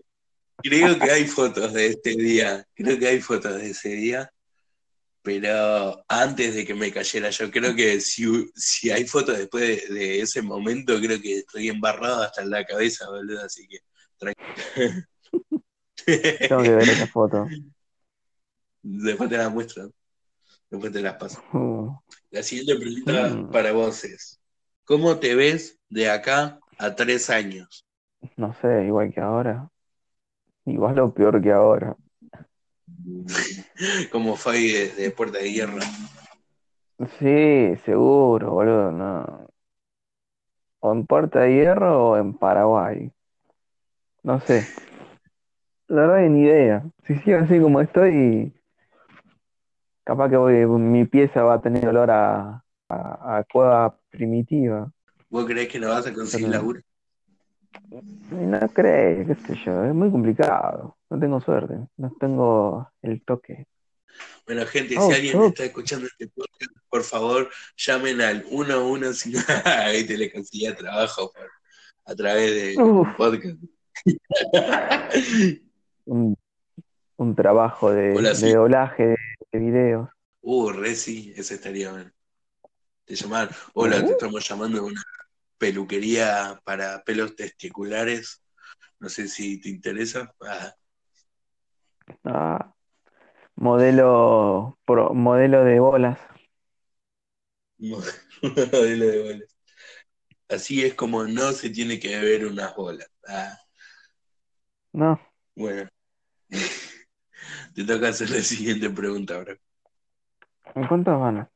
creo 0.62 0.98
que 0.98 1.10
hay 1.10 1.26
fotos 1.26 1.72
de 1.72 1.86
este 1.86 2.10
día. 2.16 2.66
Creo 2.74 2.98
que 2.98 3.06
hay 3.08 3.20
fotos 3.20 3.54
de 3.56 3.70
ese 3.70 3.90
día. 3.90 4.30
Pero 5.22 6.04
antes 6.06 6.54
de 6.54 6.64
que 6.64 6.74
me 6.74 6.92
cayera, 6.92 7.30
yo 7.30 7.50
creo 7.50 7.74
que 7.74 8.00
si, 8.00 8.48
si 8.54 8.90
hay 8.90 9.06
fotos 9.06 9.36
después 9.36 9.88
de, 9.88 9.94
de 9.94 10.20
ese 10.20 10.40
momento, 10.40 10.98
creo 11.00 11.20
que 11.20 11.38
estoy 11.38 11.68
embarrado 11.68 12.22
hasta 12.22 12.42
en 12.42 12.50
la 12.50 12.64
cabeza, 12.64 13.08
boludo. 13.10 13.42
Así 13.44 13.66
que 13.66 13.78
tranquilo. 14.16 15.04
Tengo 16.48 16.62
que 16.62 16.70
ver 16.70 16.88
esa 16.88 17.06
foto. 17.08 17.48
Después 18.82 19.28
te 19.28 19.36
las 19.36 19.50
muestro. 19.52 19.90
Después 20.70 20.92
te 20.92 21.00
las 21.02 21.14
paso. 21.14 21.42
Uh, 21.52 21.92
La 22.30 22.42
siguiente 22.42 22.76
pregunta 22.76 23.28
Mm. 23.30 23.50
para 23.50 23.72
vos 23.72 24.04
es: 24.04 24.38
¿Cómo 24.84 25.18
te 25.18 25.34
ves 25.34 25.78
de 25.88 26.08
acá 26.10 26.60
a 26.78 26.94
tres 26.94 27.30
años? 27.30 27.85
No 28.36 28.52
sé, 28.54 28.84
igual 28.86 29.12
que 29.12 29.20
ahora. 29.20 29.68
Igual 30.64 30.98
o 31.00 31.12
peor 31.14 31.40
que 31.42 31.52
ahora. 31.52 31.96
Como 34.12 34.36
Fabi 34.36 34.72
de, 34.72 34.88
de 34.90 35.10
Puerta 35.10 35.38
de 35.38 35.52
Hierro. 35.52 35.80
Sí, 37.18 37.74
seguro, 37.84 38.52
boludo, 38.52 38.90
no. 38.92 39.48
O 40.80 40.92
en 40.92 41.06
Puerta 41.06 41.40
de 41.40 41.54
Hierro 41.54 42.10
o 42.10 42.16
en 42.16 42.34
Paraguay. 42.34 43.10
No 44.22 44.40
sé. 44.40 44.66
La 45.88 46.06
verdad 46.06 46.28
ni 46.28 46.42
idea. 46.42 46.84
Si 47.06 47.14
sigo 47.18 47.38
así 47.38 47.60
como 47.60 47.80
estoy, 47.80 48.52
capaz 50.04 50.30
que 50.30 50.36
voy, 50.36 50.66
mi 50.66 51.04
pieza 51.04 51.42
va 51.42 51.54
a 51.54 51.60
tener 51.60 51.86
olor 51.88 52.10
a, 52.10 52.64
a, 52.88 53.38
a 53.38 53.44
cueva 53.44 53.96
primitiva. 54.10 54.90
¿Vos 55.28 55.44
creés 55.44 55.68
que 55.68 55.78
no 55.78 55.88
vas 55.90 56.06
a 56.06 56.14
conseguir 56.14 56.48
Pero- 56.48 56.58
laburo? 56.58 56.80
No 58.30 58.68
crees, 58.72 59.26
qué 59.26 59.34
sé 59.34 59.60
yo, 59.64 59.84
es 59.84 59.94
muy 59.94 60.10
complicado. 60.10 60.96
No 61.10 61.18
tengo 61.18 61.40
suerte, 61.40 61.74
no 61.96 62.12
tengo 62.18 62.90
el 63.02 63.22
toque. 63.24 63.66
Bueno, 64.46 64.64
gente, 64.66 64.94
Oh, 64.98 65.08
si 65.08 65.14
alguien 65.14 65.36
oh. 65.38 65.46
está 65.48 65.64
escuchando 65.64 66.06
este 66.06 66.28
podcast, 66.28 66.72
por 66.88 67.02
favor, 67.02 67.50
llamen 67.76 68.20
al 68.20 68.44
115. 68.44 69.44
Ahí 69.64 70.04
te 70.06 70.16
le 70.16 70.32
conseguía 70.32 70.74
trabajo 70.74 71.30
por- 71.32 71.50
a 72.08 72.14
través 72.14 72.54
de 72.76 72.82
Uf. 72.82 73.08
podcast. 73.16 73.58
Un, 76.04 76.36
un 77.16 77.34
trabajo 77.34 77.90
de, 77.90 78.14
Hola, 78.16 78.28
de 78.28 78.34
sí. 78.36 78.52
doblaje 78.52 79.02
de, 79.08 79.16
de 79.52 79.58
videos. 79.58 80.08
Uh, 80.42 80.70
Reci, 80.70 81.32
ese 81.36 81.54
estaría 81.54 81.90
bueno. 81.90 82.10
Te 83.04 83.16
llaman, 83.16 83.48
hola, 83.74 84.04
te 84.04 84.12
estamos 84.12 84.48
llamando 84.48 84.76
de 84.78 84.84
una 84.84 85.02
peluquería 85.58 86.60
para 86.64 87.02
pelos 87.04 87.36
testiculares. 87.36 88.42
No 89.00 89.08
sé 89.08 89.28
si 89.28 89.60
te 89.60 89.68
interesa. 89.70 90.34
Ah, 90.42 90.74
Ah, 92.24 92.74
modelo, 93.56 94.78
pro- 94.86 95.14
modelo 95.14 95.64
de 95.64 95.80
bolas. 95.80 96.18
modelo 97.78 99.06
de 99.06 99.22
bolas. 99.22 99.56
Así 100.48 100.84
es 100.84 100.94
como 100.94 101.24
no 101.24 101.52
se 101.52 101.70
tiene 101.70 102.00
que 102.00 102.16
beber 102.18 102.46
unas 102.46 102.74
bolas. 102.74 103.08
Ah, 103.28 103.56
No, 104.92 105.20
bueno. 105.54 105.88
Te 107.74 107.84
toca 107.84 108.08
hacer 108.08 108.30
la 108.30 108.40
siguiente 108.42 108.90
pregunta 108.90 109.36
ahora. 109.36 109.56
¿en 110.74 110.86
cuántos 110.86 111.18
van? 111.20 111.48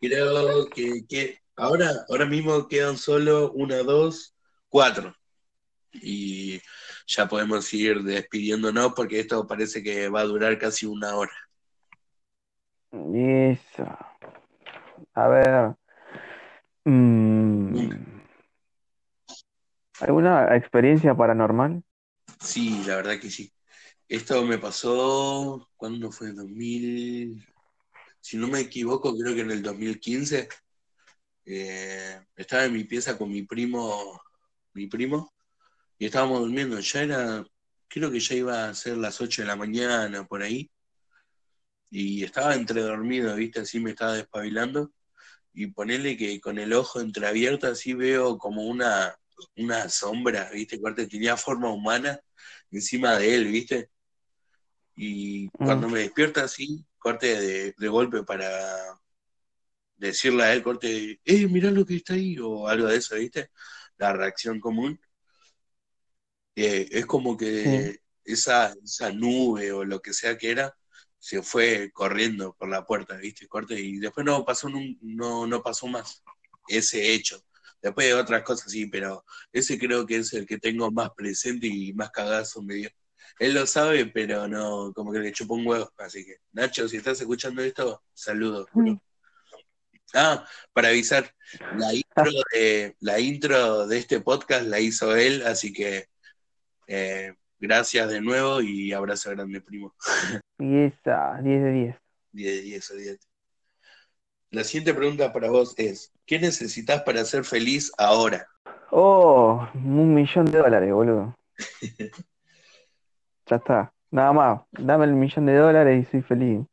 Creo 0.00 0.68
que, 0.70 1.04
que 1.08 1.40
ahora, 1.56 1.90
ahora 2.08 2.26
mismo 2.26 2.68
quedan 2.68 2.96
solo 2.96 3.52
una, 3.52 3.78
dos, 3.82 4.34
cuatro. 4.68 5.14
Y 5.92 6.60
ya 7.06 7.28
podemos 7.28 7.72
ir 7.72 8.02
despidiéndonos 8.02 8.94
porque 8.94 9.20
esto 9.20 9.46
parece 9.46 9.82
que 9.82 10.08
va 10.08 10.20
a 10.20 10.24
durar 10.24 10.58
casi 10.58 10.86
una 10.86 11.14
hora. 11.14 11.32
Eso. 12.92 13.86
A 15.14 15.28
ver. 15.28 15.74
Mm, 16.84 17.94
¿alguna 20.00 20.56
experiencia 20.56 21.14
paranormal? 21.14 21.82
Sí, 22.40 22.82
la 22.86 22.96
verdad 22.96 23.18
que 23.18 23.30
sí. 23.30 23.52
Esto 24.08 24.44
me 24.44 24.58
pasó, 24.58 25.70
¿cuándo 25.76 26.12
fue? 26.12 26.32
2000, 26.32 27.46
si 28.20 28.36
no 28.36 28.48
me 28.48 28.60
equivoco, 28.60 29.16
creo 29.16 29.34
que 29.34 29.40
en 29.40 29.50
el 29.50 29.62
2015. 29.62 30.48
Eh, 31.46 32.20
estaba 32.36 32.64
en 32.64 32.72
mi 32.72 32.84
pieza 32.84 33.18
con 33.18 33.30
mi 33.30 33.42
primo, 33.42 34.20
mi 34.72 34.86
primo, 34.86 35.34
y 35.98 36.06
estábamos 36.06 36.40
durmiendo. 36.40 36.78
Ya 36.80 37.02
era, 37.02 37.44
creo 37.88 38.10
que 38.10 38.20
ya 38.20 38.34
iba 38.34 38.68
a 38.68 38.74
ser 38.74 38.96
las 38.96 39.20
8 39.20 39.42
de 39.42 39.48
la 39.48 39.56
mañana, 39.56 40.26
por 40.26 40.42
ahí. 40.42 40.70
Y 41.90 42.24
estaba 42.24 42.54
entre 42.54 42.80
dormido, 42.82 43.34
¿viste? 43.36 43.60
Así 43.60 43.78
me 43.80 43.90
estaba 43.90 44.14
despabilando. 44.14 44.92
Y 45.52 45.68
ponerle 45.68 46.16
que 46.16 46.40
con 46.40 46.58
el 46.58 46.72
ojo 46.72 47.00
entreabierto 47.00 47.68
así 47.68 47.94
veo 47.94 48.38
como 48.38 48.64
una, 48.66 49.16
una 49.56 49.88
sombra, 49.88 50.50
¿viste? 50.50 50.80
Corte, 50.80 51.06
tenía 51.06 51.36
forma 51.36 51.70
humana 51.72 52.20
encima 52.70 53.16
de 53.18 53.34
él, 53.34 53.46
¿viste? 53.46 53.90
Y 54.96 55.48
cuando 55.50 55.88
me 55.88 56.00
despierta 56.00 56.44
así, 56.44 56.84
corte 56.98 57.40
de, 57.40 57.74
de 57.76 57.88
golpe 57.88 58.22
para 58.24 58.98
decirle 60.08 60.44
a 60.44 60.52
él, 60.52 60.62
corte, 60.62 61.20
eh, 61.24 61.48
mirá 61.48 61.70
lo 61.70 61.84
que 61.86 61.96
está 61.96 62.14
ahí, 62.14 62.38
o 62.38 62.68
algo 62.68 62.86
de 62.88 62.96
eso, 62.96 63.16
¿viste? 63.16 63.50
La 63.98 64.12
reacción 64.12 64.60
común. 64.60 65.00
Eh, 66.56 66.88
es 66.90 67.06
como 67.06 67.36
que 67.36 67.98
esa, 68.24 68.74
esa 68.84 69.12
nube 69.12 69.72
o 69.72 69.84
lo 69.84 70.00
que 70.00 70.12
sea 70.12 70.38
que 70.38 70.50
era, 70.50 70.76
se 71.18 71.42
fue 71.42 71.90
corriendo 71.92 72.54
por 72.54 72.68
la 72.68 72.86
puerta, 72.86 73.16
¿viste? 73.16 73.48
Corte, 73.48 73.80
y 73.80 73.98
después 73.98 74.24
no 74.26 74.44
pasó, 74.44 74.68
no, 75.00 75.46
no 75.46 75.62
pasó 75.62 75.86
más 75.86 76.22
ese 76.68 77.12
hecho. 77.14 77.42
Después 77.82 78.06
de 78.06 78.14
otras 78.14 78.42
cosas 78.42 78.70
sí, 78.72 78.86
pero 78.86 79.24
ese 79.52 79.78
creo 79.78 80.06
que 80.06 80.16
es 80.16 80.32
el 80.32 80.46
que 80.46 80.58
tengo 80.58 80.90
más 80.90 81.10
presente 81.16 81.66
y 81.66 81.92
más 81.92 82.10
cagazo 82.10 82.62
me 82.62 82.74
dio. 82.74 82.90
Él 83.38 83.54
lo 83.54 83.66
sabe, 83.66 84.06
pero 84.06 84.48
no, 84.48 84.92
como 84.94 85.12
que 85.12 85.18
le 85.18 85.32
chupó 85.32 85.54
un 85.54 85.66
huevo. 85.66 85.92
Así 85.98 86.24
que, 86.24 86.36
Nacho, 86.52 86.88
si 86.88 86.96
estás 86.98 87.20
escuchando 87.20 87.62
esto, 87.62 88.02
saludos. 88.14 88.68
bro. 88.72 89.00
Ah, 90.14 90.46
para 90.72 90.88
avisar, 90.88 91.24
la 91.76 91.92
intro 91.92 92.30
de, 92.52 92.96
la 93.00 93.18
intro 93.18 93.86
de 93.86 93.98
este 93.98 94.20
podcast 94.20 94.64
la 94.66 94.78
hizo 94.78 95.16
él, 95.16 95.42
así 95.44 95.72
que 95.72 96.06
eh, 96.86 97.34
gracias 97.58 98.10
de 98.10 98.20
nuevo 98.20 98.60
y 98.60 98.92
abrazo 98.92 99.30
grande, 99.30 99.60
primo. 99.60 99.94
Y 100.58 100.84
esa, 100.84 101.40
10 101.42 101.62
de 101.62 101.72
10. 101.72 101.96
10 102.32 102.54
de 102.54 102.62
10, 102.62 102.90
olvídate. 102.92 103.26
La 104.50 104.62
siguiente 104.62 104.94
pregunta 104.94 105.32
para 105.32 105.50
vos 105.50 105.74
es, 105.76 106.12
¿qué 106.26 106.38
necesitas 106.38 107.02
para 107.02 107.24
ser 107.24 107.44
feliz 107.44 107.90
ahora? 107.98 108.46
Oh, 108.90 109.68
un 109.74 110.14
millón 110.14 110.44
de 110.46 110.58
dólares, 110.58 110.92
boludo. 110.92 111.34
Ya 113.46 113.56
está. 113.56 113.92
Nada 114.10 114.32
más. 114.32 114.62
Dame 114.72 115.04
el 115.04 115.12
millón 115.12 115.44
de 115.46 115.56
dólares 115.56 116.06
y 116.06 116.10
soy 116.10 116.22
feliz. 116.22 116.66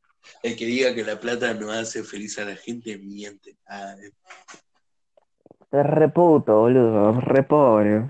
El 0.44 0.56
que 0.56 0.66
diga 0.66 0.94
que 0.94 1.04
la 1.04 1.20
plata 1.20 1.54
no 1.54 1.72
hace 1.72 2.04
feliz 2.04 2.38
a 2.40 2.46
la 2.46 2.56
gente, 2.56 2.98
miente. 2.98 3.58
Ah, 3.68 3.96
eh. 4.02 4.12
Es 5.72 5.86
re 5.86 6.10
puto, 6.10 6.60
boludo. 6.62 7.20
Re 7.22 7.44
pobre. 7.44 8.10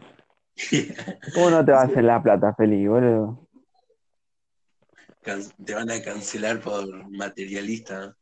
¿Cómo 1.33 1.49
no 1.49 1.63
te 1.65 1.71
va 1.71 1.81
a 1.81 1.83
hacer 1.85 2.03
la 2.03 2.21
plata 2.21 2.53
feliz, 2.55 2.87
boludo? 2.87 3.47
Can- 5.21 5.43
te 5.63 5.73
van 5.75 5.89
a 5.91 6.01
cancelar 6.01 6.59
por 6.59 6.85
materialista. 7.11 8.07
¿no? 8.07 8.15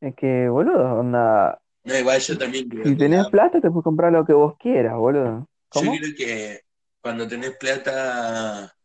Es 0.00 0.14
que, 0.14 0.48
boludo, 0.48 1.00
onda. 1.00 1.58
No, 1.84 1.96
igual 1.98 2.20
yo 2.20 2.36
también 2.36 2.68
creo 2.68 2.84
Si 2.84 2.96
tenés 2.96 3.24
la- 3.24 3.30
plata, 3.30 3.60
te 3.60 3.70
puedes 3.70 3.84
comprar 3.84 4.12
lo 4.12 4.24
que 4.26 4.32
vos 4.34 4.56
quieras, 4.58 4.94
boludo. 4.96 5.40
yo 5.40 5.46
¿Cómo? 5.70 5.96
creo 5.96 6.14
que 6.16 6.60
cuando 7.00 7.26
tenés 7.26 7.56
plata, 7.56 8.75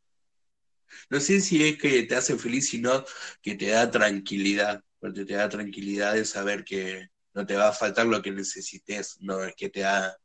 no 1.10 1.20
sé 1.20 1.42
si 1.42 1.64
es 1.68 1.78
que 1.78 2.04
te 2.04 2.16
hace 2.16 2.38
feliz, 2.38 2.70
sino 2.70 3.04
que 3.42 3.56
te 3.56 3.70
da 3.70 3.90
tranquilidad, 3.92 4.84
porque 5.00 5.26
te 5.26 5.34
da 5.36 5.50
tranquilidad 5.50 6.14
de 6.14 6.26
saber 6.26 6.64
que 6.64 7.08
no 7.34 7.46
te 7.46 7.56
va 7.56 7.70
a 7.70 7.74
faltar 7.74 8.06
lo 8.08 8.22
que 8.22 8.32
necesites, 8.32 9.18
no 9.22 9.44
es 9.44 9.56
que 9.56 9.70
te 9.70 9.82
da 9.82 10.16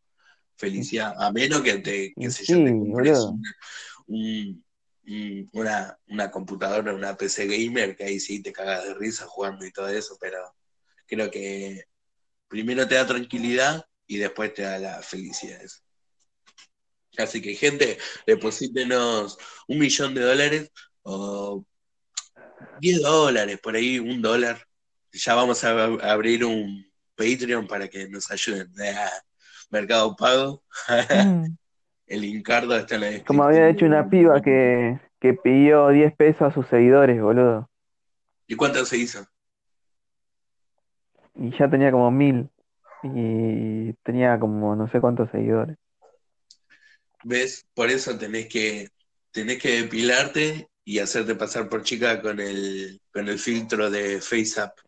felicidad, 0.57 1.15
a 1.19 1.33
menos 1.33 1.63
que 1.63 1.79
te, 1.79 2.19
yo, 2.47 2.59
compres 2.79 3.27
boludo. 3.27 3.29
una, 3.29 3.51
un- 4.09 4.65
un- 5.09 5.51
una, 5.53 5.99
una 6.09 6.31
computadora, 6.31 6.95
una 6.95 7.17
PC 7.17 7.47
gamer, 7.47 7.97
que 7.97 8.05
ahí 8.05 8.21
sí 8.21 8.43
te 8.43 8.53
cagas 8.53 8.85
de 8.85 8.95
risa 8.95 9.27
jugando 9.27 9.65
y 9.67 9.73
todo 9.73 9.89
eso, 9.89 10.17
pero 10.21 10.39
creo 11.07 11.31
que 11.31 11.85
primero 12.49 12.89
te 12.89 12.97
da 12.97 13.07
tranquilidad 13.07 13.87
y 14.07 14.19
después 14.19 14.55
te 14.55 14.63
da 14.63 14.79
la 14.79 15.03
felicidad. 15.03 15.63
eso. 15.63 15.81
Así 17.19 17.41
que, 17.43 17.55
gente, 17.55 17.99
deposítenos 18.27 19.39
un 19.69 19.79
millón 19.79 20.15
de 20.15 20.21
dólares 20.23 20.73
o 21.03 21.65
10 22.79 23.01
dólares, 23.03 23.59
por 23.63 23.75
ahí, 23.77 23.99
un 23.99 24.21
dólar. 24.21 24.59
Ya 25.13 25.35
vamos 25.35 25.65
a 25.65 25.73
ab- 25.87 26.03
abrir 26.03 26.45
un 26.45 26.85
Patreon 27.15 27.67
para 27.67 27.89
que 27.89 28.09
nos 28.09 28.31
ayuden. 28.31 28.71
Ah, 28.81 29.11
Mercado 29.71 30.15
Pago. 30.17 30.63
El 32.07 32.25
Incardo 32.25 32.77
está 32.77 32.95
en 32.97 33.01
la 33.01 33.07
descripción. 33.09 33.37
Como 33.39 33.49
había 33.49 33.69
hecho 33.69 33.87
una 33.87 34.09
piba 34.09 34.41
que, 34.41 35.01
que 35.21 35.35
pidió 35.35 35.89
10 35.89 36.15
pesos 36.15 36.43
a 36.43 36.53
sus 36.53 36.67
seguidores, 36.69 37.21
boludo. 37.21 37.69
¿Y 38.47 38.55
cuánto 38.55 38.85
se 38.85 38.97
hizo? 38.99 39.27
Y 41.35 41.51
ya 41.59 41.69
tenía 41.69 41.91
como 41.91 42.11
mil. 42.11 42.49
Y 43.03 43.93
tenía 44.05 44.39
como 44.39 44.77
no 44.77 44.89
sé 44.89 45.01
cuántos 45.01 45.31
seguidores. 45.31 45.77
¿Ves? 47.29 47.67
Por 47.75 47.91
eso 47.91 48.17
tenés 48.17 48.47
que, 48.47 48.89
tenés 49.33 49.61
que 49.61 49.83
depilarte 49.83 50.69
y 50.85 51.01
hacerte 51.01 51.35
pasar 51.35 51.69
por 51.69 51.83
chica 51.83 52.23
con 52.23 52.39
el, 52.39 53.01
con 53.13 53.27
el 53.29 53.41
filtro 53.41 53.91
de 53.91 54.21
FaceApp. 54.21 54.79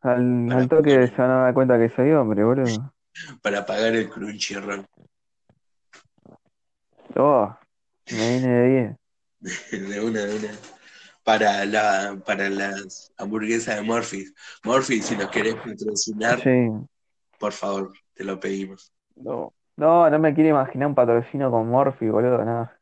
Al, 0.00 0.50
al 0.50 0.68
toque 0.68 1.06
se 1.08 1.14
van 1.16 1.30
a 1.30 1.42
dar 1.42 1.54
cuenta 1.54 1.78
que 1.78 1.90
soy 1.94 2.10
hombre, 2.12 2.42
boludo. 2.42 2.94
para 3.42 3.66
pagar 3.66 3.94
el 3.94 4.08
Crunchyroll. 4.08 4.86
Oh, 7.16 7.54
me 8.10 8.38
vine 8.38 8.48
de 8.48 8.96
10. 9.40 9.80
De 9.90 10.00
una, 10.00 10.20
de 10.22 10.36
una. 10.36 10.50
Para, 11.22 11.64
la, 11.66 12.16
para 12.24 12.48
las 12.48 13.12
hamburguesas 13.18 13.76
de 13.76 13.82
Morphy. 13.82 14.24
Morphy, 14.64 15.02
si 15.02 15.16
nos 15.16 15.30
querés 15.30 15.54
patrocinar, 15.56 16.40
Sí. 16.40 16.68
por 17.38 17.52
favor, 17.52 17.92
te 18.14 18.24
lo 18.24 18.38
pedimos. 18.40 18.92
No. 19.16 19.52
No, 19.76 20.08
no 20.10 20.18
me 20.18 20.34
quiero 20.34 20.50
imaginar 20.50 20.88
un 20.88 20.94
patrocinio 20.94 21.50
con 21.50 21.68
Morphy, 21.68 22.08
boludo, 22.08 22.44
nada. 22.44 22.78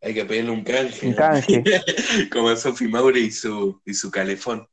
Hay 0.00 0.14
que 0.14 0.24
pedirle 0.24 0.52
un 0.52 0.62
canje. 0.62 1.06
Un 1.06 1.12
¿no? 1.12 1.18
canje. 1.18 1.64
Como 2.32 2.54
Sophie 2.54 2.88
Maure 2.88 3.18
y 3.18 3.30
su, 3.30 3.80
y 3.84 3.94
su 3.94 4.10
calefón. 4.10 4.66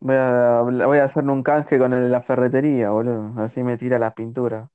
Voy 0.00 0.16
a, 0.16 0.60
voy 0.60 0.98
a 0.98 1.04
hacerle 1.04 1.32
un 1.32 1.42
canje 1.42 1.78
con 1.78 1.94
el 1.94 2.10
la 2.10 2.22
ferretería, 2.22 2.90
boludo. 2.90 3.32
Así 3.42 3.62
me 3.62 3.78
tira 3.78 3.98
las 3.98 4.12
pinturas. 4.12 4.68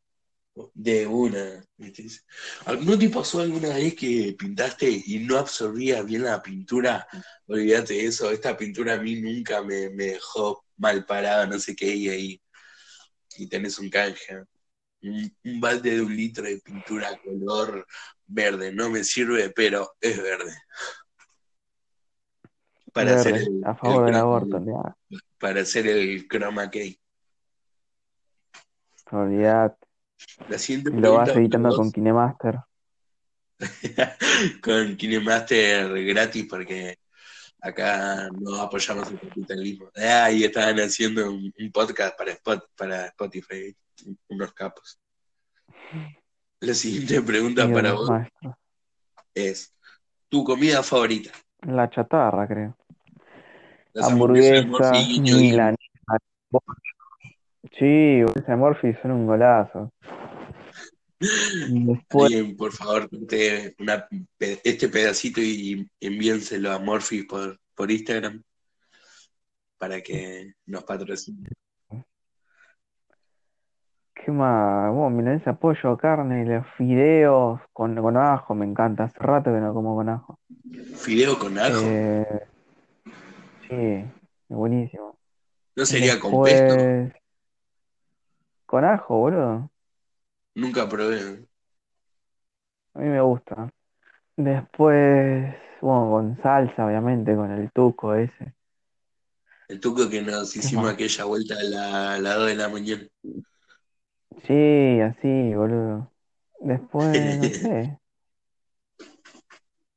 De 0.74 1.06
una. 1.06 1.64
¿No 1.80 2.98
te 3.00 3.10
pasó 3.10 3.40
alguna 3.40 3.70
vez 3.70 3.96
que 3.96 4.36
pintaste 4.38 5.02
y 5.06 5.20
no 5.20 5.38
absorbía 5.38 6.02
bien 6.02 6.24
la 6.24 6.42
pintura? 6.42 7.08
Olvídate 7.48 7.94
de 7.94 8.06
eso, 8.06 8.30
esta 8.32 8.58
pintura 8.58 8.96
a 8.96 8.98
mí 8.98 9.16
nunca 9.16 9.62
me, 9.64 9.90
me 9.90 10.06
dejó 10.06 10.66
mal 10.78 11.06
parado, 11.06 11.48
no 11.48 11.58
sé 11.58 11.76
qué, 11.76 11.96
y 11.96 12.10
ahí 12.10 12.42
y 13.38 13.48
tenés 13.48 13.80
un 13.80 13.90
canje. 13.90 14.44
Un, 15.02 15.34
un 15.46 15.62
balde 15.62 15.96
de 15.96 16.02
un 16.02 16.14
litro 16.14 16.44
de 16.44 16.60
pintura 16.60 17.18
color 17.24 17.88
verde, 18.28 18.74
no 18.74 18.90
me 18.90 19.06
sirve, 19.06 19.50
pero 19.50 19.96
es 20.02 20.22
verde. 20.22 20.54
Para 22.92 23.16
hacer 23.16 23.36
el, 23.36 23.62
a 23.64 23.76
favor 23.76 24.02
el 24.02 24.14
del 24.14 24.22
aborto, 24.22 24.66
ya. 24.66 25.20
para 25.38 25.62
hacer 25.62 25.88
el 25.88 26.28
chroma 26.28 26.70
key. 26.70 27.00
Olvidate. 29.12 29.89
La 30.48 30.58
lo 30.92 31.14
vas 31.16 31.30
editando 31.30 31.76
con. 31.76 31.92
KineMaster. 31.92 32.60
con 34.64 34.96
KineMaster 34.96 36.06
gratis 36.06 36.48
porque 36.50 36.98
acá 37.62 38.30
no 38.32 38.56
apoyamos 38.56 39.10
el 39.12 39.20
capitalismo. 39.20 39.90
Ah, 39.96 40.32
y 40.32 40.44
estaban 40.44 40.78
haciendo 40.80 41.30
un, 41.30 41.54
un 41.58 41.72
podcast 41.72 42.18
para, 42.18 42.32
Spot, 42.32 42.70
para 42.76 43.08
Spotify, 43.08 43.76
unos 44.30 44.54
capos. 44.54 45.00
La 46.62 46.74
siguiente 46.74 47.22
pregunta 47.22 47.72
para 47.72 47.94
vos 47.94 48.10
es, 49.34 49.74
¿tu 50.28 50.44
comida 50.44 50.84
favorita? 50.84 51.32
La 51.62 51.90
chatarra, 51.90 52.48
creo. 52.48 52.76
Las 53.94 54.14
guiño, 54.14 54.92
guiño. 54.92 55.38
milanesa. 55.38 55.78
Sí, 57.78 58.22
de 58.22 58.56
Morphy 58.56 58.94
son 59.02 59.12
un 59.12 59.28
golazo. 59.28 59.92
Después, 61.20 62.34
Alguien, 62.34 62.56
por 62.56 62.72
favor, 62.72 63.10
una 63.80 64.08
este 64.40 64.88
pedacito 64.88 65.42
y 65.42 65.90
envíenselo 66.00 66.72
a 66.72 66.80
Morphy 66.80 67.24
por, 67.24 67.60
por 67.76 67.92
Instagram 67.92 68.42
para 69.78 70.02
que 70.02 70.54
nos 70.66 70.84
patrocine. 70.84 71.50
¿qué 74.14 74.32
más? 74.32 74.94
Bueno, 74.94 75.10
milanesa, 75.10 75.54
pollo, 75.54 75.98
carne, 75.98 76.46
los 76.46 76.66
fideos 76.78 77.60
con, 77.74 77.96
con 77.96 78.18
ajo, 78.18 78.56
me 78.56 78.66
encanta. 78.66 79.06
Hace 79.06 79.20
rato 79.20 79.52
que 79.52 79.60
no 79.60 79.74
como 79.74 79.96
con 79.96 80.10
ajo. 80.10 80.40
Fideo 80.96 81.38
con 81.40 81.58
ajo. 81.58 81.80
Eh, 81.82 82.48
sí, 83.68 84.06
buenísimo. 84.48 85.18
¿No 85.76 85.86
sería 85.86 86.20
con 86.20 86.44
pesto? 86.44 87.19
Con 88.70 88.86
ajo, 88.86 89.18
boludo. 89.18 89.70
Nunca 90.56 90.88
probé. 90.88 91.48
A 92.94 93.00
mí 93.00 93.08
me 93.10 93.20
gusta. 93.22 93.70
Después, 94.38 95.56
bueno, 95.82 96.12
con 96.12 96.38
salsa, 96.44 96.86
obviamente, 96.88 97.36
con 97.36 97.52
el 97.52 97.72
tuco 97.72 98.16
ese. 98.16 98.54
El 99.70 99.80
tuco 99.80 100.10
que 100.10 100.22
nos 100.22 100.54
hicimos 100.58 100.92
más? 100.92 100.94
aquella 100.94 101.24
vuelta 101.24 101.56
a 101.58 101.64
la, 101.64 102.14
a 102.16 102.20
las 102.20 102.36
2 102.36 102.48
de 102.48 102.56
la 102.56 102.68
mañana. 102.70 103.08
Sí, 104.48 105.00
así, 105.02 105.54
boludo. 105.56 106.12
Después, 106.60 107.36
no 107.38 107.52
sé. 107.62 108.00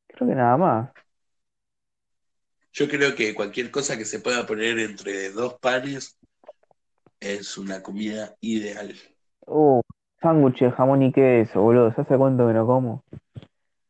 Creo 0.08 0.28
que 0.28 0.34
nada 0.36 0.56
más. 0.56 0.90
Yo 2.72 2.88
creo 2.88 3.14
que 3.14 3.34
cualquier 3.34 3.70
cosa 3.70 3.96
que 3.98 4.04
se 4.04 4.20
pueda 4.20 4.46
poner 4.46 4.78
entre 4.78 5.30
dos 5.30 5.54
panes 5.60 6.18
es 7.22 7.56
una 7.56 7.82
comida 7.82 8.36
ideal. 8.40 8.94
Uh, 9.46 9.80
sándwich 10.20 10.60
de 10.60 10.70
jamón 10.72 11.02
y 11.02 11.12
queso, 11.12 11.60
boludo. 11.62 11.92
¿Se 11.94 12.00
hace 12.02 12.16
cuánto 12.16 12.46
que 12.48 12.52
no 12.54 12.66
como? 12.66 13.04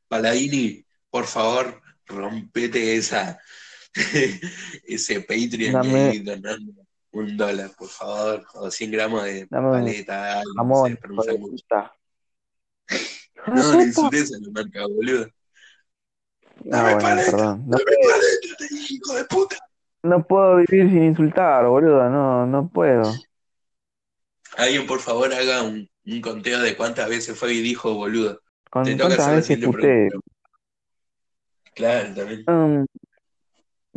Paladini, 0.08 0.84
por 1.10 1.24
favor, 1.24 1.80
rompete 2.06 2.96
esa 2.96 3.38
ese 4.86 5.20
Patreon 5.20 5.72
Dame- 5.72 6.14
y 6.14 6.18
donando 6.20 6.72
un 7.12 7.36
dólar, 7.36 7.70
por 7.76 7.88
favor, 7.88 8.44
o 8.54 8.70
100 8.70 8.90
gramos 8.90 9.24
de 9.24 9.46
Dame 9.46 9.70
paleta, 9.70 10.38
algo, 10.40 10.50
no 10.54 10.58
Jamón, 10.58 10.90
sé, 10.90 10.98
de 10.98 11.08
No, 13.46 13.54
no 13.54 13.62
puta. 13.62 13.82
insultes 13.84 14.32
a 14.34 14.38
la 14.40 14.50
marca, 14.50 14.86
boludo. 14.86 15.24
Ah, 15.24 15.32
Dame 16.64 16.82
bueno, 16.94 17.00
paleta, 17.08 17.30
perdón. 17.32 17.64
No, 17.66 17.76
dame 17.78 17.84
paleta, 17.84 18.64
hijo 18.90 19.14
de 19.14 19.24
puta. 19.24 19.56
No 20.02 20.26
puedo 20.26 20.56
vivir 20.56 20.90
sin 20.90 21.04
insultar, 21.04 21.66
boludo. 21.66 22.08
No, 22.10 22.46
no 22.46 22.68
puedo. 22.68 23.02
Alguien, 24.56 24.86
por 24.86 25.00
favor, 25.00 25.32
haga 25.32 25.62
un, 25.62 25.88
un 26.06 26.20
conteo 26.20 26.60
de 26.60 26.76
cuántas 26.76 27.08
veces 27.08 27.38
fue 27.38 27.54
y 27.54 27.62
dijo 27.62 27.94
boludo. 27.94 28.40
¿Con 28.70 28.84
Te 28.84 28.92
toca 28.92 29.08
cuántas 29.08 29.26
hacer 29.26 29.34
la 29.34 29.36
veces 29.36 29.56
siguiente 29.56 29.78
pregunta. 29.78 30.16
Claro, 31.74 32.14
también. 32.14 32.44
Mm, 32.46 32.84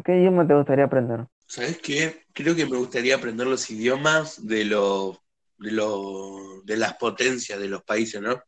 ¿qué 0.04 0.18
idioma 0.18 0.48
te 0.48 0.54
gustaría 0.54 0.86
aprender? 0.86 1.26
¿Sabes 1.48 1.80
qué? 1.80 2.26
Creo 2.34 2.56
que 2.56 2.66
me 2.66 2.78
gustaría 2.78 3.16
aprender 3.16 3.48
los 3.48 3.70
idiomas 3.70 4.46
de 4.46 4.66
lo, 4.66 5.22
de 5.58 5.72
lo, 5.72 6.62
de 6.64 6.78
las 6.78 6.96
potencias 6.96 7.60
de 7.60 7.68
los 7.68 7.84
países, 7.84 8.22
¿no? 8.22 8.42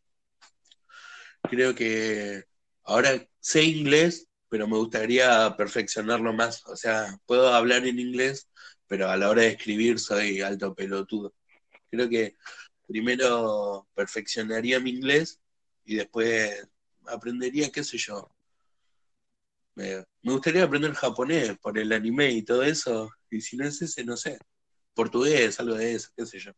Creo 1.43 1.73
que 1.75 2.43
ahora 2.83 3.11
sé 3.39 3.63
inglés, 3.63 4.27
pero 4.49 4.67
me 4.67 4.77
gustaría 4.77 5.55
perfeccionarlo 5.57 6.33
más. 6.33 6.65
O 6.67 6.75
sea, 6.75 7.17
puedo 7.25 7.53
hablar 7.53 7.85
en 7.85 7.99
inglés, 7.99 8.49
pero 8.87 9.09
a 9.09 9.17
la 9.17 9.29
hora 9.29 9.43
de 9.43 9.49
escribir 9.49 9.99
soy 9.99 10.41
alto 10.41 10.73
pelotudo. 10.73 11.33
Creo 11.89 12.09
que 12.09 12.35
primero 12.87 13.87
perfeccionaría 13.93 14.79
mi 14.79 14.91
inglés 14.91 15.39
y 15.85 15.95
después 15.95 16.67
aprendería, 17.07 17.71
qué 17.71 17.83
sé 17.83 17.97
yo. 17.97 18.31
Me, 19.75 20.03
me 20.23 20.33
gustaría 20.33 20.63
aprender 20.63 20.93
japonés 20.93 21.57
por 21.59 21.77
el 21.77 21.91
anime 21.91 22.31
y 22.31 22.41
todo 22.43 22.63
eso, 22.63 23.11
y 23.29 23.41
si 23.41 23.57
no 23.57 23.65
es 23.65 23.81
ese, 23.81 24.03
no 24.03 24.17
sé. 24.17 24.39
portugués, 24.93 25.59
algo 25.59 25.75
de 25.75 25.93
eso, 25.93 26.09
qué 26.15 26.25
sé 26.25 26.39
yo. 26.39 26.51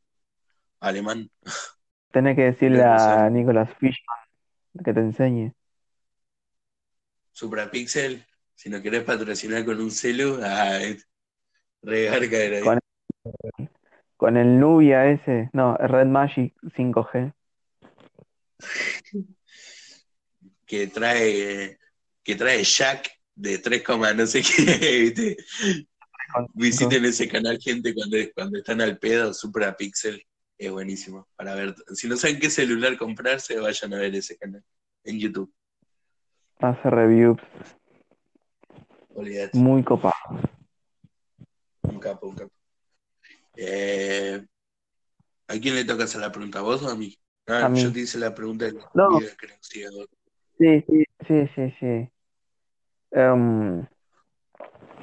Alemán. 0.80 1.30
Tenés 2.12 2.36
que 2.36 2.44
decirle 2.44 2.84
a. 2.84 3.30
Nicolas 3.30 3.70
Fishman 3.78 4.18
que 4.84 4.94
te 4.94 5.00
enseñe. 5.02 5.54
Suprapixel, 7.40 8.26
si 8.54 8.70
no 8.70 8.82
querés 8.82 9.06
patrocinar 9.06 9.64
con 9.64 9.80
un 9.80 9.92
celu, 9.92 10.40
ah, 10.44 10.78
regarca 11.82 12.38
era. 12.38 12.60
Con, 12.60 12.80
con 14.18 14.36
el 14.36 14.60
Nubia 14.60 15.10
ese, 15.10 15.50
no, 15.54 15.78
Red 15.78 16.08
Magic 16.08 16.54
5G. 16.76 17.34
que 20.66 20.88
trae 20.88 21.80
que 22.24 22.36
trae 22.36 22.64
Jack 22.64 23.10
de 23.36 23.58
3, 23.58 23.84
no 24.18 24.28
sé 24.28 24.42
qué, 24.42 25.00
¿viste? 25.16 25.38
Visiten 26.54 27.06
ese 27.06 27.30
canal, 27.30 27.58
gente, 27.60 27.94
cuando, 27.96 28.18
cuando 28.36 28.58
están 28.60 28.82
al 28.82 29.00
pedo, 29.00 29.34
Suprapixel, 29.34 30.22
es 30.58 30.72
buenísimo. 30.72 31.26
Para 31.38 31.56
ver, 31.56 31.74
si 31.96 32.10
no 32.10 32.18
saben 32.18 32.38
qué 32.38 32.50
celular 32.50 32.98
comprarse, 32.98 33.58
vayan 33.58 33.94
a 33.94 33.98
ver 34.00 34.14
ese 34.14 34.38
canal 34.38 34.62
en 35.06 35.20
YouTube. 35.20 35.52
Hace 36.60 36.90
reviews 36.90 37.40
Olvídate, 39.16 39.58
muy 39.58 39.84
copados. 39.84 40.16
un 41.84 42.00
capo, 42.00 42.28
un 42.28 42.36
capo. 42.36 42.52
Eh, 43.56 44.46
¿A 45.48 45.54
quién 45.60 45.76
le 45.76 45.86
toca 45.86 46.04
hacer 46.04 46.22
la 46.22 46.32
pregunta? 46.32 46.60
¿A 46.60 46.62
vos 46.62 46.84
o 46.84 46.90
a 46.90 46.96
mí? 46.96 47.18
Ah, 47.48 47.66
A 47.66 47.70
mí. 47.70 47.82
yo 47.82 47.92
te 47.92 48.00
hice 48.02 48.20
la 48.20 48.36
pregunta 48.36 48.66
de 48.66 48.74
la 48.74 48.90
No. 48.94 49.20
creo, 49.38 49.58
sí. 49.62 49.84
Sí, 50.58 50.86
sí, 51.28 51.48
sí, 51.56 51.76
sí. 51.80 52.10
Em, 53.12 53.86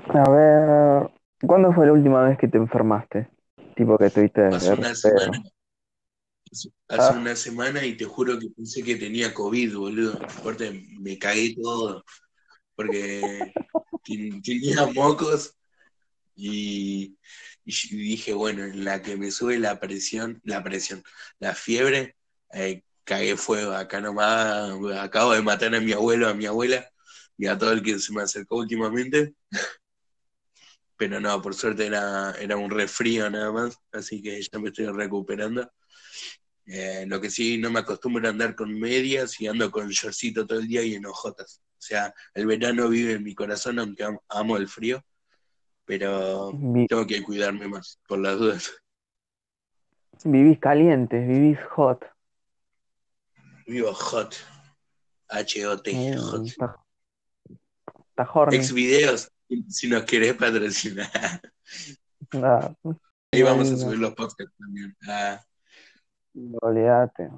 a 0.08 0.30
ver, 0.30 1.10
¿cuándo 1.46 1.72
fue 1.72 1.86
la 1.86 1.92
última 1.92 2.28
vez 2.28 2.38
que 2.38 2.48
te 2.48 2.58
enfermaste? 2.58 3.28
Tipo 3.74 3.98
que 3.98 4.10
tuviste 4.10 4.46
Hace 4.46 4.74
una 4.74 4.94
semana. 4.94 5.42
Hace- 6.50 6.70
Ah. 6.88 7.12
una 7.18 7.34
semana 7.36 7.84
y 7.84 7.96
te 7.96 8.04
juro 8.04 8.38
que 8.38 8.48
pensé 8.50 8.82
que 8.82 8.96
tenía 8.96 9.34
COVID, 9.34 9.76
boludo. 9.76 10.14
Aparte, 10.22 10.70
me 11.00 11.18
cagué 11.18 11.54
todo. 11.60 12.04
Porque 12.74 13.52
ten- 14.04 14.40
tenía 14.42 14.86
mocos 14.86 15.54
y, 16.36 17.16
y 17.64 17.96
dije, 17.96 18.32
bueno, 18.34 18.64
en 18.64 18.84
la 18.84 19.02
que 19.02 19.16
me 19.16 19.30
sube 19.30 19.58
la 19.58 19.80
presión, 19.80 20.40
la 20.44 20.62
presión, 20.62 21.02
la 21.38 21.54
fiebre, 21.54 22.16
eh, 22.52 22.82
cagué 23.04 23.36
fuego. 23.36 23.72
Acá 23.72 24.00
nomás 24.00 24.70
acabo 24.98 25.32
de 25.32 25.42
matar 25.42 25.74
a 25.74 25.80
mi 25.80 25.92
abuelo, 25.92 26.28
a 26.28 26.34
mi 26.34 26.46
abuela 26.46 26.88
y 27.38 27.46
a 27.46 27.58
todo 27.58 27.72
el 27.72 27.82
que 27.82 27.98
se 27.98 28.12
me 28.12 28.22
acercó 28.22 28.56
últimamente. 28.58 29.34
Pero 30.98 31.20
no, 31.20 31.42
por 31.42 31.54
suerte 31.54 31.86
era, 31.86 32.32
era 32.40 32.56
un 32.56 32.70
resfrío 32.70 33.28
nada 33.28 33.52
más, 33.52 33.78
así 33.92 34.22
que 34.22 34.40
ya 34.40 34.58
me 34.58 34.68
estoy 34.68 34.86
recuperando. 34.86 35.70
Eh, 36.66 37.04
lo 37.06 37.20
que 37.20 37.30
sí, 37.30 37.58
no 37.58 37.70
me 37.70 37.78
acostumbro 37.80 38.26
a 38.26 38.30
andar 38.30 38.56
con 38.56 38.72
medias 38.78 39.40
y 39.40 39.46
ando 39.46 39.70
con 39.70 39.88
shortcito 39.88 40.46
todo 40.46 40.58
el 40.58 40.66
día 40.66 40.82
y 40.82 40.94
en 40.94 41.06
ojotas. 41.06 41.62
O 41.72 41.80
sea, 41.80 42.12
el 42.34 42.46
verano 42.46 42.88
vive 42.88 43.12
en 43.12 43.22
mi 43.22 43.34
corazón, 43.34 43.78
aunque 43.78 44.02
am- 44.02 44.18
amo 44.28 44.56
el 44.56 44.66
frío, 44.68 45.04
pero 45.84 46.50
tengo 46.88 47.06
que 47.06 47.22
cuidarme 47.22 47.68
más, 47.68 48.00
por 48.08 48.18
las 48.18 48.38
dudas. 48.38 48.70
vivís 50.24 50.58
caliente, 50.58 51.20
vivís 51.20 51.58
hot. 51.70 52.04
Vivo 53.66 53.92
hot. 53.92 54.34
H-O-T, 55.28 56.16
hot. 56.18 56.46
está. 56.46 56.76
Ex 58.52 58.72
videos, 58.72 59.28
si 59.68 59.88
nos 59.88 60.04
querés 60.04 60.34
patrocinar. 60.34 61.40
Ah, 62.32 62.72
Ahí 63.32 63.42
vamos 63.42 63.70
a 63.70 63.76
subir 63.76 63.98
los 63.98 64.14
podcasts 64.14 64.54
también. 64.58 64.96
Ah, 65.06 65.40
olvídate. 66.60 67.30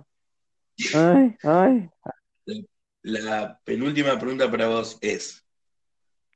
Ay, 0.95 1.37
ay. 1.43 1.91
la 3.03 3.59
penúltima 3.65 4.19
pregunta 4.19 4.51
para 4.51 4.69
vos 4.69 4.99
es: 5.01 5.45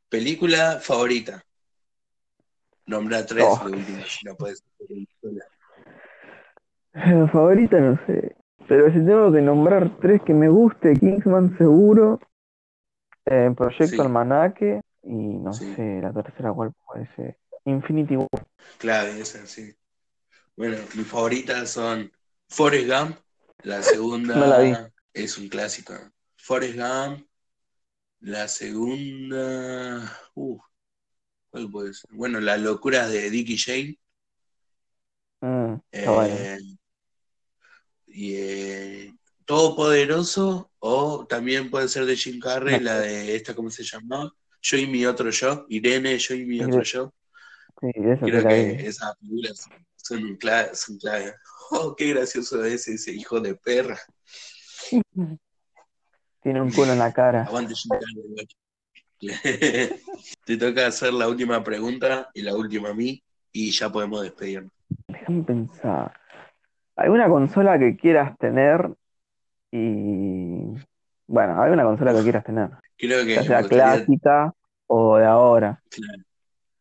¿película 0.08 0.78
favorita? 0.80 1.44
Nombra 2.86 3.24
tres 3.24 3.46
Oh. 3.48 3.64
de 3.68 3.76
última, 3.76 4.04
si 4.04 4.26
no 4.26 4.36
puedes. 4.36 4.62
La 6.92 7.28
favorita 7.28 7.80
no 7.80 7.98
sé. 8.06 8.36
Pero 8.68 8.86
si 8.92 8.98
tengo 9.04 9.32
que 9.32 9.40
nombrar 9.40 9.98
tres 10.00 10.20
que 10.22 10.34
me 10.34 10.48
guste, 10.48 10.94
Kingsman 10.98 11.56
seguro, 11.58 12.20
eh, 13.26 13.52
Proyecto 13.56 13.96
Sí. 13.96 14.00
Almanaque 14.00 14.80
y 15.02 15.12
no 15.14 15.52
Sí. 15.52 15.74
sé, 15.74 16.00
la 16.02 16.12
tercera 16.12 16.52
cuál 16.52 16.72
puede 16.84 17.06
ser. 17.16 17.38
Infinity 17.64 18.16
War. 18.16 18.28
Clave, 18.78 19.20
esa, 19.20 19.46
sí. 19.46 19.74
Bueno, 20.56 20.76
mis 20.96 21.06
favoritas 21.06 21.70
son 21.70 22.10
Forrest 22.56 22.88
Gump, 22.88 23.18
la 23.62 23.82
segunda 23.82 24.38
No 24.40 24.46
la 24.46 24.58
vi. 24.58 24.76
es 25.12 25.38
un 25.38 25.48
clásico. 25.48 25.94
Forrest 26.36 26.76
Gump, 26.76 27.26
la 28.20 28.48
segunda, 28.48 30.18
uh, 30.34 30.60
¿cuál 31.50 31.70
puede 31.70 31.94
ser? 31.94 32.10
Bueno, 32.14 32.40
Las 32.40 32.60
locuras 32.60 33.10
de 33.12 33.30
Dick 33.30 33.50
y 33.50 33.58
Jane. 33.58 33.98
Mm, 35.42 35.74
está 35.96 36.10
bueno. 36.12 36.46
eh, 36.46 36.58
y 38.06 38.34
eh, 38.36 39.14
Todopoderoso, 39.44 40.70
o 40.78 41.26
también 41.28 41.70
puede 41.70 41.88
ser 41.88 42.04
de 42.06 42.16
Jim 42.16 42.38
Carrey, 42.40 42.78
No. 42.78 42.80
la 42.80 43.00
de 43.00 43.34
esta, 43.36 43.54
¿cómo 43.54 43.70
se 43.70 43.82
llama? 43.84 44.32
Yo 44.62 44.76
y 44.78 44.86
mi 44.86 45.04
otro 45.06 45.30
yo, 45.30 45.66
Irene, 45.68 46.16
yo 46.18 46.34
y 46.34 46.44
mi 46.46 46.62
otro 46.62 46.82
yo. 46.84 47.12
Sí, 47.80 47.90
esa 47.94 48.26
Creo 48.26 48.46
que 48.46 48.72
vi. 48.76 48.86
esas 48.86 49.16
películas 49.16 49.58
son 49.96 50.38
son 50.74 50.98
clave. 50.98 51.34
Oh, 51.72 51.94
qué 51.96 52.12
gracioso 52.12 52.62
es 52.64 52.86
ese 52.86 53.12
hijo 53.12 53.40
de 53.40 53.54
perra. 53.54 53.98
Tiene 56.42 56.60
un 56.60 56.70
culo 56.70 56.92
en 56.92 56.98
la 56.98 57.12
cara. 57.12 57.48
Te 60.44 60.56
toca 60.56 60.86
hacer 60.86 61.14
la 61.14 61.28
última 61.28 61.62
pregunta 61.62 62.28
y 62.34 62.42
la 62.42 62.54
última 62.54 62.90
a 62.90 62.94
mí, 62.94 63.22
y 63.52 63.70
ya 63.70 63.90
podemos 63.90 64.22
despedirnos. 64.22 64.72
Déjame 65.08 65.42
pensar. 65.44 66.12
¿Alguna 66.96 67.28
consola 67.28 67.78
que 67.78 67.96
quieras 67.96 68.36
tener? 68.38 68.90
Y. 69.70 70.74
Bueno, 71.26 71.62
alguna 71.62 71.84
consola 71.84 72.12
que 72.12 72.22
quieras 72.22 72.44
tener. 72.44 72.70
Creo 72.98 73.24
que 73.24 73.36
Ya 73.36 73.44
sea 73.44 73.62
clásica 73.68 74.52
o 74.88 75.16
de 75.16 75.24
ahora. 75.24 75.80
claro, 75.88 76.22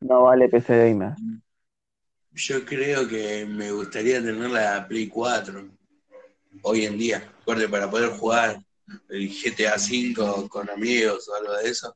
No 0.02 0.24
vale 0.24 0.50
PC 0.50 0.90
Gamer. 0.90 1.14
Yo 2.34 2.66
creo 2.66 3.08
que 3.08 3.46
me 3.46 3.72
gustaría 3.72 4.22
tener 4.22 4.50
la 4.50 4.88
Play 4.88 5.08
4 5.08 5.70
hoy 6.64 6.86
en 6.86 6.98
día, 6.98 7.32
corte 7.46 7.68
para 7.70 7.90
poder 7.90 8.12
jugar 8.12 8.62
el 9.10 9.30
GTA 9.30 9.76
V 9.76 10.50
con 10.50 10.70
amigos 10.70 11.28
o 11.30 11.36
algo 11.36 11.54
de 11.58 11.70
eso. 11.70 11.96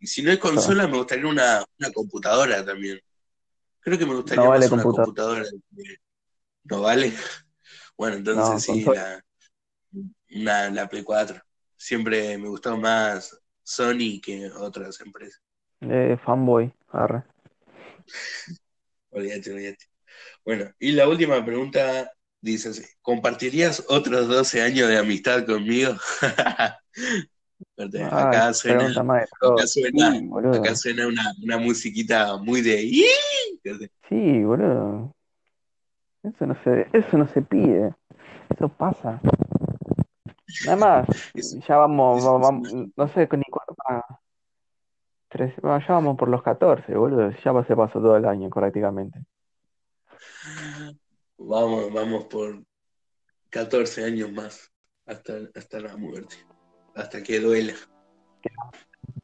Y 0.00 0.06
si 0.06 0.22
no 0.22 0.32
es 0.32 0.38
consola, 0.38 0.86
me 0.88 0.98
gustaría 0.98 1.26
una, 1.26 1.64
una 1.78 1.92
computadora 1.92 2.64
también. 2.64 3.00
Creo 3.80 3.98
que 3.98 4.06
me 4.06 4.14
gustaría 4.14 4.44
No 4.44 4.50
vale 4.50 4.66
más 4.66 4.74
una 4.74 4.84
computadora. 4.84 5.44
¿No 6.64 6.80
vale? 6.82 7.12
Bueno, 7.96 8.16
entonces 8.16 8.68
No, 8.68 8.74
sí, 8.74 8.84
la, 8.84 9.24
una- 10.32 10.70
la 10.70 10.88
Play 10.88 11.02
4. 11.02 11.40
Siempre 11.76 12.36
me 12.38 12.48
gustó 12.48 12.76
más 12.76 13.38
Sony 13.62 14.20
que 14.22 14.50
otras 14.50 15.00
empresas. 15.00 15.40
Eh, 15.80 16.16
fanboy. 16.24 16.72
Arre. 16.90 17.22
Olvídate, 19.14 19.52
olvídate. 19.52 19.84
Bueno, 20.44 20.70
y 20.78 20.92
la 20.92 21.08
última 21.08 21.44
pregunta 21.44 22.10
dice 22.40 22.70
así, 22.70 22.82
¿compartirías 23.02 23.84
otros 23.88 24.28
12 24.28 24.62
años 24.62 24.88
de 24.88 24.98
amistad 24.98 25.46
conmigo? 25.46 25.94
Acá 27.76 28.48
Ay, 28.48 28.54
suena, 28.54 28.86
acá 29.40 29.66
suena, 29.66 30.10
Sí, 30.12 30.28
boludo. 30.28 30.56
acá 30.58 30.76
suena 30.76 31.06
una, 31.06 31.32
una 31.42 31.58
musiquita 31.58 32.36
muy 32.38 32.60
de... 32.62 32.90
Sí, 34.08 34.44
boludo. 34.44 35.14
Eso 36.22 36.46
no 36.46 36.54
se, 36.64 36.86
eso 36.92 37.18
no 37.18 37.26
se 37.28 37.42
pide. 37.42 37.94
Eso 38.50 38.68
pasa. 38.68 39.20
Nada 40.64 40.76
más, 40.76 41.08
ya 41.68 41.76
vamos, 41.76 42.18
es- 42.18 42.24
va- 42.26 42.38
es 42.40 42.52
vamos- 42.52 42.72
no 42.96 43.08
sé 43.08 43.28
ni 43.32 43.44
cuánto. 43.50 43.74
Bueno, 45.62 45.80
ya 45.80 45.94
vamos 45.94 46.16
por 46.16 46.28
los 46.28 46.42
14, 46.42 46.94
boludo. 46.94 47.30
Ya 47.30 47.64
se 47.64 47.76
pasó 47.76 48.00
todo 48.00 48.16
el 48.16 48.24
año 48.24 48.48
prácticamente. 48.50 49.18
Vamos, 51.38 51.92
vamos 51.92 52.24
por 52.24 52.62
14 53.50 54.04
años 54.04 54.32
más 54.32 54.70
hasta, 55.06 55.34
hasta 55.54 55.80
la 55.80 55.96
muerte, 55.96 56.36
hasta 56.94 57.22
que 57.22 57.40
duela, 57.40 57.74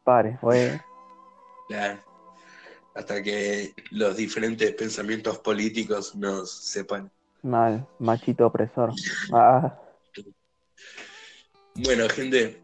Pare, 0.05 0.39
güey. 0.43 0.81
claro. 1.69 2.01
hasta 2.95 3.23
que 3.23 3.73
los 3.91 4.17
diferentes 4.17 4.73
pensamientos 4.75 5.39
políticos 5.39 6.15
nos 6.17 6.51
sepan. 6.51 7.11
Mal, 7.43 7.87
machito 7.99 8.47
opresor. 8.47 8.93
Ah, 9.33 9.79
Bueno, 11.75 12.09
gente, 12.09 12.63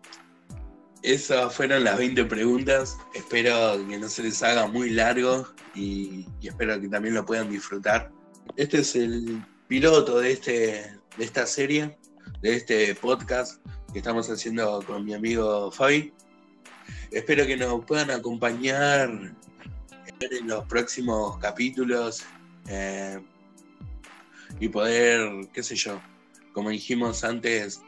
esas 1.07 1.55
fueron 1.55 1.85
las 1.85 1.99
20 1.99 2.25
preguntas. 2.25 2.99
Espero 3.15 3.79
que 3.89 3.97
no 3.97 4.09
se 4.09 4.25
les 4.25 4.43
haga 4.43 4.67
muy 4.67 4.91
largo 4.91 5.47
y, 5.73 6.27
espero 6.43 6.81
que 6.81 6.89
también 6.89 7.15
lo 7.15 7.25
puedan 7.25 7.49
disfrutar. 7.49 8.11
Este 8.57 8.79
es 8.79 8.97
el 8.97 9.41
piloto 9.69 10.19
de, 10.19 10.33
este, 10.33 10.99
de 11.17 11.25
esta 11.25 11.47
serie, 11.47 11.97
de 12.43 12.57
este 12.57 12.93
podcast 12.97 13.65
que 13.93 14.01
estamos 14.01 14.29
haciendo 14.29 14.83
con 14.85 15.05
mi 15.05 15.15
amigo 15.15 15.71
Fabi. 15.71 16.13
Espero 17.13 17.47
que 17.47 17.57
nos 17.57 17.85
puedan 17.85 18.11
acompañar 18.11 19.09
en 20.19 20.49
los 20.49 20.65
próximos 20.65 21.39
capítulos 21.39 22.25
eh, 22.69 23.21
y 24.59 24.69
poder, 24.69 25.47
qué 25.53 25.63
sé 25.63 25.77
yo, 25.77 26.01
como 26.53 26.71
dijimos 26.71 27.23
antes, 27.23 27.81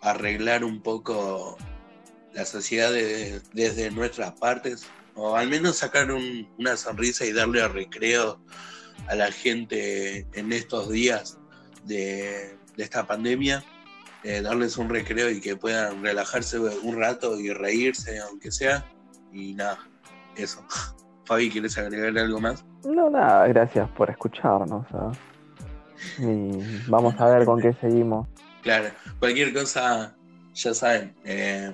arreglar 0.00 0.64
un 0.64 0.80
poco 0.80 1.58
la 2.34 2.44
sociedad 2.44 2.90
de- 2.92 3.40
desde 3.52 3.90
nuestras 3.90 4.32
partes, 4.32 4.84
o 5.14 5.36
al 5.36 5.48
menos 5.48 5.76
sacar 5.76 6.10
un- 6.12 6.48
una 6.58 6.76
sonrisa 6.76 7.24
y 7.26 7.32
darle 7.32 7.66
recreo 7.68 8.40
a 9.08 9.14
la 9.14 9.30
gente 9.32 10.26
en 10.32 10.52
estos 10.52 10.88
días 10.90 11.38
de, 11.84 12.56
de 12.76 12.82
esta 12.84 13.06
pandemia, 13.06 13.64
eh, 14.24 14.40
darles 14.40 14.76
un 14.76 14.88
recreo 14.88 15.28
y 15.30 15.40
que 15.40 15.56
puedan 15.56 16.02
relajarse 16.02 16.58
un 16.58 16.96
rato 16.96 17.38
y 17.40 17.52
reírse, 17.52 18.20
aunque 18.20 18.50
sea, 18.52 18.84
y 19.32 19.54
nada, 19.54 19.78
eso. 20.36 20.64
Fabi, 21.24 21.50
¿quieres 21.50 21.76
agregar 21.78 22.16
algo 22.18 22.40
más? 22.40 22.64
No, 22.84 23.08
nada, 23.10 23.46
gracias 23.48 23.88
por 23.90 24.10
escucharnos. 24.10 24.86
¿ah? 24.92 25.12
Y 26.18 26.50
vamos 26.88 27.14
a 27.20 27.26
ver 27.28 27.44
con 27.44 27.60
qué 27.60 27.72
seguimos. 27.80 28.26
Claro, 28.62 28.90
cualquier 29.18 29.52
cosa, 29.52 30.16
ya 30.54 30.74
saben, 30.74 31.14
eh, 31.24 31.72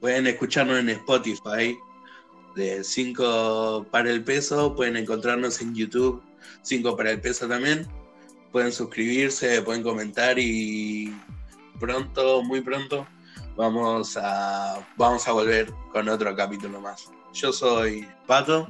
pueden 0.00 0.26
escucharnos 0.26 0.78
en 0.78 0.90
Spotify 0.90 1.78
de 2.54 2.82
5 2.82 3.86
para 3.90 4.10
el 4.10 4.24
peso, 4.24 4.74
pueden 4.74 4.96
encontrarnos 4.96 5.60
en 5.60 5.74
YouTube 5.74 6.22
5 6.62 6.96
para 6.96 7.12
el 7.12 7.20
peso 7.20 7.46
también, 7.46 7.86
pueden 8.52 8.72
suscribirse, 8.72 9.62
pueden 9.62 9.82
comentar 9.82 10.38
y 10.38 11.14
pronto, 11.78 12.42
muy 12.42 12.60
pronto, 12.60 13.06
vamos 13.56 14.16
a, 14.16 14.84
vamos 14.96 15.26
a 15.28 15.32
volver 15.32 15.72
con 15.92 16.08
otro 16.08 16.34
capítulo 16.34 16.80
más. 16.80 17.10
Yo 17.34 17.52
soy 17.52 18.06
Pato 18.26 18.68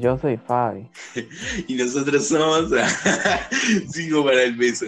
Yo 0.00 0.18
soy 0.18 0.36
Fabi. 0.36 0.88
y 1.68 1.74
nosotros 1.74 2.28
somos 2.28 2.70
5 3.90 4.24
para 4.24 4.42
el 4.42 4.56
peso, 4.56 4.86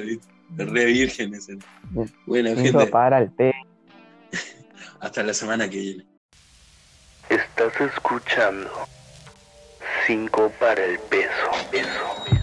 re 0.57 0.85
vírgenes. 0.87 1.49
Bueno, 2.27 2.55
gente. 2.55 2.87
para 2.87 3.21
el 3.21 3.35
té. 3.35 3.53
Hasta 5.07 5.23
la 5.23 5.35
semana 5.35 5.71
que 5.71 5.77
viene. 5.77 6.07
Estás 7.29 7.81
escuchando 7.81 8.89
5 10.05 10.53
para 10.59 10.85
el 10.85 10.99
peso. 10.99 11.31
peso. 11.71 12.36